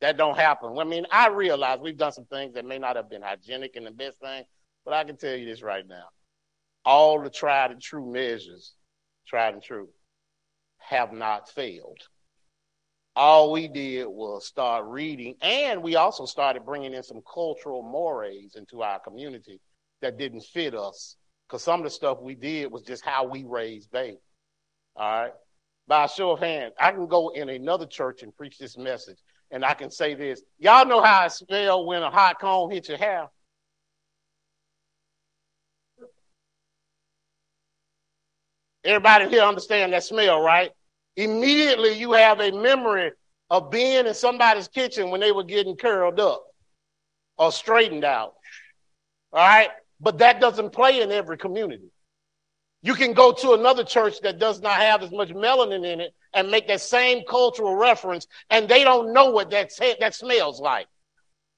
That 0.00 0.16
don't 0.16 0.36
happen. 0.36 0.76
I 0.78 0.84
mean, 0.84 1.06
I 1.12 1.28
realize 1.28 1.78
we've 1.80 1.96
done 1.96 2.12
some 2.12 2.24
things 2.24 2.54
that 2.54 2.64
may 2.64 2.78
not 2.78 2.96
have 2.96 3.08
been 3.08 3.22
hygienic 3.22 3.76
and 3.76 3.86
the 3.86 3.92
best 3.92 4.18
thing, 4.18 4.42
but 4.84 4.94
I 4.94 5.04
can 5.04 5.16
tell 5.16 5.34
you 5.34 5.46
this 5.46 5.62
right 5.62 5.86
now. 5.86 6.04
All 6.84 7.22
the 7.22 7.30
tried 7.30 7.70
and 7.70 7.80
true 7.80 8.10
measures, 8.10 8.74
tried 9.26 9.54
and 9.54 9.62
true, 9.62 9.88
have 10.78 11.12
not 11.12 11.48
failed. 11.48 12.00
All 13.14 13.52
we 13.52 13.68
did 13.68 14.06
was 14.06 14.46
start 14.46 14.86
reading, 14.86 15.36
and 15.42 15.82
we 15.82 15.96
also 15.96 16.24
started 16.24 16.64
bringing 16.64 16.94
in 16.94 17.02
some 17.02 17.20
cultural 17.32 17.82
mores 17.82 18.56
into 18.56 18.82
our 18.82 18.98
community 19.00 19.60
that 20.00 20.18
didn't 20.18 20.42
fit 20.42 20.74
us. 20.74 21.16
Because 21.46 21.62
some 21.62 21.80
of 21.80 21.84
the 21.84 21.90
stuff 21.90 22.22
we 22.22 22.34
did 22.34 22.72
was 22.72 22.82
just 22.82 23.04
how 23.04 23.24
we 23.24 23.44
raised 23.44 23.90
babies. 23.90 24.18
All 24.96 25.24
right? 25.24 25.32
By 25.86 26.04
a 26.04 26.08
show 26.08 26.30
of 26.30 26.40
hands, 26.40 26.72
I 26.80 26.92
can 26.92 27.06
go 27.06 27.28
in 27.28 27.50
another 27.50 27.86
church 27.86 28.22
and 28.22 28.34
preach 28.34 28.56
this 28.56 28.78
message, 28.78 29.18
and 29.50 29.64
I 29.64 29.74
can 29.74 29.90
say 29.90 30.14
this. 30.14 30.42
Y'all 30.58 30.86
know 30.86 31.02
how 31.02 31.26
it 31.26 31.32
spell 31.32 31.84
when 31.84 32.02
a 32.02 32.10
hot 32.10 32.38
comb 32.40 32.70
hits 32.70 32.88
your 32.88 32.98
hair? 32.98 33.28
Everybody 38.84 39.28
here 39.28 39.42
understand 39.42 39.92
that 39.92 40.04
smell, 40.04 40.40
right? 40.40 40.70
Immediately 41.16 41.98
you 41.98 42.12
have 42.12 42.40
a 42.40 42.50
memory 42.50 43.12
of 43.50 43.70
being 43.70 44.06
in 44.06 44.14
somebody's 44.14 44.68
kitchen 44.68 45.10
when 45.10 45.20
they 45.20 45.30
were 45.30 45.44
getting 45.44 45.76
curled 45.76 46.18
up 46.18 46.44
or 47.36 47.52
straightened 47.52 48.04
out. 48.04 48.34
All 49.32 49.46
right? 49.46 49.70
But 50.00 50.18
that 50.18 50.40
doesn't 50.40 50.70
play 50.70 51.00
in 51.00 51.12
every 51.12 51.38
community. 51.38 51.90
You 52.82 52.94
can 52.94 53.12
go 53.12 53.32
to 53.32 53.52
another 53.52 53.84
church 53.84 54.20
that 54.22 54.40
does 54.40 54.60
not 54.60 54.80
have 54.80 55.02
as 55.02 55.12
much 55.12 55.28
melanin 55.28 55.86
in 55.86 56.00
it 56.00 56.14
and 56.34 56.50
make 56.50 56.66
that 56.66 56.80
same 56.80 57.24
cultural 57.28 57.76
reference, 57.76 58.26
and 58.50 58.68
they 58.68 58.82
don't 58.82 59.12
know 59.12 59.30
what 59.30 59.50
that, 59.50 59.70
that 60.00 60.14
smells 60.14 60.60
like 60.60 60.86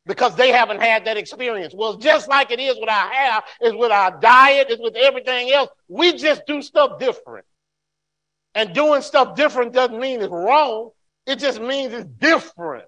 because 0.06 0.36
they 0.36 0.50
haven't 0.52 0.80
had 0.80 1.06
that 1.06 1.16
experience. 1.16 1.74
Well, 1.74 1.96
just 1.96 2.28
like 2.28 2.50
it 2.50 2.60
is 2.60 2.76
with 2.78 2.90
our 2.90 3.08
hair, 3.08 3.40
is 3.62 3.74
with 3.74 3.90
our 3.90 4.18
diet, 4.20 4.70
is 4.70 4.78
with 4.78 4.96
everything 4.96 5.50
else. 5.52 5.70
We 5.88 6.14
just 6.14 6.46
do 6.46 6.60
stuff 6.62 6.98
different. 6.98 7.46
And 8.54 8.74
doing 8.74 9.02
stuff 9.02 9.34
different 9.34 9.72
doesn't 9.72 9.98
mean 9.98 10.20
it's 10.20 10.30
wrong. 10.30 10.90
It 11.26 11.38
just 11.38 11.60
means 11.60 11.92
it's 11.92 12.04
different. 12.04 12.84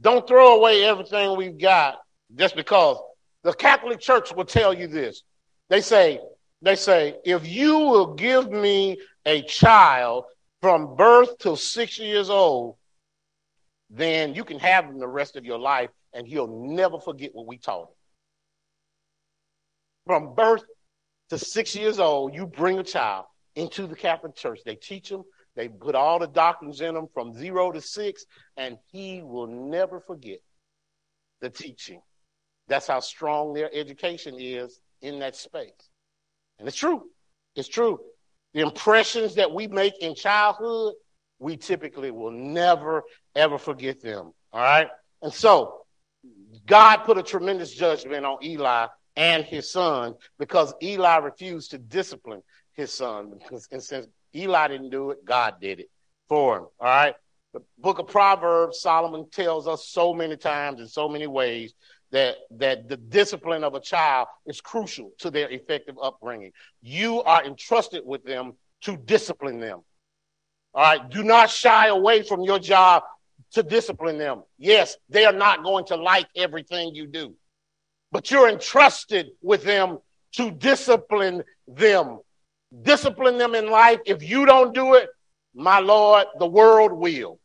Don't 0.00 0.26
throw 0.28 0.56
away 0.58 0.84
everything 0.84 1.36
we've 1.36 1.58
got 1.58 1.96
just 2.36 2.54
because 2.54 2.98
the 3.42 3.52
Catholic 3.52 4.00
Church 4.00 4.34
will 4.34 4.44
tell 4.44 4.74
you 4.74 4.86
this. 4.86 5.22
They 5.70 5.80
say, 5.80 6.20
they 6.60 6.76
say, 6.76 7.16
if 7.24 7.46
you 7.46 7.78
will 7.78 8.14
give 8.14 8.50
me 8.50 8.98
a 9.24 9.42
child 9.42 10.24
from 10.60 10.96
birth 10.96 11.38
till 11.38 11.56
six 11.56 11.98
years 11.98 12.28
old, 12.30 12.76
then 13.96 14.34
you 14.34 14.44
can 14.44 14.58
have 14.58 14.86
him 14.86 14.98
the 14.98 15.08
rest 15.08 15.36
of 15.36 15.44
your 15.44 15.58
life 15.58 15.90
and 16.12 16.26
he'll 16.26 16.48
never 16.48 16.98
forget 16.98 17.30
what 17.32 17.46
we 17.46 17.58
taught 17.58 17.82
him. 17.82 17.94
From 20.06 20.34
birth 20.34 20.64
to 21.30 21.38
six 21.38 21.74
years 21.76 21.98
old, 21.98 22.34
you 22.34 22.46
bring 22.46 22.78
a 22.78 22.82
child 22.82 23.26
into 23.54 23.86
the 23.86 23.94
Catholic 23.94 24.34
Church. 24.34 24.60
They 24.64 24.74
teach 24.74 25.10
him, 25.10 25.22
they 25.54 25.68
put 25.68 25.94
all 25.94 26.18
the 26.18 26.26
doctrines 26.26 26.80
in 26.80 26.96
him 26.96 27.06
from 27.14 27.32
zero 27.32 27.70
to 27.70 27.80
six, 27.80 28.26
and 28.56 28.76
he 28.90 29.22
will 29.22 29.46
never 29.46 30.00
forget 30.00 30.40
the 31.40 31.48
teaching. 31.48 32.00
That's 32.66 32.88
how 32.88 33.00
strong 33.00 33.52
their 33.52 33.70
education 33.72 34.34
is 34.38 34.80
in 35.02 35.20
that 35.20 35.36
space. 35.36 35.70
And 36.58 36.66
it's 36.66 36.76
true. 36.76 37.04
It's 37.54 37.68
true. 37.68 38.00
The 38.54 38.60
impressions 38.60 39.36
that 39.36 39.52
we 39.52 39.68
make 39.68 39.94
in 40.00 40.14
childhood 40.14 40.94
we 41.38 41.56
typically 41.56 42.10
will 42.10 42.30
never, 42.30 43.02
ever 43.34 43.58
forget 43.58 44.00
them. 44.00 44.32
All 44.52 44.60
right? 44.60 44.88
And 45.22 45.32
so, 45.32 45.80
God 46.66 46.98
put 46.98 47.18
a 47.18 47.22
tremendous 47.22 47.72
judgment 47.72 48.24
on 48.24 48.38
Eli 48.42 48.86
and 49.16 49.44
his 49.44 49.70
son 49.70 50.14
because 50.38 50.74
Eli 50.82 51.16
refused 51.18 51.70
to 51.72 51.78
discipline 51.78 52.42
his 52.72 52.92
son. 52.92 53.38
And 53.70 53.82
since 53.82 54.06
Eli 54.34 54.68
didn't 54.68 54.90
do 54.90 55.10
it, 55.10 55.24
God 55.24 55.54
did 55.60 55.80
it 55.80 55.90
for 56.28 56.58
him. 56.58 56.64
All 56.80 56.86
right? 56.86 57.14
The 57.52 57.62
book 57.78 57.98
of 57.98 58.08
Proverbs, 58.08 58.80
Solomon 58.80 59.28
tells 59.30 59.68
us 59.68 59.86
so 59.86 60.12
many 60.12 60.36
times 60.36 60.80
in 60.80 60.88
so 60.88 61.08
many 61.08 61.26
ways 61.26 61.74
that, 62.10 62.36
that 62.52 62.88
the 62.88 62.96
discipline 62.96 63.62
of 63.62 63.74
a 63.74 63.80
child 63.80 64.28
is 64.46 64.60
crucial 64.60 65.12
to 65.18 65.30
their 65.30 65.48
effective 65.50 65.96
upbringing. 66.02 66.52
You 66.82 67.22
are 67.22 67.44
entrusted 67.44 68.02
with 68.04 68.24
them 68.24 68.54
to 68.82 68.96
discipline 68.96 69.60
them. 69.60 69.80
All 70.74 70.82
right. 70.82 71.08
Do 71.08 71.22
not 71.22 71.50
shy 71.50 71.86
away 71.86 72.22
from 72.22 72.42
your 72.42 72.58
job 72.58 73.04
to 73.54 73.62
discipline 73.62 74.18
them. 74.18 74.42
Yes, 74.58 74.96
they 75.08 75.24
are 75.24 75.32
not 75.32 75.62
going 75.62 75.86
to 75.86 75.96
like 75.96 76.28
everything 76.36 76.94
you 76.94 77.06
do, 77.06 77.34
but 78.12 78.30
you're 78.30 78.48
entrusted 78.48 79.30
with 79.42 79.64
them 79.64 79.98
to 80.32 80.50
discipline 80.50 81.42
them. 81.66 82.20
Discipline 82.82 83.38
them 83.38 83.54
in 83.54 83.70
life. 83.70 84.00
If 84.06 84.22
you 84.22 84.46
don't 84.46 84.74
do 84.74 84.94
it, 84.94 85.08
my 85.54 85.78
Lord, 85.78 86.26
the 86.38 86.46
world 86.46 86.92
will. 86.92 87.38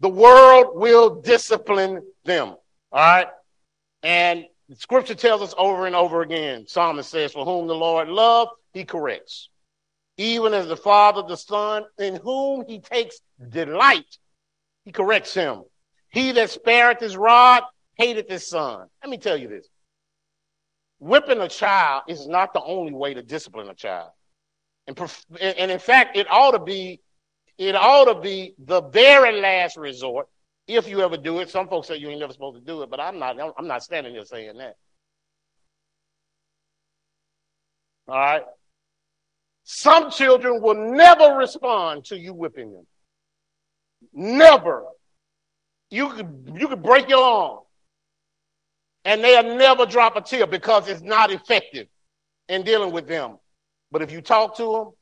The 0.00 0.08
world 0.08 0.72
will 0.74 1.20
discipline 1.20 2.02
them. 2.24 2.48
All 2.48 2.58
right. 2.92 3.26
And 4.02 4.44
scripture 4.76 5.14
tells 5.14 5.42
us 5.42 5.54
over 5.58 5.86
and 5.86 5.96
over 5.96 6.22
again, 6.22 6.66
Psalmist 6.68 7.10
says, 7.10 7.32
For 7.32 7.44
whom 7.44 7.66
the 7.66 7.74
Lord 7.74 8.08
loves, 8.08 8.50
he 8.72 8.84
corrects 8.84 9.48
even 10.16 10.54
as 10.54 10.68
the 10.68 10.76
Father, 10.76 11.22
the 11.22 11.36
Son, 11.36 11.84
in 11.98 12.16
whom 12.16 12.64
he 12.66 12.80
takes 12.80 13.20
delight, 13.48 14.18
he 14.84 14.92
corrects 14.92 15.34
him. 15.34 15.62
He 16.10 16.32
that 16.32 16.50
spareth 16.50 17.00
his 17.00 17.16
rod 17.16 17.62
hateth 17.96 18.28
his 18.28 18.46
son. 18.46 18.86
Let 19.02 19.10
me 19.10 19.18
tell 19.18 19.36
you 19.36 19.48
this. 19.48 19.68
Whipping 20.98 21.40
a 21.40 21.48
child 21.48 22.04
is 22.08 22.26
not 22.26 22.52
the 22.52 22.62
only 22.62 22.92
way 22.92 23.14
to 23.14 23.22
discipline 23.22 23.68
a 23.68 23.74
child. 23.74 24.10
And, 24.86 24.98
and 25.40 25.70
in 25.70 25.78
fact, 25.78 26.16
it 26.16 26.30
ought 26.30 26.52
to 26.52 26.58
be 26.58 27.00
it 27.56 27.76
ought 27.76 28.06
to 28.06 28.20
be 28.20 28.54
the 28.58 28.82
very 28.82 29.40
last 29.40 29.76
resort 29.76 30.26
if 30.66 30.88
you 30.88 31.00
ever 31.00 31.16
do 31.16 31.38
it. 31.38 31.50
Some 31.50 31.68
folks 31.68 31.88
say 31.88 31.96
you 31.96 32.10
ain't 32.10 32.20
never 32.20 32.32
supposed 32.32 32.58
to 32.58 32.64
do 32.64 32.82
it, 32.82 32.90
but 32.90 33.00
I'm 33.00 33.18
not. 33.18 33.36
I'm 33.56 33.66
not 33.66 33.82
standing 33.82 34.12
here 34.12 34.24
saying 34.24 34.58
that. 34.58 34.74
All 38.08 38.16
right. 38.16 38.42
Some 39.62 40.10
children 40.10 40.60
will 40.60 40.92
never 40.92 41.36
respond 41.36 42.04
to 42.06 42.18
you 42.18 42.34
whipping 42.34 42.72
them. 42.72 42.86
Never. 44.14 44.84
You 45.90 46.08
could 46.10 46.56
you 46.56 46.68
could 46.68 46.82
break 46.82 47.08
your 47.08 47.22
arm, 47.22 47.58
and 49.04 49.22
they'll 49.22 49.56
never 49.56 49.86
drop 49.86 50.16
a 50.16 50.20
tear 50.20 50.46
because 50.46 50.88
it's 50.88 51.02
not 51.02 51.30
effective 51.30 51.88
in 52.48 52.62
dealing 52.62 52.92
with 52.92 53.06
them. 53.06 53.38
But 53.90 54.02
if 54.02 54.10
you 54.10 54.20
talk 54.20 54.56
to 54.56 54.72
them 54.72 54.92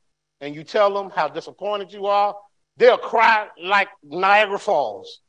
and 0.41 0.55
you 0.55 0.63
tell 0.63 0.93
them 0.93 1.09
how 1.09 1.27
disappointed 1.27 1.91
you 1.93 2.07
are, 2.07 2.35
they'll 2.77 2.97
cry 2.97 3.47
like 3.61 3.87
Niagara 4.03 4.59
Falls 4.59 5.21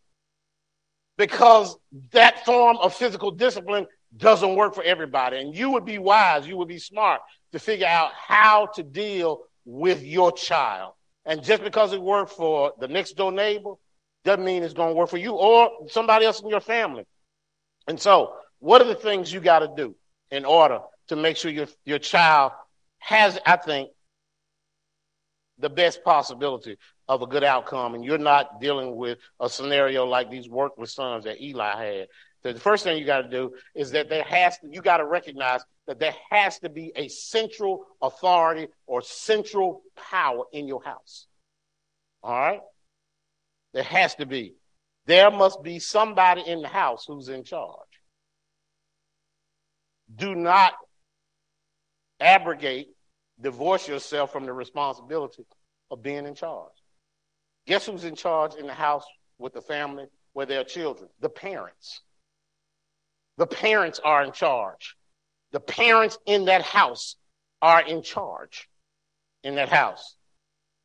because 1.16 1.76
that 2.12 2.44
form 2.44 2.76
of 2.78 2.94
physical 2.94 3.30
discipline 3.30 3.86
doesn't 4.16 4.56
work 4.56 4.74
for 4.74 4.82
everybody. 4.82 5.38
And 5.38 5.54
you 5.54 5.70
would 5.70 5.84
be 5.84 5.98
wise, 5.98 6.46
you 6.46 6.56
would 6.56 6.68
be 6.68 6.78
smart 6.78 7.20
to 7.52 7.58
figure 7.58 7.86
out 7.86 8.10
how 8.14 8.66
to 8.74 8.82
deal 8.82 9.42
with 9.64 10.02
your 10.02 10.32
child. 10.32 10.94
And 11.24 11.42
just 11.42 11.62
because 11.62 11.92
it 11.92 12.00
worked 12.00 12.32
for 12.32 12.72
the 12.78 12.88
next 12.88 13.12
door 13.12 13.32
neighbor 13.32 13.74
doesn't 14.24 14.44
mean 14.44 14.62
it's 14.62 14.74
going 14.74 14.90
to 14.90 14.94
work 14.94 15.10
for 15.10 15.18
you 15.18 15.32
or 15.32 15.70
somebody 15.88 16.26
else 16.26 16.40
in 16.40 16.48
your 16.48 16.60
family. 16.60 17.04
And 17.86 18.00
so, 18.00 18.34
what 18.58 18.80
are 18.80 18.88
the 18.88 18.94
things 18.94 19.32
you 19.32 19.40
got 19.40 19.60
to 19.60 19.70
do 19.76 19.94
in 20.30 20.44
order 20.44 20.80
to 21.08 21.16
make 21.16 21.36
sure 21.36 21.50
your, 21.50 21.66
your 21.84 21.98
child 21.98 22.52
has, 22.98 23.38
I 23.46 23.56
think, 23.56 23.90
the 25.58 25.68
best 25.68 26.02
possibility 26.02 26.76
of 27.06 27.22
a 27.22 27.26
good 27.26 27.44
outcome, 27.44 27.94
and 27.94 28.04
you're 28.04 28.18
not 28.18 28.60
dealing 28.60 28.96
with 28.96 29.18
a 29.38 29.48
scenario 29.48 30.06
like 30.06 30.30
these 30.30 30.48
worthless 30.48 30.94
sons 30.94 31.24
that 31.24 31.40
Eli 31.40 31.84
had. 31.84 32.08
The 32.42 32.58
first 32.58 32.84
thing 32.84 32.98
you 32.98 33.04
got 33.04 33.22
to 33.22 33.28
do 33.28 33.54
is 33.74 33.90
that 33.92 34.08
there 34.08 34.24
has 34.24 34.58
to, 34.58 34.68
you 34.68 34.82
got 34.82 34.98
to 34.98 35.06
recognize 35.06 35.62
that 35.86 35.98
there 35.98 36.14
has 36.30 36.58
to 36.60 36.68
be 36.68 36.92
a 36.96 37.08
central 37.08 37.84
authority 38.00 38.68
or 38.86 39.02
central 39.02 39.82
power 40.10 40.44
in 40.52 40.66
your 40.66 40.82
house. 40.82 41.26
All 42.22 42.32
right? 42.32 42.60
There 43.74 43.82
has 43.82 44.14
to 44.16 44.26
be. 44.26 44.54
There 45.06 45.30
must 45.30 45.62
be 45.62 45.78
somebody 45.78 46.42
in 46.46 46.62
the 46.62 46.68
house 46.68 47.04
who's 47.06 47.28
in 47.28 47.44
charge. 47.44 47.80
Do 50.14 50.34
not 50.34 50.74
abrogate, 52.20 52.88
divorce 53.40 53.86
yourself 53.86 54.32
from 54.32 54.46
the 54.46 54.52
responsibility 54.52 55.44
of 55.90 56.02
being 56.02 56.26
in 56.26 56.34
charge. 56.34 56.72
Guess 57.66 57.86
who's 57.86 58.04
in 58.04 58.14
charge 58.14 58.54
in 58.54 58.66
the 58.66 58.74
house 58.74 59.04
with 59.38 59.52
the 59.52 59.60
family 59.60 60.06
where 60.32 60.46
there 60.46 60.60
are 60.60 60.64
children? 60.64 61.08
The 61.20 61.28
parents. 61.28 62.00
The 63.36 63.46
parents 63.46 64.00
are 64.04 64.22
in 64.22 64.32
charge. 64.32 64.96
The 65.54 65.60
parents 65.60 66.18
in 66.26 66.46
that 66.46 66.62
house 66.62 67.14
are 67.62 67.80
in 67.80 68.02
charge 68.02 68.68
in 69.44 69.54
that 69.54 69.68
house. 69.68 70.16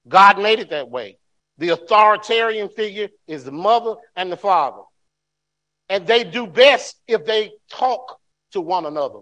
God 0.08 0.38
made 0.40 0.60
it 0.60 0.70
that 0.70 0.92
way. 0.92 1.18
The 1.58 1.70
authoritarian 1.70 2.70
figure 2.70 3.10
is 3.28 3.44
the 3.44 3.52
mother 3.52 3.96
and 4.16 4.32
the 4.32 4.38
father. 4.38 4.84
And 5.90 6.06
they 6.06 6.24
do 6.24 6.46
best 6.46 7.02
if 7.08 7.26
they 7.26 7.54
talk 7.72 8.20
to 8.52 8.62
one 8.62 8.86
another 8.86 9.22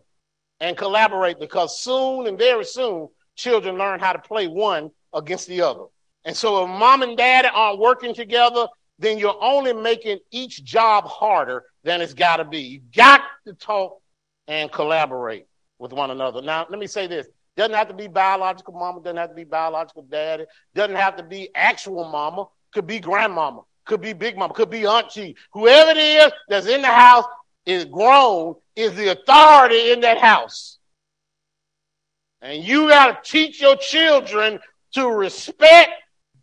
and 0.60 0.76
collaborate 0.76 1.40
because 1.40 1.80
soon 1.80 2.28
and 2.28 2.38
very 2.38 2.66
soon, 2.66 3.08
children 3.38 3.78
learn 3.78 4.02
how 4.02 4.12
to 4.12 4.20
play 4.20 4.48
one 4.50 4.92
against 5.14 5.48
the 5.48 5.62
other. 5.62 5.86
And 6.26 6.36
so 6.36 6.66
if 6.66 6.70
mom 6.70 7.04
and 7.04 7.16
dad 7.16 7.46
aren't 7.46 7.80
working 7.80 8.14
together, 8.14 8.68
then 9.00 9.18
you're 9.18 9.42
only 9.42 9.72
making 9.72 10.20
each 10.30 10.66
job 10.66 11.06
harder 11.06 11.64
than 11.86 12.02
it's 12.02 12.14
got 12.14 12.38
to 12.38 12.44
be. 12.44 12.60
You 12.60 12.82
got 12.94 13.22
to 13.46 13.54
talk 13.54 14.02
and 14.48 14.72
collaborate 14.72 15.46
with 15.80 15.94
one 15.94 16.12
another. 16.12 16.42
Now, 16.42 16.66
let 16.70 16.80
me 16.80 16.88
say 16.88 17.08
this. 17.08 17.28
Doesn't 17.56 17.74
have 17.74 17.88
to 17.88 17.94
be 17.94 18.08
biological 18.08 18.74
mama, 18.74 19.02
doesn't 19.02 19.18
have 19.18 19.30
to 19.30 19.36
be 19.36 19.44
biological 19.44 20.04
daddy, 20.04 20.46
doesn't 20.76 20.96
have 20.96 21.18
to 21.18 21.24
be 21.24 21.50
actual 21.56 22.06
mama, 22.06 22.46
could 22.72 22.86
be 22.86 23.00
grandmama, 23.00 23.62
could 23.86 24.00
be 24.00 24.14
big 24.14 24.38
mama, 24.38 24.54
could 24.54 24.70
be 24.70 24.86
auntie. 24.86 25.36
Whoever 25.54 25.92
it 25.92 25.98
is 25.98 26.32
that's 26.48 26.68
in 26.68 26.82
the 26.84 26.88
house 26.88 27.26
is 27.66 27.86
grown, 27.86 28.56
is 28.76 28.94
the 28.94 29.12
authority 29.12 29.92
in 29.92 30.02
that 30.02 30.20
house. 30.20 30.78
And 32.42 32.64
you 32.64 32.88
got 32.88 33.24
to 33.24 33.30
teach 33.30 33.60
your 33.60 33.76
children 33.76 34.60
to 34.94 35.10
respect 35.10 35.92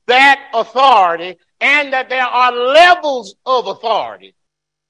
that 0.07 0.50
authority 0.52 1.38
and 1.61 1.92
that 1.92 2.09
there 2.09 2.26
are 2.26 2.52
levels 2.52 3.36
of 3.46 3.68
authority. 3.68 4.34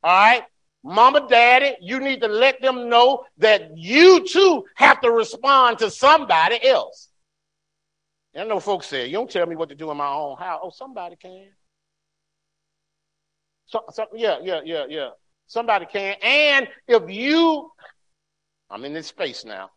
All 0.02 0.10
right? 0.10 0.42
Mama, 0.84 1.26
daddy, 1.28 1.76
you 1.80 1.98
need 1.98 2.20
to 2.20 2.28
let 2.28 2.60
them 2.60 2.88
know 2.88 3.24
that 3.38 3.76
you 3.76 4.26
too 4.26 4.64
have 4.76 5.00
to 5.00 5.10
respond 5.10 5.78
to 5.78 5.90
somebody 5.90 6.64
else. 6.66 7.08
I 8.36 8.44
know 8.44 8.60
folks 8.60 8.86
say, 8.86 9.06
you 9.06 9.14
don't 9.14 9.30
tell 9.30 9.46
me 9.46 9.56
what 9.56 9.70
to 9.70 9.74
do 9.74 9.90
in 9.90 9.96
my 9.96 10.08
own 10.08 10.36
house. 10.36 10.60
Oh, 10.62 10.70
somebody 10.70 11.16
can. 11.16 11.48
So, 13.66 13.84
so, 13.92 14.06
yeah, 14.14 14.38
yeah, 14.42 14.60
yeah, 14.64 14.84
yeah. 14.88 15.10
Somebody 15.46 15.86
can. 15.86 16.16
And 16.22 16.68
if 16.86 17.08
you, 17.08 17.70
I'm 18.70 18.84
in 18.84 18.92
this 18.92 19.06
space 19.06 19.44
now. 19.44 19.70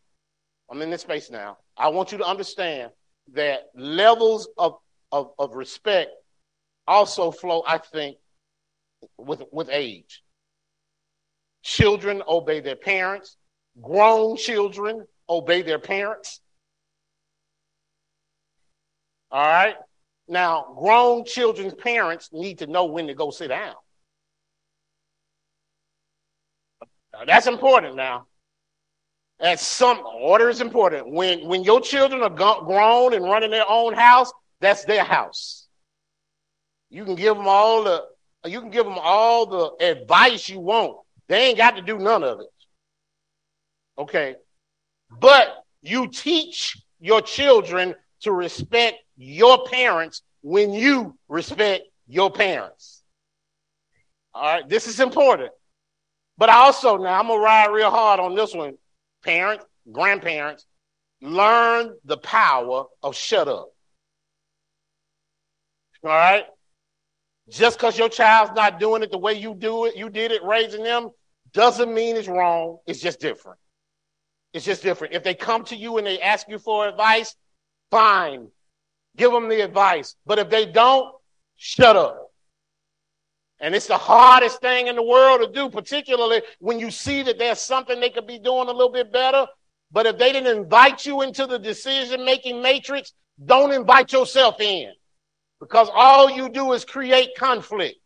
I'm 0.69 0.81
in 0.81 0.89
this 0.89 1.01
space 1.01 1.31
now. 1.31 1.57
I 1.77 1.87
want 1.89 2.11
you 2.11 2.17
to 2.17 2.25
understand 2.25 2.91
that 3.33 3.67
levels 3.75 4.49
of 4.57 4.77
of, 5.11 5.31
of 5.39 5.55
respect 5.55 6.11
also 6.87 7.31
flow, 7.31 7.63
I 7.67 7.77
think, 7.77 8.17
with, 9.17 9.43
with 9.51 9.69
age. 9.71 10.23
Children 11.63 12.23
obey 12.27 12.59
their 12.59 12.75
parents. 12.75 13.37
Grown 13.81 14.37
children 14.37 15.05
obey 15.29 15.61
their 15.61 15.79
parents. 15.79 16.41
All 19.31 19.45
right? 19.45 19.75
Now, 20.27 20.73
grown 20.77 21.25
children's 21.25 21.73
parents 21.73 22.29
need 22.33 22.59
to 22.59 22.67
know 22.67 22.85
when 22.85 23.07
to 23.07 23.13
go 23.13 23.31
sit 23.31 23.47
down. 23.47 23.75
Now, 27.13 27.25
that's 27.25 27.47
important 27.47 27.95
now. 27.95 28.27
As 29.39 29.61
some 29.61 29.99
order 29.99 30.49
is 30.49 30.61
important. 30.61 31.11
When 31.11 31.47
when 31.47 31.63
your 31.63 31.79
children 31.79 32.21
are 32.23 32.29
go- 32.29 32.63
grown 32.63 33.13
and 33.13 33.23
running 33.23 33.51
their 33.51 33.69
own 33.69 33.93
house, 33.93 34.31
that's 34.59 34.83
their 34.85 35.03
house. 35.03 35.67
You 36.89 37.05
can 37.05 37.15
give 37.15 37.35
them 37.35 37.47
all 37.47 37.83
the 37.83 38.03
you 38.45 38.61
can 38.61 38.71
give 38.71 38.85
them 38.85 38.97
all 38.99 39.45
the 39.45 39.85
advice 39.85 40.49
you 40.49 40.59
want. 40.59 40.97
They 41.27 41.47
ain't 41.47 41.57
got 41.57 41.75
to 41.75 41.81
do 41.81 41.97
none 41.97 42.23
of 42.23 42.39
it. 42.39 42.47
Okay. 43.97 44.35
But 45.09 45.63
you 45.81 46.07
teach 46.07 46.77
your 46.99 47.21
children 47.21 47.95
to 48.21 48.31
respect 48.31 48.97
your 49.17 49.65
parents 49.65 50.21
when 50.41 50.73
you 50.73 51.17
respect 51.27 51.83
your 52.07 52.31
parents. 52.31 53.03
All 54.33 54.43
right. 54.43 54.69
This 54.69 54.87
is 54.87 54.99
important. 54.99 55.51
But 56.37 56.49
also 56.49 56.97
now 56.97 57.19
I'm 57.19 57.27
going 57.27 57.39
to 57.39 57.43
ride 57.43 57.71
real 57.71 57.91
hard 57.91 58.19
on 58.19 58.35
this 58.35 58.53
one. 58.53 58.77
Parents, 59.23 59.65
grandparents, 59.91 60.65
learn 61.21 61.95
the 62.05 62.17
power 62.17 62.85
of 63.01 63.15
shut 63.15 63.47
up. 63.47 63.69
All 66.03 66.11
right? 66.11 66.45
Just 67.49 67.77
because 67.77 67.97
your 67.97 68.09
child's 68.09 68.51
not 68.55 68.79
doing 68.79 69.03
it 69.03 69.11
the 69.11 69.17
way 69.17 69.33
you 69.33 69.55
do 69.55 69.85
it, 69.85 69.95
you 69.95 70.09
did 70.09 70.31
it 70.31 70.43
raising 70.43 70.83
them, 70.83 71.09
doesn't 71.53 71.93
mean 71.93 72.17
it's 72.17 72.27
wrong. 72.27 72.77
It's 72.85 72.99
just 72.99 73.19
different. 73.19 73.59
It's 74.53 74.65
just 74.65 74.83
different. 74.83 75.13
If 75.13 75.23
they 75.23 75.33
come 75.33 75.63
to 75.65 75.75
you 75.75 75.97
and 75.97 76.05
they 76.05 76.19
ask 76.19 76.47
you 76.49 76.59
for 76.59 76.87
advice, 76.87 77.35
fine. 77.89 78.49
Give 79.15 79.31
them 79.31 79.47
the 79.47 79.61
advice. 79.61 80.15
But 80.25 80.39
if 80.39 80.49
they 80.49 80.65
don't, 80.65 81.15
shut 81.55 81.95
up. 81.95 82.31
And 83.59 83.73
it's 83.73 83.87
the 83.87 83.97
hardest 83.97 84.61
thing 84.61 84.87
in 84.87 84.95
the 84.95 85.03
world 85.03 85.41
to 85.41 85.51
do, 85.51 85.69
particularly 85.69 86.41
when 86.59 86.79
you 86.79 86.91
see 86.91 87.23
that 87.23 87.39
there's 87.39 87.59
something 87.59 87.99
they 87.99 88.09
could 88.09 88.27
be 88.27 88.39
doing 88.39 88.67
a 88.67 88.71
little 88.71 88.91
bit 88.91 89.11
better. 89.11 89.47
But 89.91 90.05
if 90.05 90.17
they 90.17 90.33
didn't 90.33 90.55
invite 90.55 91.05
you 91.05 91.21
into 91.21 91.47
the 91.47 91.57
decision 91.57 92.25
making 92.25 92.61
matrix, 92.61 93.13
don't 93.43 93.71
invite 93.71 94.11
yourself 94.11 94.59
in 94.59 94.91
because 95.59 95.89
all 95.93 96.29
you 96.29 96.49
do 96.49 96.73
is 96.73 96.85
create 96.85 97.29
conflict. 97.37 97.97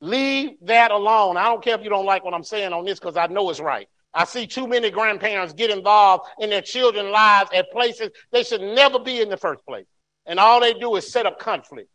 Leave 0.00 0.50
that 0.62 0.90
alone. 0.90 1.36
I 1.36 1.44
don't 1.44 1.62
care 1.62 1.76
if 1.76 1.82
you 1.82 1.90
don't 1.90 2.04
like 2.04 2.24
what 2.24 2.34
I'm 2.34 2.44
saying 2.44 2.72
on 2.72 2.84
this 2.84 2.98
because 2.98 3.16
I 3.16 3.26
know 3.26 3.48
it's 3.50 3.60
right. 3.60 3.88
I 4.12 4.24
see 4.24 4.46
too 4.46 4.68
many 4.68 4.90
grandparents 4.90 5.54
get 5.54 5.70
involved 5.70 6.28
in 6.38 6.50
their 6.50 6.62
children's 6.62 7.10
lives 7.10 7.50
at 7.54 7.70
places 7.72 8.10
they 8.30 8.44
should 8.44 8.60
never 8.60 8.98
be 8.98 9.20
in 9.20 9.28
the 9.28 9.36
first 9.36 9.64
place. 9.66 9.86
And 10.26 10.38
all 10.38 10.60
they 10.60 10.74
do 10.74 10.94
is 10.96 11.10
set 11.10 11.26
up 11.26 11.38
conflict 11.38 11.88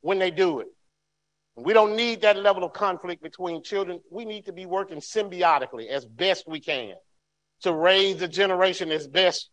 when 0.00 0.18
they 0.18 0.30
do 0.30 0.60
it. 0.60 0.68
We 1.56 1.72
don't 1.72 1.96
need 1.96 2.22
that 2.22 2.38
level 2.38 2.64
of 2.64 2.72
conflict 2.72 3.22
between 3.22 3.62
children. 3.62 4.00
We 4.10 4.24
need 4.24 4.46
to 4.46 4.52
be 4.52 4.66
working 4.66 4.98
symbiotically 4.98 5.88
as 5.88 6.04
best 6.04 6.44
we 6.46 6.60
can 6.60 6.94
to 7.62 7.72
raise 7.72 8.20
a 8.22 8.28
generation 8.28 8.90
as 8.90 9.06
best 9.06 9.50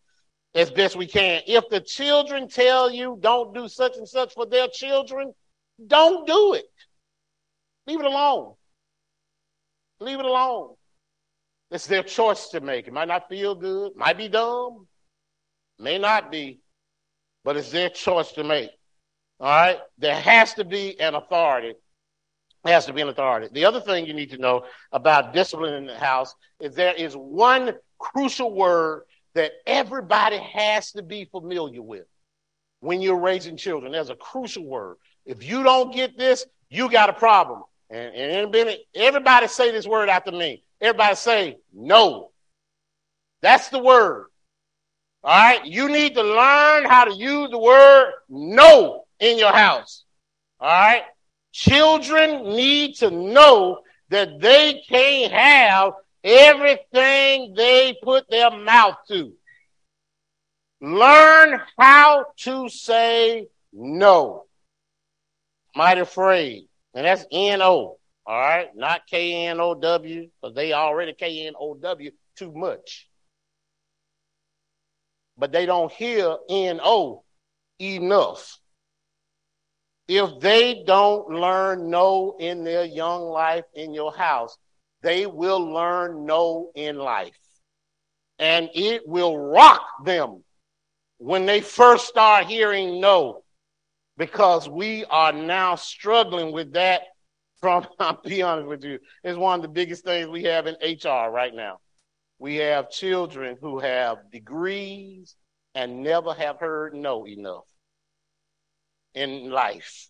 as 0.55 0.71
best 0.71 0.95
we 0.95 1.07
can. 1.07 1.41
If 1.47 1.69
the 1.69 1.79
children 1.79 2.47
tell 2.47 2.91
you 2.91 3.17
don't 3.19 3.53
do 3.53 3.67
such 3.67 3.97
and 3.97 4.07
such 4.07 4.33
for 4.33 4.45
their 4.45 4.67
children, 4.67 5.33
don't 5.85 6.27
do 6.27 6.53
it. 6.53 6.65
Leave 7.87 7.99
it 7.99 8.05
alone. 8.05 8.53
Leave 9.99 10.19
it 10.19 10.25
alone. 10.25 10.75
It's 11.71 11.85
their 11.85 12.03
choice 12.03 12.49
to 12.49 12.61
make. 12.61 12.87
It 12.87 12.93
might 12.93 13.07
not 13.07 13.29
feel 13.29 13.53
good, 13.53 13.95
might 13.95 14.17
be 14.17 14.27
dumb, 14.27 14.87
may 15.77 15.97
not 15.99 16.31
be, 16.31 16.59
but 17.43 17.57
it's 17.57 17.71
their 17.71 17.89
choice 17.89 18.31
to 18.33 18.43
make. 18.43 18.71
All 19.39 19.47
right? 19.47 19.79
There 19.97 20.15
has 20.15 20.53
to 20.55 20.65
be 20.65 20.99
an 20.99 21.15
authority. 21.15 21.73
There 22.63 22.73
has 22.73 22.87
to 22.87 22.93
be 22.93 23.01
an 23.01 23.09
authority. 23.09 23.47
The 23.51 23.65
other 23.65 23.79
thing 23.79 24.05
you 24.05 24.13
need 24.13 24.31
to 24.31 24.37
know 24.37 24.65
about 24.91 25.33
discipline 25.33 25.75
in 25.75 25.85
the 25.85 25.97
house 25.97 26.35
is 26.59 26.75
there 26.75 26.93
is 26.93 27.13
one 27.13 27.73
crucial 27.99 28.53
word 28.53 29.03
that 29.35 29.51
everybody 29.65 30.37
has 30.37 30.91
to 30.93 31.03
be 31.03 31.25
familiar 31.25 31.81
with 31.81 32.05
when 32.79 33.01
you're 33.01 33.19
raising 33.19 33.57
children. 33.57 33.91
That's 33.91 34.09
a 34.09 34.15
crucial 34.15 34.65
word. 34.65 34.97
If 35.25 35.43
you 35.43 35.63
don't 35.63 35.93
get 35.93 36.17
this, 36.17 36.45
you 36.69 36.89
got 36.89 37.09
a 37.09 37.13
problem. 37.13 37.63
And, 37.89 38.15
and 38.15 38.77
everybody 38.95 39.47
say 39.47 39.71
this 39.71 39.87
word 39.87 40.09
after 40.09 40.31
me. 40.31 40.63
Everybody 40.81 41.15
say 41.15 41.57
no. 41.73 42.31
That's 43.41 43.69
the 43.69 43.79
word. 43.79 44.27
All 45.23 45.35
right. 45.35 45.65
You 45.65 45.89
need 45.89 46.15
to 46.15 46.23
learn 46.23 46.85
how 46.85 47.05
to 47.05 47.13
use 47.13 47.49
the 47.51 47.59
word 47.59 48.11
no 48.29 49.03
in 49.19 49.37
your 49.37 49.51
house. 49.51 50.03
All 50.59 50.69
right. 50.69 51.03
Children 51.51 52.43
need 52.55 52.95
to 52.97 53.09
know 53.09 53.79
that 54.09 54.39
they 54.39 54.83
can't 54.87 55.31
have 55.31 55.93
everything 56.23 57.53
they 57.55 57.97
put 58.03 58.29
their 58.29 58.51
mouth 58.51 58.97
to. 59.07 59.33
Learn 60.81 61.59
how 61.77 62.27
to 62.37 62.69
say 62.69 63.47
no. 63.73 64.45
Mighty 65.75 66.01
afraid. 66.01 66.67
And 66.93 67.05
that's 67.05 67.25
N-O. 67.31 67.97
All 68.25 68.39
right. 68.39 68.69
Not 68.75 69.07
K-N-O-W 69.07 70.29
because 70.41 70.55
they 70.55 70.73
already 70.73 71.13
K-N-O-W 71.13 72.11
too 72.35 72.53
much. 72.53 73.07
But 75.37 75.51
they 75.51 75.65
don't 75.65 75.91
hear 75.91 76.37
N-O 76.49 77.23
enough. 77.79 78.59
If 80.07 80.39
they 80.39 80.83
don't 80.85 81.29
learn 81.29 81.89
no 81.89 82.35
in 82.39 82.63
their 82.63 82.83
young 82.83 83.23
life 83.29 83.65
in 83.75 83.93
your 83.93 84.11
house, 84.11 84.57
they 85.01 85.25
will 85.25 85.59
learn 85.59 86.25
no 86.25 86.71
in 86.75 86.97
life. 86.97 87.37
And 88.37 88.69
it 88.73 89.07
will 89.07 89.37
rock 89.37 89.81
them 90.05 90.43
when 91.19 91.45
they 91.45 91.61
first 91.61 92.07
start 92.07 92.45
hearing 92.45 92.99
no, 93.01 93.43
because 94.17 94.67
we 94.67 95.05
are 95.05 95.33
now 95.33 95.75
struggling 95.75 96.51
with 96.51 96.73
that 96.73 97.01
from, 97.59 97.85
I'll 97.99 98.21
be 98.21 98.41
honest 98.41 98.67
with 98.67 98.83
you, 98.83 98.99
it's 99.23 99.37
one 99.37 99.59
of 99.59 99.61
the 99.61 99.67
biggest 99.67 100.03
things 100.03 100.27
we 100.27 100.43
have 100.43 100.65
in 100.67 100.75
HR 100.81 101.29
right 101.29 101.53
now. 101.53 101.79
We 102.39 102.55
have 102.57 102.89
children 102.89 103.57
who 103.59 103.79
have 103.79 104.31
degrees 104.31 105.35
and 105.75 106.01
never 106.01 106.33
have 106.33 106.59
heard 106.59 106.93
no 106.93 107.27
enough 107.27 107.65
in 109.13 109.49
life. 109.49 110.07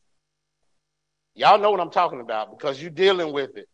Y'all 1.34 1.58
know 1.58 1.72
what 1.72 1.80
I'm 1.80 1.90
talking 1.90 2.22
about 2.22 2.52
because 2.58 2.80
you're 2.80 2.92
dealing 2.92 3.34
with 3.34 3.58
it. 3.58 3.68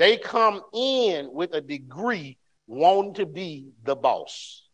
They 0.00 0.16
come 0.16 0.62
in 0.72 1.30
with 1.30 1.52
a 1.52 1.60
degree 1.60 2.38
wanting 2.66 3.12
to 3.16 3.26
be 3.26 3.72
the 3.84 3.94
boss. 3.94 4.66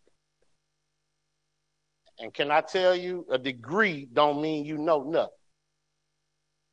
And 2.20 2.32
can 2.32 2.52
I 2.52 2.60
tell 2.60 2.94
you, 2.94 3.26
a 3.28 3.36
degree 3.36 4.06
don't 4.12 4.40
mean 4.40 4.64
you 4.64 4.78
know 4.78 5.02
nothing. 5.02 5.32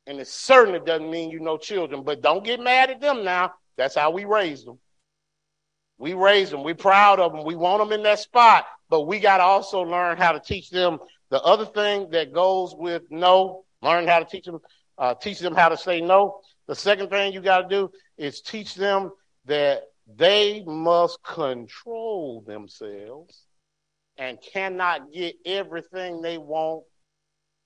And 0.06 0.20
it 0.20 0.28
certainly 0.28 0.78
doesn't 0.78 1.10
mean 1.10 1.30
you 1.30 1.40
know 1.40 1.58
children, 1.58 2.04
but 2.04 2.22
don't 2.22 2.44
get 2.44 2.60
mad 2.60 2.90
at 2.90 3.00
them 3.00 3.24
now. 3.24 3.54
That's 3.76 3.96
how 3.96 4.12
we 4.12 4.24
raise 4.24 4.64
them. 4.64 4.78
We 5.98 6.14
raise 6.14 6.52
them. 6.52 6.62
We're 6.62 6.76
proud 6.76 7.18
of 7.18 7.32
them. 7.32 7.44
We 7.44 7.56
want 7.56 7.82
them 7.82 7.90
in 7.90 8.04
that 8.04 8.20
spot, 8.20 8.66
but 8.88 9.08
we 9.08 9.18
got 9.18 9.38
to 9.38 9.42
also 9.42 9.80
learn 9.80 10.16
how 10.16 10.30
to 10.30 10.38
teach 10.38 10.70
them 10.70 11.00
the 11.28 11.42
other 11.42 11.66
thing 11.66 12.08
that 12.10 12.32
goes 12.32 12.72
with 12.72 13.02
no. 13.10 13.64
Learn 13.82 14.06
how 14.06 14.20
to 14.20 14.24
teach 14.24 14.44
them, 14.44 14.60
uh, 14.96 15.14
teach 15.14 15.40
them 15.40 15.56
how 15.56 15.70
to 15.70 15.76
say 15.76 16.00
no. 16.00 16.40
The 16.66 16.74
second 16.74 17.10
thing 17.10 17.32
you 17.32 17.40
got 17.40 17.62
to 17.62 17.68
do 17.68 17.90
is 18.16 18.40
teach 18.40 18.74
them 18.74 19.10
that 19.44 19.82
they 20.06 20.62
must 20.66 21.22
control 21.22 22.42
themselves 22.46 23.44
and 24.16 24.38
cannot 24.40 25.12
get 25.12 25.36
everything 25.44 26.20
they 26.20 26.38
want 26.38 26.84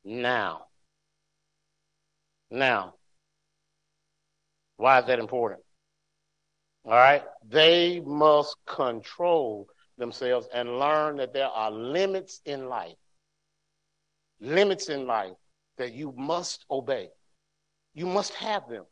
now. 0.04 0.66
Now, 2.50 2.94
why 4.76 5.00
is 5.00 5.06
that 5.06 5.18
important? 5.18 5.60
All 6.84 6.92
right. 6.92 7.22
They 7.46 8.00
must 8.00 8.56
control 8.66 9.68
themselves 9.98 10.48
and 10.54 10.78
learn 10.78 11.16
that 11.16 11.34
there 11.34 11.48
are 11.48 11.70
limits 11.70 12.40
in 12.44 12.68
life. 12.68 12.96
Limits 14.40 14.88
in 14.88 15.06
life 15.06 15.34
that 15.76 15.92
you 15.92 16.14
must 16.16 16.64
obey. 16.70 17.08
You 17.98 18.06
must 18.06 18.32
have 18.34 18.68
them. 18.68 18.84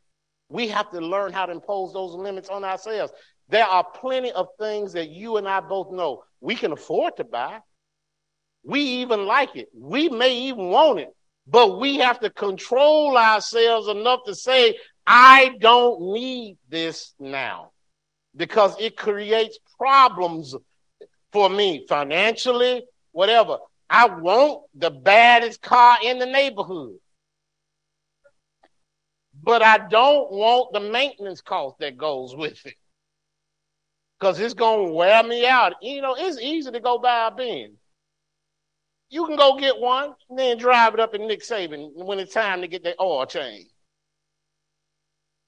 We 0.49 0.67
have 0.67 0.91
to 0.91 1.01
learn 1.01 1.33
how 1.33 1.47
to 1.47 1.53
impose 1.53 1.93
those 1.93 2.17
limits 2.17 2.49
on 2.49 2.65
ourselves. 2.65 3.13
There 3.49 3.65
are 3.65 3.85
plenty 3.85 4.33
of 4.33 4.49
things 4.59 4.95
that 4.95 5.11
you 5.11 5.37
and 5.37 5.49
I 5.49 5.61
both 5.61 5.93
know 5.93 6.25
we 6.41 6.57
can 6.57 6.73
afford 6.73 7.17
to 7.19 7.25
buy. 7.25 7.61
We 8.65 8.81
even 8.81 9.25
like 9.25 9.55
it. 9.55 9.69
We 9.73 10.09
may 10.09 10.35
even 10.49 10.71
want 10.71 10.99
it, 10.99 11.15
but 11.47 11.79
we 11.79 11.99
have 11.99 12.19
to 12.19 12.31
control 12.31 13.17
ourselves 13.17 13.87
enough 13.87 14.25
to 14.27 14.35
say, 14.35 14.77
I 15.07 15.53
don't 15.61 16.13
need 16.13 16.59
this 16.69 17.15
now 17.21 17.71
because 18.35 18.75
it 18.81 18.97
creates 18.97 19.57
problems 19.79 20.53
for 21.31 21.49
me 21.49 21.87
financially, 21.89 22.83
whatever. 23.13 23.59
I 23.89 24.07
want 24.07 24.65
the 24.75 24.91
baddest 24.91 25.63
car 25.63 25.99
in 26.03 26.19
the 26.19 26.27
neighborhood. 26.27 26.97
But 29.47 29.63
I 29.63 29.79
don't 29.79 30.33
want 30.33 30.73
the 30.73 30.81
maintenance 30.81 31.41
cost 31.41 31.79
that 31.79 31.97
goes 31.97 32.35
with 32.35 32.67
it. 32.67 32.75
Because 34.19 34.41
it's 34.41 34.55
going 34.55 34.89
to 34.89 34.93
wear 34.93 35.23
me 35.23 35.47
out. 35.47 35.75
You 35.81 36.03
know, 36.03 36.17
it's 36.19 36.41
easy 36.41 36.73
to 36.73 36.81
go 36.81 36.99
buy 36.99 37.29
a 37.29 37.31
Benz. 37.31 37.79
You 39.09 39.25
can 39.25 39.37
go 39.37 39.57
get 39.57 39.79
one 39.79 40.15
and 40.29 40.37
then 40.37 40.59
drive 40.59 40.95
it 40.95 41.01
up 41.01 41.15
in 41.15 41.29
Nick 41.29 41.43
Saban 41.43 41.95
when 41.95 42.19
it's 42.19 42.35
time 42.35 42.61
to 42.63 42.67
get 42.67 42.83
that 42.83 42.97
oil 43.01 43.25
change. 43.25 43.71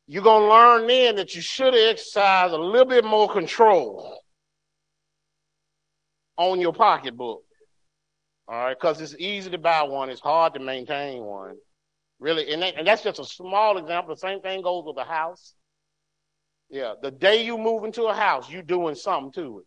You're 0.06 0.22
going 0.22 0.44
to 0.44 0.48
learn 0.48 0.86
then 0.86 1.16
that 1.16 1.34
you 1.34 1.42
should 1.42 1.74
exercise 1.74 2.52
a 2.52 2.56
little 2.56 2.86
bit 2.86 3.04
more 3.04 3.28
control 3.28 4.20
on 6.36 6.60
your 6.60 6.72
pocketbook. 6.72 7.42
All 8.46 8.54
right, 8.54 8.78
because 8.78 9.00
it's 9.00 9.16
easy 9.18 9.50
to 9.50 9.58
buy 9.58 9.82
one, 9.82 10.08
it's 10.08 10.20
hard 10.20 10.54
to 10.54 10.60
maintain 10.60 11.24
one. 11.24 11.56
Really, 12.20 12.52
and, 12.52 12.62
that, 12.62 12.74
and 12.76 12.86
that's 12.86 13.02
just 13.02 13.20
a 13.20 13.24
small 13.24 13.78
example. 13.78 14.14
The 14.14 14.20
same 14.20 14.40
thing 14.40 14.62
goes 14.62 14.84
with 14.84 14.96
a 14.96 15.04
house. 15.04 15.54
Yeah, 16.68 16.94
the 17.00 17.10
day 17.10 17.44
you 17.44 17.56
move 17.56 17.84
into 17.84 18.04
a 18.04 18.14
house, 18.14 18.50
you're 18.50 18.62
doing 18.62 18.94
something 18.94 19.32
to 19.32 19.60
it 19.60 19.66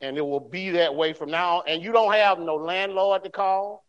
and 0.00 0.16
it 0.16 0.22
will 0.22 0.40
be 0.40 0.70
that 0.70 0.94
way 0.94 1.12
from 1.12 1.30
now 1.30 1.58
on. 1.58 1.62
And 1.66 1.82
you 1.82 1.92
don't 1.92 2.12
have 2.12 2.38
no 2.38 2.56
landlord 2.56 3.24
to 3.24 3.30
call. 3.30 3.84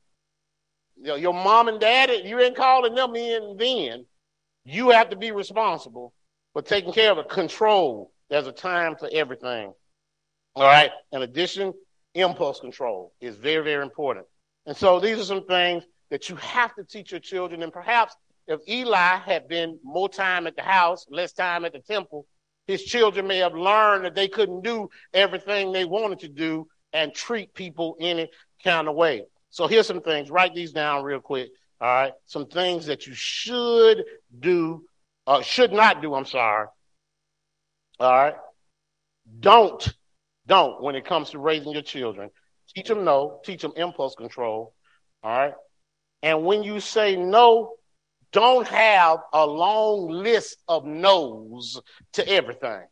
You 0.98 1.10
know, 1.10 1.16
your 1.16 1.34
mom 1.34 1.68
and 1.68 1.80
dad, 1.80 2.10
you 2.26 2.40
ain't 2.40 2.56
calling 2.56 2.96
them 2.96 3.16
in 3.16 3.56
then. 3.58 4.06
You 4.66 4.90
have 4.90 5.10
to 5.10 5.16
be 5.16 5.32
responsible 5.32 6.14
for 6.54 6.62
taking 6.62 6.94
care 6.94 7.12
of 7.12 7.18
the 7.18 7.24
control. 7.24 8.12
There's 8.30 8.48
a 8.48 8.52
time 8.52 8.96
for 8.96 9.10
everything. 9.12 9.74
All 10.56 10.64
right. 10.64 10.92
In 11.12 11.22
addition, 11.22 11.74
impulse 12.16 12.60
control 12.60 13.14
is 13.22 13.36
very, 13.36 13.64
very 13.64 13.84
important. 13.84 14.26
And 14.66 14.76
so 14.76 15.00
these 15.00 15.20
are 15.20 15.26
some 15.26 15.46
things 15.46 15.84
that 16.10 16.30
you 16.30 16.36
have 16.38 16.76
to 16.76 16.84
teach 16.84 17.12
your 17.12 17.20
children. 17.20 17.64
And 17.64 17.74
perhaps 17.74 18.16
if 18.48 18.62
Eli 18.68 19.18
had 19.18 19.48
been 19.48 19.80
more 19.84 20.10
time 20.10 20.48
at 20.48 20.56
the 20.56 20.64
house, 20.64 21.06
less 21.10 21.34
time 21.34 21.66
at 21.66 21.74
the 21.74 21.80
temple, 21.80 22.26
his 22.68 22.84
children 22.84 23.28
may 23.28 23.38
have 23.38 23.54
learned 23.54 24.06
that 24.06 24.16
they 24.16 24.28
couldn't 24.28 24.64
do 24.64 24.90
everything 25.14 25.72
they 25.72 25.86
wanted 25.86 26.20
to 26.20 26.28
do 26.28 26.68
and 26.94 27.14
treat 27.14 27.54
people 27.54 27.96
any 28.00 28.30
kind 28.64 28.88
of 28.88 28.96
way. 28.96 29.24
So 29.52 29.68
here's 29.68 29.88
some 29.88 30.02
things. 30.02 30.30
Write 30.30 30.54
these 30.54 30.72
down 30.72 31.04
real 31.04 31.20
quick. 31.20 31.50
All 31.82 31.88
right. 31.88 32.14
Some 32.26 32.48
things 32.48 32.88
that 32.88 33.08
you 33.08 33.14
should 33.16 34.04
do, 34.38 34.84
uh, 35.26 35.42
should 35.42 35.72
not 35.72 36.02
do. 36.02 36.14
I'm 36.14 36.26
sorry. 36.26 36.68
All 38.00 38.12
right. 38.12 38.36
Don't, 39.40 39.96
don't 40.48 40.82
when 40.82 40.96
it 40.96 41.06
comes 41.06 41.32
to 41.32 41.40
raising 41.40 41.72
your 41.74 41.82
children. 41.82 42.30
Teach 42.76 42.88
them 42.88 43.04
no. 43.04 43.40
Teach 43.44 43.62
them 43.62 43.74
impulse 43.76 44.16
control. 44.16 44.74
All 45.24 45.32
right. 45.32 45.54
And 46.22 46.46
when 46.46 46.64
you 46.64 46.80
say 46.80 47.16
no, 47.16 47.76
don't 48.32 48.68
have 48.68 49.20
a 49.34 49.46
long 49.46 50.10
list 50.10 50.58
of 50.68 50.86
no's 50.86 51.80
to 52.14 52.28
everything. 52.28 52.84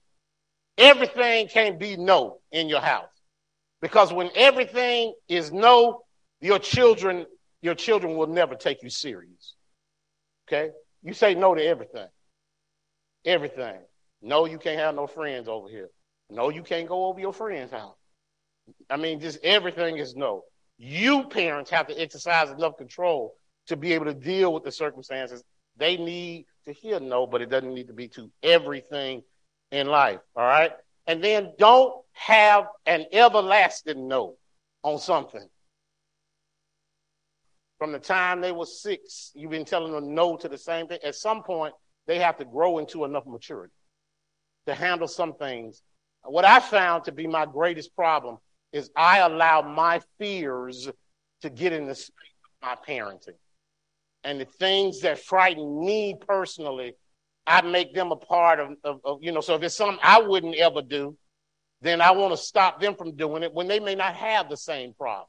Everything 0.78 1.48
can't 1.48 1.80
be 1.80 1.98
no 1.98 2.40
in 2.52 2.70
your 2.70 2.82
house. 2.82 3.10
Because 3.82 4.12
when 4.12 4.30
everything 4.36 5.14
is 5.28 5.52
no, 5.52 6.02
your 6.42 6.60
children, 6.60 7.26
your 7.62 7.76
children 7.76 8.16
will 8.16 8.28
never 8.28 8.56
take 8.56 8.82
you 8.82 8.90
serious. 8.90 9.56
Okay? 10.48 10.72
You 11.04 11.14
say 11.14 11.36
no 11.36 11.54
to 11.54 11.64
everything. 11.64 12.08
Everything. 13.26 13.82
No, 14.22 14.46
you 14.46 14.58
can't 14.58 14.80
have 14.80 14.96
no 14.96 15.06
friends 15.06 15.48
over 15.48 15.68
here. 15.68 15.90
No, 16.30 16.50
you 16.50 16.64
can't 16.64 16.88
go 16.88 17.06
over 17.06 17.20
your 17.20 17.34
friend's 17.34 17.72
house. 17.72 17.96
I 18.90 18.98
mean, 18.98 19.20
just 19.20 19.40
everything 19.44 19.98
is 19.98 20.16
no. 20.16 20.44
You 20.78 21.24
parents 21.24 21.70
have 21.72 21.88
to 21.88 22.00
exercise 22.00 22.50
enough 22.50 22.78
control 22.78 23.36
to 23.68 23.76
be 23.76 23.94
able 23.94 24.06
to 24.06 24.14
deal 24.14 24.54
with 24.54 24.64
the 24.64 24.72
circumstances. 24.72 25.44
They 25.78 25.98
need 25.98 26.46
to 26.66 26.74
hear 26.74 27.00
no, 27.00 27.28
but 27.28 27.42
it 27.42 27.50
doesn't 27.50 27.74
need 27.74 27.88
to 27.88 27.94
be 27.94 28.08
to 28.10 28.32
everything 28.44 29.24
in 29.72 29.88
life. 29.88 30.20
All 30.36 30.44
right? 30.44 30.72
And 31.08 31.24
then 31.24 31.54
don't 31.58 31.94
have 32.14 32.68
an 32.86 33.06
everlasting 33.12 34.08
no 34.08 34.36
on 34.84 35.00
something. 35.00 35.48
From 37.78 37.92
the 37.92 38.00
time 38.00 38.42
they 38.42 38.52
were 38.52 38.66
six, 38.66 39.32
you've 39.36 39.52
been 39.52 39.66
telling 39.66 39.94
them 39.94 40.14
no 40.14 40.36
to 40.38 40.50
the 40.50 40.58
same 40.58 40.88
thing. 40.88 41.00
At 41.04 41.16
some 41.16 41.44
point, 41.44 41.74
they 42.08 42.20
have 42.20 42.38
to 42.38 42.46
grow 42.46 42.80
into 42.80 43.06
enough 43.06 43.26
maturity 43.26 43.74
to 44.66 44.74
handle 44.74 45.08
some 45.08 45.36
things. 45.36 45.82
What 46.24 46.46
I 46.46 46.60
found 46.60 47.06
to 47.06 47.12
be 47.12 47.28
my 47.28 47.46
greatest 47.46 47.96
problem 47.96 48.38
is 48.74 48.90
I 48.96 49.20
allow 49.20 49.62
my 49.62 50.02
fears 50.20 50.90
to 51.42 51.50
get 51.50 51.74
in 51.74 51.86
the 51.86 51.96
space 51.96 52.14
of 52.62 52.68
my 52.68 52.76
parenting. 52.88 53.38
And 54.24 54.42
the 54.42 54.46
things 54.46 55.02
that 55.02 55.20
frighten 55.20 55.86
me 55.86 56.16
personally, 56.28 56.96
I 57.46 57.62
make 57.62 57.94
them 57.94 58.12
a 58.12 58.16
part 58.18 58.60
of, 58.60 58.72
of, 58.84 59.00
of 59.06 59.20
you 59.22 59.32
know, 59.32 59.42
so 59.42 59.56
if 59.56 59.64
it's 59.64 59.76
something 59.76 60.00
I 60.04 60.22
wouldn't 60.22 60.56
ever 60.56 60.82
do, 60.82 61.16
then 61.82 62.02
I 62.02 62.12
want 62.12 62.34
to 62.34 62.38
stop 62.38 62.82
them 62.82 62.96
from 62.96 63.16
doing 63.16 63.44
it 63.44 63.54
when 63.54 63.68
they 63.68 63.80
may 63.80 63.96
not 63.96 64.16
have 64.16 64.50
the 64.50 64.58
same 64.58 64.94
problem 64.94 65.28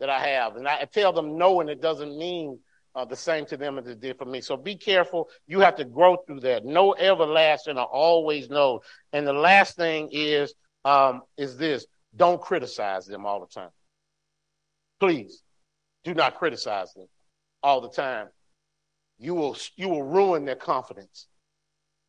that 0.00 0.10
I 0.10 0.18
have. 0.18 0.56
And 0.56 0.66
I 0.68 0.84
tell 0.92 1.12
them 1.12 1.38
no, 1.38 1.60
and 1.60 1.70
it 1.70 1.80
doesn't 1.80 2.18
mean 2.18 2.58
uh, 2.94 3.04
the 3.04 3.16
same 3.16 3.46
to 3.46 3.56
them 3.56 3.78
as 3.78 3.86
it 3.86 4.00
did 4.00 4.18
for 4.18 4.24
me. 4.24 4.40
So 4.40 4.56
be 4.56 4.76
careful. 4.76 5.28
You 5.46 5.60
have 5.60 5.76
to 5.76 5.84
grow 5.84 6.16
through 6.26 6.40
that. 6.40 6.64
No 6.64 6.94
everlasting 6.94 7.78
or 7.78 7.84
always 7.84 8.48
no. 8.50 8.80
And 9.12 9.26
the 9.26 9.32
last 9.32 9.76
thing 9.76 10.08
is, 10.12 10.54
um, 10.84 11.22
is 11.36 11.56
this. 11.56 11.86
Don't 12.16 12.40
criticize 12.40 13.06
them 13.06 13.26
all 13.26 13.40
the 13.40 13.46
time. 13.46 13.70
Please 14.98 15.42
do 16.04 16.14
not 16.14 16.38
criticize 16.38 16.92
them 16.94 17.06
all 17.62 17.80
the 17.80 17.90
time. 17.90 18.28
You 19.18 19.34
will, 19.34 19.56
you 19.76 19.88
will 19.88 20.02
ruin 20.02 20.44
their 20.44 20.56
confidence. 20.56 21.26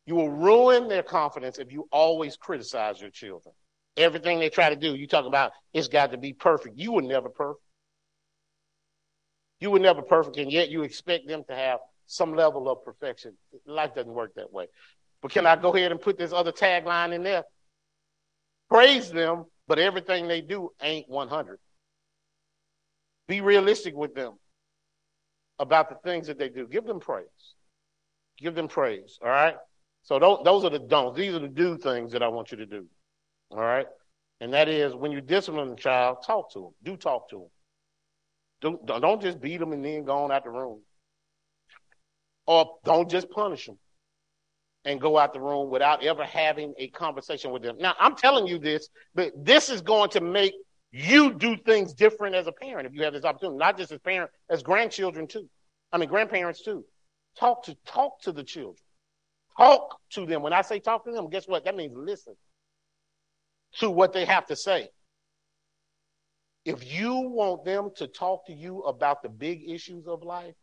You 0.06 0.14
will 0.14 0.30
ruin 0.30 0.88
their 0.88 1.02
confidence 1.02 1.58
if 1.58 1.70
you 1.70 1.86
always 1.92 2.36
criticize 2.36 3.00
your 3.00 3.10
children. 3.10 3.54
Everything 3.96 4.38
they 4.38 4.48
try 4.48 4.70
to 4.70 4.76
do, 4.76 4.94
you 4.94 5.06
talk 5.06 5.26
about 5.26 5.52
it's 5.74 5.88
got 5.88 6.12
to 6.12 6.18
be 6.18 6.32
perfect. 6.32 6.78
You 6.78 6.92
were 6.92 7.02
never 7.02 7.28
perfect. 7.28 7.64
You 9.60 9.70
were 9.70 9.80
never 9.80 10.02
perfect, 10.02 10.36
and 10.36 10.52
yet 10.52 10.70
you 10.70 10.82
expect 10.82 11.26
them 11.26 11.42
to 11.48 11.54
have 11.54 11.80
some 12.06 12.34
level 12.34 12.70
of 12.70 12.84
perfection. 12.84 13.36
Life 13.66 13.94
doesn't 13.96 14.12
work 14.12 14.34
that 14.36 14.52
way. 14.52 14.66
But 15.20 15.32
can 15.32 15.46
I 15.46 15.56
go 15.56 15.74
ahead 15.74 15.90
and 15.90 16.00
put 16.00 16.16
this 16.16 16.32
other 16.32 16.52
tagline 16.52 17.12
in 17.12 17.24
there? 17.24 17.42
Praise 18.70 19.10
them 19.10 19.46
but 19.68 19.78
everything 19.78 20.26
they 20.26 20.40
do 20.40 20.70
ain't 20.82 21.08
100. 21.08 21.58
Be 23.28 23.42
realistic 23.42 23.94
with 23.94 24.14
them 24.14 24.34
about 25.58 25.90
the 25.90 25.96
things 26.08 26.26
that 26.26 26.38
they 26.38 26.48
do. 26.48 26.66
Give 26.66 26.84
them 26.84 26.98
praise. 26.98 27.26
Give 28.38 28.54
them 28.54 28.66
praise. 28.66 29.18
All 29.22 29.28
right. 29.28 29.56
So 30.02 30.18
those, 30.18 30.40
those 30.44 30.64
are 30.64 30.70
the 30.70 30.78
don'ts. 30.78 31.18
These 31.18 31.34
are 31.34 31.40
the 31.40 31.48
do 31.48 31.76
things 31.76 32.12
that 32.12 32.22
I 32.22 32.28
want 32.28 32.50
you 32.50 32.56
to 32.58 32.66
do. 32.66 32.86
All 33.50 33.58
right. 33.58 33.86
And 34.40 34.54
that 34.54 34.68
is 34.68 34.94
when 34.94 35.12
you 35.12 35.20
discipline 35.20 35.72
a 35.72 35.76
child, 35.76 36.18
talk 36.24 36.52
to 36.52 36.60
them. 36.60 36.70
Do 36.82 36.96
talk 36.96 37.28
to 37.30 37.36
them. 37.36 37.48
Don't, 38.60 38.86
don't 38.86 39.20
just 39.20 39.40
beat 39.40 39.58
them 39.58 39.72
and 39.72 39.84
then 39.84 40.04
go 40.04 40.24
on 40.24 40.32
out 40.32 40.44
the 40.44 40.50
room. 40.50 40.80
Or 42.46 42.78
don't 42.84 43.10
just 43.10 43.28
punish 43.30 43.66
them 43.66 43.78
and 44.88 44.98
go 44.98 45.18
out 45.18 45.34
the 45.34 45.40
room 45.40 45.68
without 45.68 46.02
ever 46.02 46.24
having 46.24 46.72
a 46.78 46.88
conversation 46.88 47.50
with 47.50 47.62
them. 47.62 47.76
Now, 47.78 47.94
I'm 48.00 48.16
telling 48.16 48.46
you 48.46 48.58
this, 48.58 48.88
but 49.14 49.32
this 49.36 49.68
is 49.68 49.82
going 49.82 50.08
to 50.10 50.22
make 50.22 50.54
you 50.92 51.34
do 51.34 51.58
things 51.58 51.92
different 51.92 52.34
as 52.34 52.46
a 52.46 52.52
parent 52.52 52.86
if 52.86 52.94
you 52.94 53.02
have 53.02 53.12
this 53.12 53.26
opportunity, 53.26 53.58
not 53.58 53.76
just 53.76 53.92
as 53.92 53.98
parent, 53.98 54.30
as 54.48 54.62
grandchildren 54.62 55.26
too. 55.26 55.46
I 55.92 55.98
mean, 55.98 56.08
grandparents 56.08 56.62
too. 56.62 56.86
Talk 57.38 57.64
to 57.64 57.76
talk 57.86 58.22
to 58.22 58.32
the 58.32 58.42
children. 58.42 58.82
Talk 59.58 59.98
to 60.12 60.24
them. 60.24 60.42
When 60.42 60.54
I 60.54 60.62
say 60.62 60.80
talk 60.80 61.04
to 61.04 61.12
them, 61.12 61.28
guess 61.28 61.46
what? 61.46 61.66
That 61.66 61.76
means 61.76 61.92
listen 61.94 62.34
to 63.80 63.90
what 63.90 64.14
they 64.14 64.24
have 64.24 64.46
to 64.46 64.56
say. 64.56 64.88
If 66.64 66.90
you 66.90 67.12
want 67.12 67.66
them 67.66 67.90
to 67.96 68.06
talk 68.06 68.46
to 68.46 68.54
you 68.54 68.80
about 68.80 69.22
the 69.22 69.28
big 69.28 69.68
issues 69.68 70.06
of 70.06 70.22
life, 70.22 70.54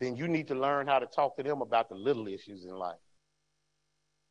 then 0.00 0.16
you 0.16 0.26
need 0.26 0.48
to 0.48 0.54
learn 0.54 0.86
how 0.86 0.98
to 0.98 1.06
talk 1.06 1.36
to 1.36 1.42
them 1.42 1.60
about 1.60 1.90
the 1.90 1.94
little 1.96 2.28
issues 2.28 2.64
in 2.64 2.70
life. 2.70 2.96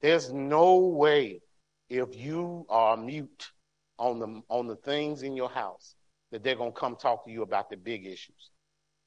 There's 0.02 0.32
no 0.32 0.78
way 0.78 1.41
if 1.89 2.16
you 2.16 2.66
are 2.70 2.98
mute 2.98 3.52
on 3.98 4.20
the 4.20 4.41
on 4.50 4.68
the 4.68 4.76
things 4.76 5.24
in 5.24 5.36
your 5.36 5.50
house 5.50 5.96
that 6.32 6.43
they're 6.43 6.56
gonna 6.56 6.72
come 6.72 6.96
talk 6.96 7.26
to 7.26 7.32
you 7.32 7.43
about 7.43 7.70
the 7.70 7.78
big 7.78 8.06
issues 8.06 8.52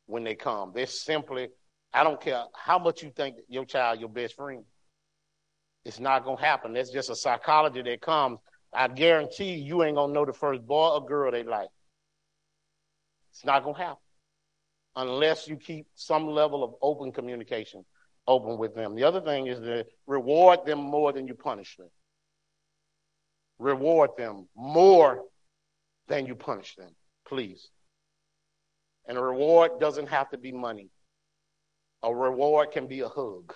when 0.07 0.25
they 0.25 0.35
come. 0.35 0.73
They're 0.75 0.87
simply, 0.87 1.49
I 1.93 2.05
don't 2.05 2.21
care 2.21 2.45
how 2.55 2.79
much 2.79 3.03
you 3.03 3.11
think 3.11 3.37
your 3.49 3.65
child 3.65 4.01
your 4.01 4.09
best 4.09 4.35
friend. 4.35 4.65
It's 5.85 6.01
not 6.01 6.25
gonna 6.25 6.41
happen. 6.41 6.73
That's 6.73 6.91
just 6.91 7.11
a 7.11 7.17
psychology 7.17 7.83
that 7.83 8.01
comes. 8.01 8.39
I 8.73 8.89
guarantee 8.89 9.55
you, 9.55 9.83
ain't 9.83 9.97
gonna 9.97 10.13
know 10.13 10.25
the 10.25 10.33
first 10.33 10.67
boy 10.67 10.89
or 10.89 11.05
girl 11.05 11.33
they 11.33 11.43
like. 11.43 11.69
It's 13.31 13.45
not 13.45 13.65
gonna 13.65 13.79
happen 13.79 14.03
unless 14.97 15.47
you 15.47 15.57
keep 15.57 15.87
some 15.95 16.27
level 16.27 16.65
of 16.65 16.75
open 16.83 17.13
communication 17.13 17.85
open 18.29 18.59
with 18.59 18.75
them. 18.75 18.95
The 18.95 19.03
other 19.03 19.21
thing 19.21 19.49
is 19.49 19.59
to 19.59 19.85
reward 20.07 20.61
them 20.67 20.79
more 20.79 21.13
than 21.13 21.27
you 21.27 21.35
punish 21.35 21.77
them. 21.77 21.89
Reward 23.59 24.11
them 24.17 24.47
more 24.55 25.25
than 26.07 26.27
you 26.27 26.37
punish 26.37 26.77
them, 26.77 26.91
please. 27.27 27.71
And 29.09 29.19
a 29.19 29.23
reward 29.23 29.81
doesn't 29.81 30.09
have 30.09 30.31
to 30.31 30.39
be 30.39 30.53
money. 30.53 30.91
A 32.03 32.15
reward 32.15 32.71
can 32.71 32.87
be 32.87 33.01
a 33.01 33.09
hug. 33.09 33.53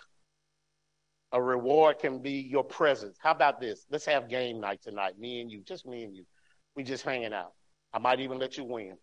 A 1.32 1.40
reward 1.40 1.98
can 1.98 2.20
be 2.20 2.32
your 2.32 2.64
presence. 2.64 3.16
How 3.22 3.30
about 3.30 3.60
this? 3.60 3.86
Let's 3.90 4.06
have 4.06 4.28
game 4.28 4.60
night 4.60 4.80
tonight, 4.82 5.18
me 5.18 5.40
and 5.40 5.50
you, 5.50 5.62
just 5.62 5.86
me 5.86 6.02
and 6.02 6.16
you. 6.16 6.24
We 6.74 6.82
just 6.82 7.04
hanging 7.04 7.32
out. 7.32 7.52
I 7.92 7.98
might 7.98 8.20
even 8.20 8.38
let 8.38 8.56
you 8.56 8.64
win. 8.64 8.96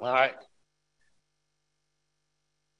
All 0.00 0.12
right. 0.12 0.34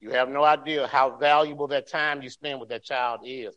You 0.03 0.09
have 0.09 0.27
no 0.27 0.43
idea 0.43 0.85
how 0.85 1.15
valuable 1.15 1.65
that 1.67 1.87
time 1.87 2.21
you 2.21 2.29
spend 2.29 2.59
with 2.59 2.67
that 2.69 2.83
child 2.83 3.21
is. 3.23 3.55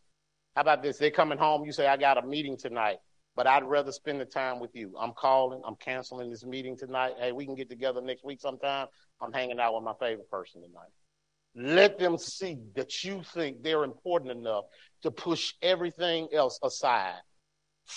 How 0.55 0.62
about 0.62 0.80
this? 0.80 0.97
They're 0.97 1.11
coming 1.11 1.38
home. 1.38 1.64
You 1.64 1.72
say, 1.72 1.88
I 1.88 1.97
got 1.97 2.22
a 2.22 2.22
meeting 2.24 2.57
tonight, 2.57 2.99
but 3.34 3.49
I'd 3.49 3.64
rather 3.64 3.90
spend 3.90 4.20
the 4.20 4.26
time 4.26 4.61
with 4.61 4.70
you. 4.72 4.94
I'm 4.97 5.11
calling. 5.11 5.61
I'm 5.66 5.74
canceling 5.74 6.30
this 6.30 6.44
meeting 6.44 6.76
tonight. 6.76 7.14
Hey, 7.18 7.32
we 7.32 7.47
can 7.47 7.57
get 7.57 7.68
together 7.68 8.01
next 8.01 8.24
week 8.24 8.40
sometime. 8.40 8.86
I'm 9.20 9.32
hanging 9.32 9.59
out 9.59 9.74
with 9.74 9.82
my 9.82 9.94
favorite 9.99 10.30
person 10.30 10.62
tonight. 10.62 11.74
Let 11.76 11.99
them 11.99 12.16
see 12.16 12.59
that 12.76 13.03
you 13.03 13.24
think 13.34 13.64
they're 13.64 13.82
important 13.82 14.30
enough 14.30 14.66
to 15.03 15.11
push 15.11 15.53
everything 15.62 16.28
else 16.32 16.61
aside 16.62 17.22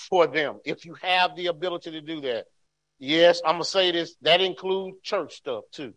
for 0.10 0.26
them. 0.26 0.58
If 0.66 0.86
you 0.86 0.95
have 1.04 1.36
the 1.36 1.47
ability 1.47 1.91
to 1.91 2.02
do 2.02 2.20
that, 2.22 2.45
yes, 2.97 3.41
I'm 3.45 3.58
going 3.58 3.64
to 3.64 3.70
say 3.70 3.91
this, 3.91 4.16
that 4.24 4.41
includes 4.41 4.97
church 5.04 5.36
stuff 5.36 5.66
too. 5.72 5.93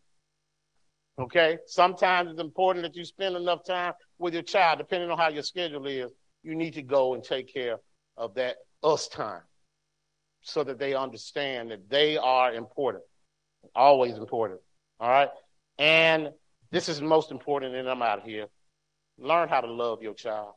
Okay? 1.19 1.59
Sometimes 1.67 2.31
it's 2.31 2.41
important 2.41 2.85
that 2.85 2.97
you 2.97 3.05
spend 3.05 3.37
enough 3.37 3.65
time 3.65 3.93
with 4.19 4.35
your 4.35 4.43
child, 4.43 4.79
depending 4.79 5.11
on 5.11 5.19
how 5.19 5.29
your 5.29 5.43
schedule 5.43 5.87
is. 5.87 6.11
You 6.43 6.55
need 6.55 6.75
to 6.75 6.83
go 6.83 7.15
and 7.15 7.23
take 7.23 7.53
care 7.53 7.77
of 8.17 8.35
that 8.35 8.57
us 8.83 9.09
time 9.09 9.43
so 10.43 10.65
that 10.65 10.79
they 10.79 10.95
understand 10.95 11.71
that 11.71 11.89
they 11.89 12.17
are 12.17 12.53
important. 12.53 13.05
Always 13.75 14.17
important. 14.17 14.61
All 14.99 15.09
right? 15.09 15.29
And 15.79 16.31
this 16.71 16.89
is 16.89 17.01
most 17.01 17.31
important, 17.31 17.75
and 17.75 17.89
I'm 17.89 18.03
out 18.03 18.19
of 18.19 18.25
here. 18.25 18.47
Learn 19.19 19.49
how 19.49 19.61
to 19.61 19.71
love 19.71 20.03
your 20.03 20.15
child. 20.15 20.55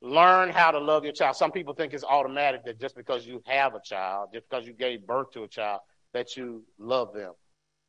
Learn 0.00 0.50
how 0.50 0.70
to 0.70 0.78
love 0.78 1.02
your 1.02 1.12
child. 1.12 1.34
Some 1.34 1.50
people 1.50 1.74
think 1.74 1.92
it's 1.92 2.04
automatic 2.04 2.64
that 2.66 2.80
just 2.80 2.94
because 2.94 3.26
you 3.26 3.42
have 3.46 3.74
a 3.74 3.80
child, 3.80 4.28
just 4.32 4.48
because 4.48 4.64
you 4.66 4.72
gave 4.72 5.04
birth 5.06 5.32
to 5.32 5.42
a 5.42 5.48
child, 5.48 5.80
that 6.12 6.36
you 6.36 6.62
love 6.78 7.12
them. 7.12 7.32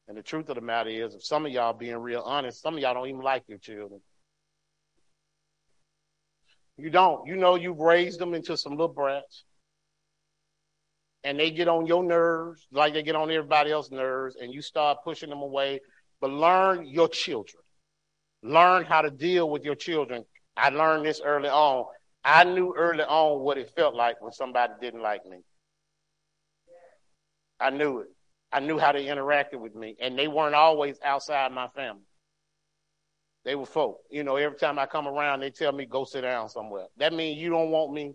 And 0.09 0.17
the 0.17 0.23
truth 0.23 0.49
of 0.49 0.55
the 0.55 0.61
matter 0.61 0.89
is, 0.89 1.13
if 1.13 1.23
some 1.23 1.45
of 1.45 1.51
y'all 1.51 1.71
being 1.71 1.95
real 1.97 2.23
honest, 2.25 2.63
some 2.63 2.73
of 2.73 2.79
y'all 2.79 2.95
don't 2.95 3.07
even 3.07 3.21
like 3.21 3.43
your 3.47 3.59
children. 3.59 4.01
You 6.77 6.89
don't. 6.89 7.27
You 7.27 7.35
know 7.35 7.53
you've 7.53 7.77
raised 7.77 8.19
them 8.19 8.33
into 8.33 8.57
some 8.57 8.71
little 8.71 8.87
brats. 8.87 9.43
And 11.23 11.39
they 11.39 11.51
get 11.51 11.67
on 11.67 11.85
your 11.85 12.03
nerves 12.03 12.65
like 12.71 12.93
they 12.93 13.03
get 13.03 13.15
on 13.15 13.29
everybody 13.29 13.71
else's 13.71 13.91
nerves, 13.91 14.35
and 14.35 14.51
you 14.51 14.63
start 14.63 14.97
pushing 15.03 15.29
them 15.29 15.43
away. 15.43 15.79
But 16.19 16.31
learn 16.31 16.87
your 16.87 17.07
children. 17.07 17.61
Learn 18.41 18.85
how 18.85 19.01
to 19.03 19.11
deal 19.11 19.47
with 19.47 19.63
your 19.63 19.75
children. 19.75 20.25
I 20.57 20.69
learned 20.69 21.05
this 21.05 21.21
early 21.23 21.49
on. 21.49 21.85
I 22.23 22.45
knew 22.45 22.73
early 22.75 23.03
on 23.03 23.41
what 23.41 23.59
it 23.59 23.69
felt 23.75 23.93
like 23.93 24.19
when 24.21 24.31
somebody 24.31 24.73
didn't 24.81 25.03
like 25.03 25.23
me. 25.27 25.37
I 27.59 27.69
knew 27.69 27.99
it. 27.99 28.07
I 28.51 28.59
knew 28.59 28.79
how 28.79 28.91
they 28.91 29.05
interacted 29.05 29.59
with 29.59 29.75
me, 29.75 29.95
and 30.01 30.17
they 30.17 30.27
weren't 30.27 30.55
always 30.55 30.97
outside 31.03 31.51
my 31.51 31.67
family. 31.69 32.01
They 33.45 33.55
were 33.55 33.65
folk. 33.65 33.99
You 34.09 34.23
know, 34.23 34.35
every 34.35 34.57
time 34.57 34.79
I 34.79 34.85
come 34.85 35.07
around, 35.07 35.39
they 35.39 35.51
tell 35.51 35.71
me, 35.71 35.85
go 35.85 36.03
sit 36.03 36.21
down 36.21 36.49
somewhere. 36.49 36.87
That 36.97 37.13
means 37.13 37.39
you 37.39 37.49
don't 37.49 37.69
want 37.69 37.93
me 37.93 38.13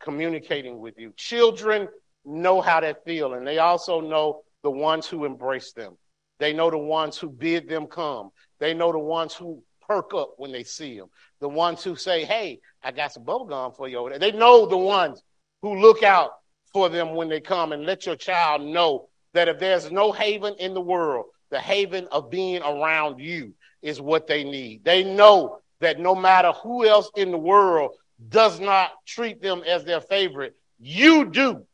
communicating 0.00 0.78
with 0.78 0.98
you. 0.98 1.12
Children 1.16 1.88
know 2.24 2.60
how 2.60 2.80
that 2.80 3.04
feel, 3.04 3.34
and 3.34 3.46
they 3.46 3.58
also 3.58 4.00
know 4.00 4.42
the 4.62 4.70
ones 4.70 5.06
who 5.06 5.24
embrace 5.24 5.72
them. 5.72 5.96
They 6.38 6.52
know 6.52 6.70
the 6.70 6.78
ones 6.78 7.16
who 7.16 7.30
bid 7.30 7.68
them 7.68 7.86
come. 7.86 8.30
They 8.58 8.74
know 8.74 8.92
the 8.92 8.98
ones 8.98 9.32
who 9.34 9.62
perk 9.86 10.12
up 10.14 10.34
when 10.36 10.52
they 10.52 10.64
see 10.64 10.98
them. 10.98 11.08
The 11.40 11.48
ones 11.48 11.82
who 11.82 11.96
say, 11.96 12.24
hey, 12.24 12.60
I 12.82 12.90
got 12.90 13.12
some 13.12 13.24
bubble 13.24 13.46
gum 13.46 13.72
for 13.72 13.88
you. 13.88 14.10
They 14.18 14.32
know 14.32 14.66
the 14.66 14.76
ones 14.76 15.22
who 15.62 15.78
look 15.78 16.02
out 16.02 16.32
for 16.76 16.90
them 16.90 17.14
when 17.14 17.30
they 17.30 17.40
come 17.40 17.72
and 17.72 17.86
let 17.86 18.04
your 18.04 18.16
child 18.16 18.60
know 18.60 19.08
that 19.32 19.48
if 19.48 19.58
there's 19.58 19.90
no 19.90 20.12
haven 20.12 20.54
in 20.58 20.74
the 20.74 20.80
world, 20.80 21.24
the 21.48 21.58
haven 21.58 22.06
of 22.12 22.28
being 22.28 22.60
around 22.60 23.18
you 23.18 23.54
is 23.80 23.98
what 23.98 24.26
they 24.26 24.44
need. 24.44 24.84
They 24.84 25.02
know 25.02 25.60
that 25.80 25.98
no 25.98 26.14
matter 26.14 26.52
who 26.52 26.84
else 26.84 27.10
in 27.16 27.30
the 27.30 27.38
world 27.38 27.92
does 28.28 28.60
not 28.60 28.90
treat 29.06 29.40
them 29.40 29.62
as 29.66 29.86
their 29.86 30.02
favorite, 30.02 30.54
you 30.78 31.24
do. 31.24 31.64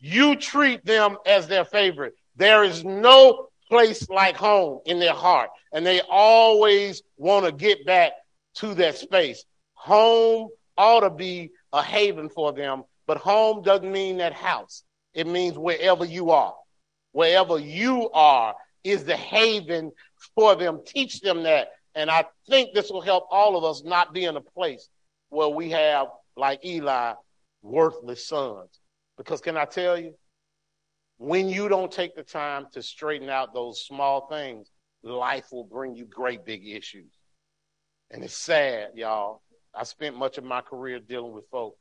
You 0.00 0.34
treat 0.34 0.84
them 0.84 1.18
as 1.24 1.46
their 1.46 1.64
favorite. 1.64 2.14
There 2.34 2.64
is 2.64 2.84
no 2.84 3.46
place 3.68 4.10
like 4.10 4.34
home 4.36 4.80
in 4.86 4.98
their 4.98 5.14
heart, 5.14 5.50
and 5.72 5.86
they 5.86 6.00
always 6.10 7.00
want 7.16 7.46
to 7.46 7.52
get 7.52 7.86
back 7.86 8.10
to 8.56 8.74
that 8.74 8.98
space. 8.98 9.44
Home 9.74 10.48
ought 10.76 11.02
to 11.02 11.10
be 11.10 11.52
a 11.72 11.80
haven 11.80 12.28
for 12.28 12.52
them, 12.52 12.82
but 13.06 13.18
home 13.18 13.62
doesn't 13.62 13.90
mean 13.90 14.18
that 14.18 14.32
house. 14.32 14.82
It 15.14 15.26
means 15.26 15.56
wherever 15.56 16.04
you 16.04 16.30
are. 16.30 16.54
Wherever 17.12 17.58
you 17.58 18.10
are 18.10 18.54
is 18.84 19.04
the 19.04 19.16
haven 19.16 19.92
for 20.34 20.54
them. 20.54 20.80
Teach 20.86 21.20
them 21.20 21.42
that. 21.44 21.68
And 21.94 22.10
I 22.10 22.26
think 22.48 22.74
this 22.74 22.90
will 22.90 23.00
help 23.00 23.26
all 23.30 23.56
of 23.56 23.64
us 23.64 23.82
not 23.82 24.12
be 24.12 24.24
in 24.24 24.36
a 24.36 24.40
place 24.40 24.88
where 25.30 25.48
we 25.48 25.70
have, 25.70 26.08
like 26.36 26.64
Eli, 26.64 27.14
worthless 27.62 28.26
sons. 28.26 28.80
Because 29.16 29.40
can 29.40 29.56
I 29.56 29.64
tell 29.64 29.98
you, 29.98 30.14
when 31.16 31.48
you 31.48 31.68
don't 31.68 31.90
take 31.90 32.14
the 32.14 32.22
time 32.22 32.66
to 32.72 32.82
straighten 32.82 33.30
out 33.30 33.54
those 33.54 33.82
small 33.82 34.28
things, 34.28 34.70
life 35.02 35.46
will 35.50 35.64
bring 35.64 35.96
you 35.96 36.04
great 36.04 36.44
big 36.44 36.66
issues. 36.68 37.10
And 38.10 38.22
it's 38.22 38.36
sad, 38.36 38.90
y'all. 38.94 39.40
I 39.74 39.84
spent 39.84 40.16
much 40.16 40.36
of 40.36 40.44
my 40.44 40.60
career 40.60 41.00
dealing 41.00 41.32
with 41.32 41.48
folk 41.50 41.76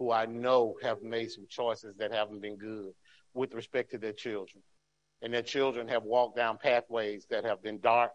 who 0.00 0.10
I 0.10 0.24
know 0.24 0.76
have 0.82 1.02
made 1.02 1.30
some 1.30 1.44
choices 1.48 1.94
that 1.98 2.10
haven't 2.10 2.40
been 2.40 2.56
good 2.56 2.92
with 3.34 3.52
respect 3.52 3.90
to 3.90 3.98
their 3.98 4.14
children. 4.14 4.62
And 5.20 5.32
their 5.32 5.42
children 5.42 5.86
have 5.88 6.04
walked 6.04 6.36
down 6.36 6.56
pathways 6.56 7.26
that 7.30 7.44
have 7.44 7.62
been 7.62 7.78
dark, 7.80 8.10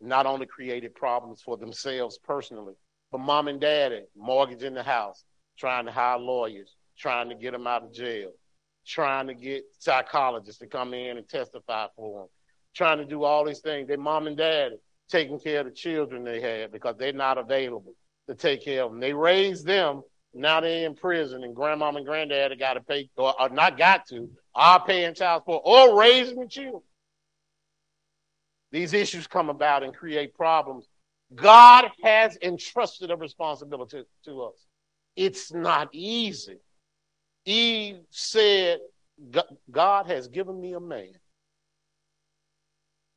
not 0.00 0.26
only 0.26 0.46
created 0.46 0.96
problems 0.96 1.40
for 1.40 1.56
themselves 1.56 2.18
personally, 2.18 2.74
but 3.12 3.20
mom 3.20 3.46
and 3.46 3.60
daddy 3.60 4.02
mortgaging 4.16 4.74
the 4.74 4.82
house, 4.82 5.24
trying 5.56 5.86
to 5.86 5.92
hire 5.92 6.18
lawyers, 6.18 6.74
trying 6.98 7.28
to 7.28 7.36
get 7.36 7.52
them 7.52 7.68
out 7.68 7.84
of 7.84 7.94
jail, 7.94 8.32
trying 8.84 9.28
to 9.28 9.34
get 9.34 9.62
psychologists 9.78 10.58
to 10.58 10.66
come 10.66 10.94
in 10.94 11.16
and 11.16 11.28
testify 11.28 11.86
for 11.94 12.22
them, 12.22 12.28
trying 12.74 12.98
to 12.98 13.04
do 13.04 13.22
all 13.22 13.44
these 13.44 13.60
things. 13.60 13.86
Their 13.86 13.98
mom 13.98 14.26
and 14.26 14.36
dad 14.36 14.72
taking 15.08 15.38
care 15.38 15.60
of 15.60 15.66
the 15.66 15.72
children 15.72 16.24
they 16.24 16.40
had 16.40 16.72
because 16.72 16.96
they're 16.98 17.12
not 17.12 17.38
available 17.38 17.94
to 18.28 18.34
take 18.34 18.64
care 18.64 18.82
of 18.82 18.90
them. 18.90 18.98
They 18.98 19.12
raised 19.12 19.64
them. 19.64 20.02
Now 20.32 20.60
they're 20.60 20.86
in 20.86 20.94
prison, 20.94 21.42
and 21.42 21.56
grandmom 21.56 21.96
and 21.96 22.06
granddad 22.06 22.52
have 22.52 22.60
got 22.60 22.74
to 22.74 22.80
pay, 22.80 23.10
or, 23.16 23.40
or 23.40 23.48
not 23.48 23.76
got 23.76 24.06
to, 24.08 24.30
are 24.54 24.84
paying 24.84 25.14
child 25.14 25.42
support 25.42 25.62
or 25.64 25.98
raising 25.98 26.48
children. 26.48 26.82
These 28.70 28.92
issues 28.92 29.26
come 29.26 29.50
about 29.50 29.82
and 29.82 29.94
create 29.94 30.34
problems. 30.34 30.86
God 31.34 31.90
has 32.02 32.38
entrusted 32.42 33.10
a 33.10 33.16
responsibility 33.16 34.02
to 34.24 34.42
us. 34.42 34.66
It's 35.16 35.52
not 35.52 35.88
easy. 35.92 36.58
Eve 37.44 38.00
said, 38.10 38.78
God 39.70 40.06
has 40.06 40.28
given 40.28 40.60
me 40.60 40.74
a 40.74 40.80
man. 40.80 41.12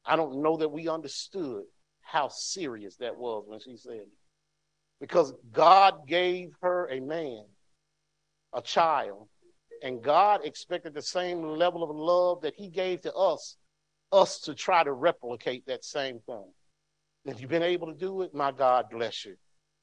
I 0.05 0.15
don't 0.15 0.41
know 0.41 0.57
that 0.57 0.69
we 0.69 0.89
understood 0.89 1.63
how 2.01 2.27
serious 2.27 2.97
that 2.97 3.17
was 3.17 3.45
when 3.47 3.59
she 3.59 3.77
said 3.77 3.93
it. 3.93 4.09
Because 5.03 5.33
God 5.51 6.07
gave 6.07 6.51
her 6.61 6.87
a 6.89 7.01
man, 7.01 7.43
a 8.53 8.61
child, 8.61 9.27
and 9.81 10.01
God 10.01 10.45
expected 10.45 10.93
the 10.93 11.01
same 11.01 11.43
level 11.43 11.83
of 11.83 11.93
love 11.93 12.43
that 12.43 12.53
He 12.55 12.69
gave 12.69 13.01
to 13.01 13.13
us, 13.13 13.57
us 14.13 14.39
to 14.43 14.55
try 14.55 14.81
to 14.81 14.93
replicate 14.93 15.65
that 15.65 15.83
same 15.83 16.19
thing. 16.25 16.45
If 17.25 17.41
you've 17.41 17.49
been 17.49 17.63
able 17.63 17.87
to 17.87 17.99
do 17.99 18.21
it, 18.21 18.33
my 18.33 18.53
God 18.53 18.85
bless 18.89 19.25
you. 19.25 19.35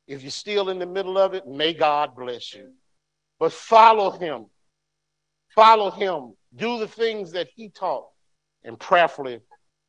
If 0.07 0.23
you're 0.23 0.31
still 0.31 0.71
in 0.71 0.79
the 0.79 0.87
middle 0.87 1.19
of 1.19 1.35
it, 1.35 1.47
may 1.47 1.75
God 1.75 2.17
bless 2.17 2.55
you. 2.55 2.73
But 3.39 3.53
follow 3.53 4.13
him. 4.13 4.47
Follow 5.55 5.91
him. 5.91 6.33
Do 6.57 6.79
the 6.79 6.89
things 6.89 7.33
that 7.33 7.49
he 7.55 7.69
taught. 7.69 8.07
And 8.65 8.81
prayerfully, 8.81 9.41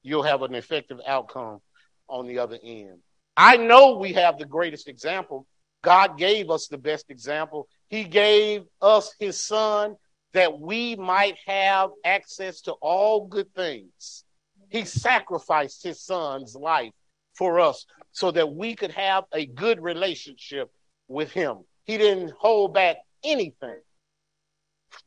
you'll 0.04 0.24
have 0.24 0.42
an 0.42 0.56
effective 0.56 1.00
outcome 1.08 1.62
on 2.10 2.28
the 2.28 2.40
other 2.40 2.60
end. 2.62 3.00
I 3.38 3.58
know 3.58 3.98
we 3.98 4.14
have 4.14 4.38
the 4.38 4.46
greatest 4.46 4.88
example. 4.88 5.48
God 5.84 6.18
gave 6.18 6.50
us 6.50 6.68
the 6.68 6.78
best 6.78 7.10
example. 7.10 7.68
He 7.90 8.04
gave 8.04 8.64
us 8.82 9.14
his 9.20 9.42
son 9.42 9.96
that 10.34 10.60
we 10.60 10.96
might 10.96 11.36
have 11.46 11.90
access 12.06 12.62
to 12.62 12.74
all 12.74 13.28
good 13.28 13.54
things. 13.54 14.24
He 14.70 14.86
sacrificed 14.86 15.84
his 15.84 16.02
son's 16.02 16.56
life 16.56 16.92
for 17.34 17.60
us 17.60 17.86
so 18.12 18.32
that 18.32 18.54
we 18.54 18.76
could 18.76 18.92
have 18.92 19.26
a 19.34 19.46
good 19.46 19.82
relationship 19.82 20.70
with 21.08 21.32
him. 21.32 21.60
He 21.84 21.98
didn't 21.98 22.34
hold 22.38 22.74
back 22.74 22.98
anything 23.24 23.80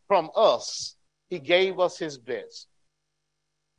from 0.09 0.31
us. 0.35 0.97
He 1.29 1.39
gave 1.39 1.79
us 1.79 1.99
his 1.99 2.19
best. 2.19 2.69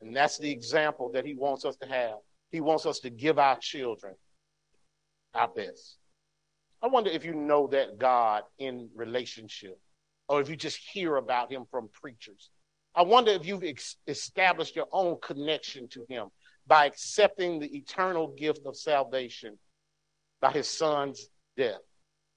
And 0.01 0.15
that's 0.15 0.37
the 0.37 0.51
example 0.51 1.11
that 1.13 1.25
he 1.25 1.35
wants 1.35 1.65
us 1.65 1.75
to 1.77 1.87
have. 1.87 2.15
He 2.51 2.61
wants 2.61 2.85
us 2.85 2.99
to 2.99 3.09
give 3.09 3.37
our 3.37 3.57
children 3.59 4.15
our 5.35 5.47
best. 5.47 5.97
I 6.81 6.87
wonder 6.87 7.09
if 7.09 7.25
you 7.25 7.33
know 7.33 7.67
that 7.67 7.97
God 7.97 8.43
in 8.59 8.89
relationship, 8.95 9.79
or 10.27 10.41
if 10.41 10.49
you 10.49 10.55
just 10.55 10.77
hear 10.77 11.17
about 11.17 11.51
him 11.51 11.65
from 11.69 11.89
preachers. 11.93 12.49
I 12.95 13.01
wonder 13.01 13.31
if 13.31 13.45
you've 13.45 13.63
ex- 13.63 13.97
established 14.07 14.75
your 14.75 14.87
own 14.91 15.17
connection 15.21 15.87
to 15.89 16.05
him 16.07 16.27
by 16.67 16.85
accepting 16.85 17.59
the 17.59 17.75
eternal 17.75 18.27
gift 18.29 18.61
of 18.65 18.75
salvation 18.75 19.57
by 20.41 20.51
his 20.51 20.67
son's 20.67 21.27
death. 21.57 21.81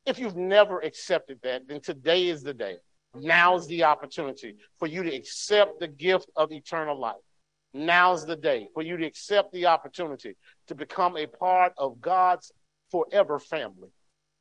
If 0.06 0.18
you've 0.18 0.36
never 0.36 0.80
accepted 0.80 1.38
that, 1.42 1.68
then 1.68 1.80
today 1.80 2.28
is 2.28 2.42
the 2.42 2.54
day. 2.54 2.76
Now's 3.14 3.66
the 3.68 3.84
opportunity 3.84 4.56
for 4.78 4.86
you 4.86 5.02
to 5.02 5.14
accept 5.14 5.80
the 5.80 5.88
gift 5.88 6.30
of 6.36 6.52
eternal 6.52 6.98
life. 6.98 7.16
Now's 7.74 8.24
the 8.24 8.36
day 8.36 8.68
for 8.74 8.82
you 8.82 8.96
to 8.96 9.06
accept 9.06 9.52
the 9.52 9.66
opportunity 9.66 10.36
to 10.66 10.74
become 10.74 11.16
a 11.16 11.26
part 11.26 11.72
of 11.76 12.00
God's 12.00 12.52
forever 12.90 13.38
family. 13.38 13.88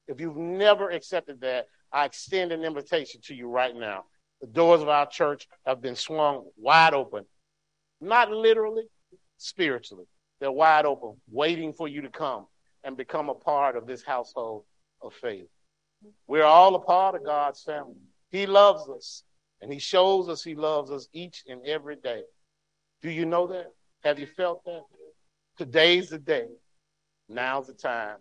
If 0.07 0.21
you've 0.21 0.37
never 0.37 0.89
accepted 0.89 1.41
that, 1.41 1.67
I 1.91 2.05
extend 2.05 2.51
an 2.51 2.63
invitation 2.63 3.21
to 3.25 3.35
you 3.35 3.47
right 3.47 3.75
now. 3.75 4.05
The 4.41 4.47
doors 4.47 4.81
of 4.81 4.89
our 4.89 5.07
church 5.07 5.47
have 5.65 5.81
been 5.81 5.95
swung 5.95 6.45
wide 6.57 6.93
open, 6.93 7.25
not 7.99 8.31
literally, 8.31 8.83
spiritually. 9.37 10.05
They're 10.39 10.51
wide 10.51 10.85
open, 10.85 11.15
waiting 11.31 11.73
for 11.73 11.87
you 11.87 12.01
to 12.01 12.09
come 12.09 12.45
and 12.83 12.95
become 12.95 13.29
a 13.29 13.35
part 13.35 13.75
of 13.75 13.87
this 13.87 14.03
household 14.03 14.63
of 15.01 15.13
faith. 15.13 15.47
We're 16.27 16.43
all 16.43 16.75
a 16.75 16.79
part 16.79 17.15
of 17.15 17.25
God's 17.25 17.63
family. 17.63 17.95
He 18.29 18.45
loves 18.45 18.87
us, 18.89 19.23
and 19.61 19.73
He 19.73 19.79
shows 19.79 20.29
us 20.29 20.43
He 20.43 20.55
loves 20.55 20.91
us 20.91 21.07
each 21.13 21.43
and 21.47 21.65
every 21.65 21.95
day. 21.95 22.21
Do 23.01 23.09
you 23.09 23.25
know 23.25 23.47
that? 23.47 23.73
Have 24.03 24.19
you 24.19 24.27
felt 24.27 24.63
that? 24.65 24.83
Today's 25.57 26.09
the 26.09 26.19
day. 26.19 26.45
Now's 27.27 27.67
the 27.67 27.73
time. 27.73 28.17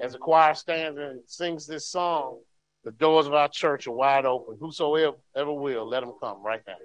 As 0.00 0.12
the 0.12 0.18
choir 0.18 0.54
stands 0.54 0.98
and 0.98 1.20
sings 1.26 1.66
this 1.66 1.86
song, 1.86 2.40
the 2.84 2.92
doors 2.92 3.26
of 3.26 3.34
our 3.34 3.48
church 3.48 3.86
are 3.86 3.92
wide 3.92 4.24
open. 4.24 4.56
Whosoever 4.58 5.16
ever 5.36 5.52
will, 5.52 5.86
let 5.86 6.00
them 6.00 6.14
come 6.20 6.42
right 6.42 6.62
now. 6.66 6.76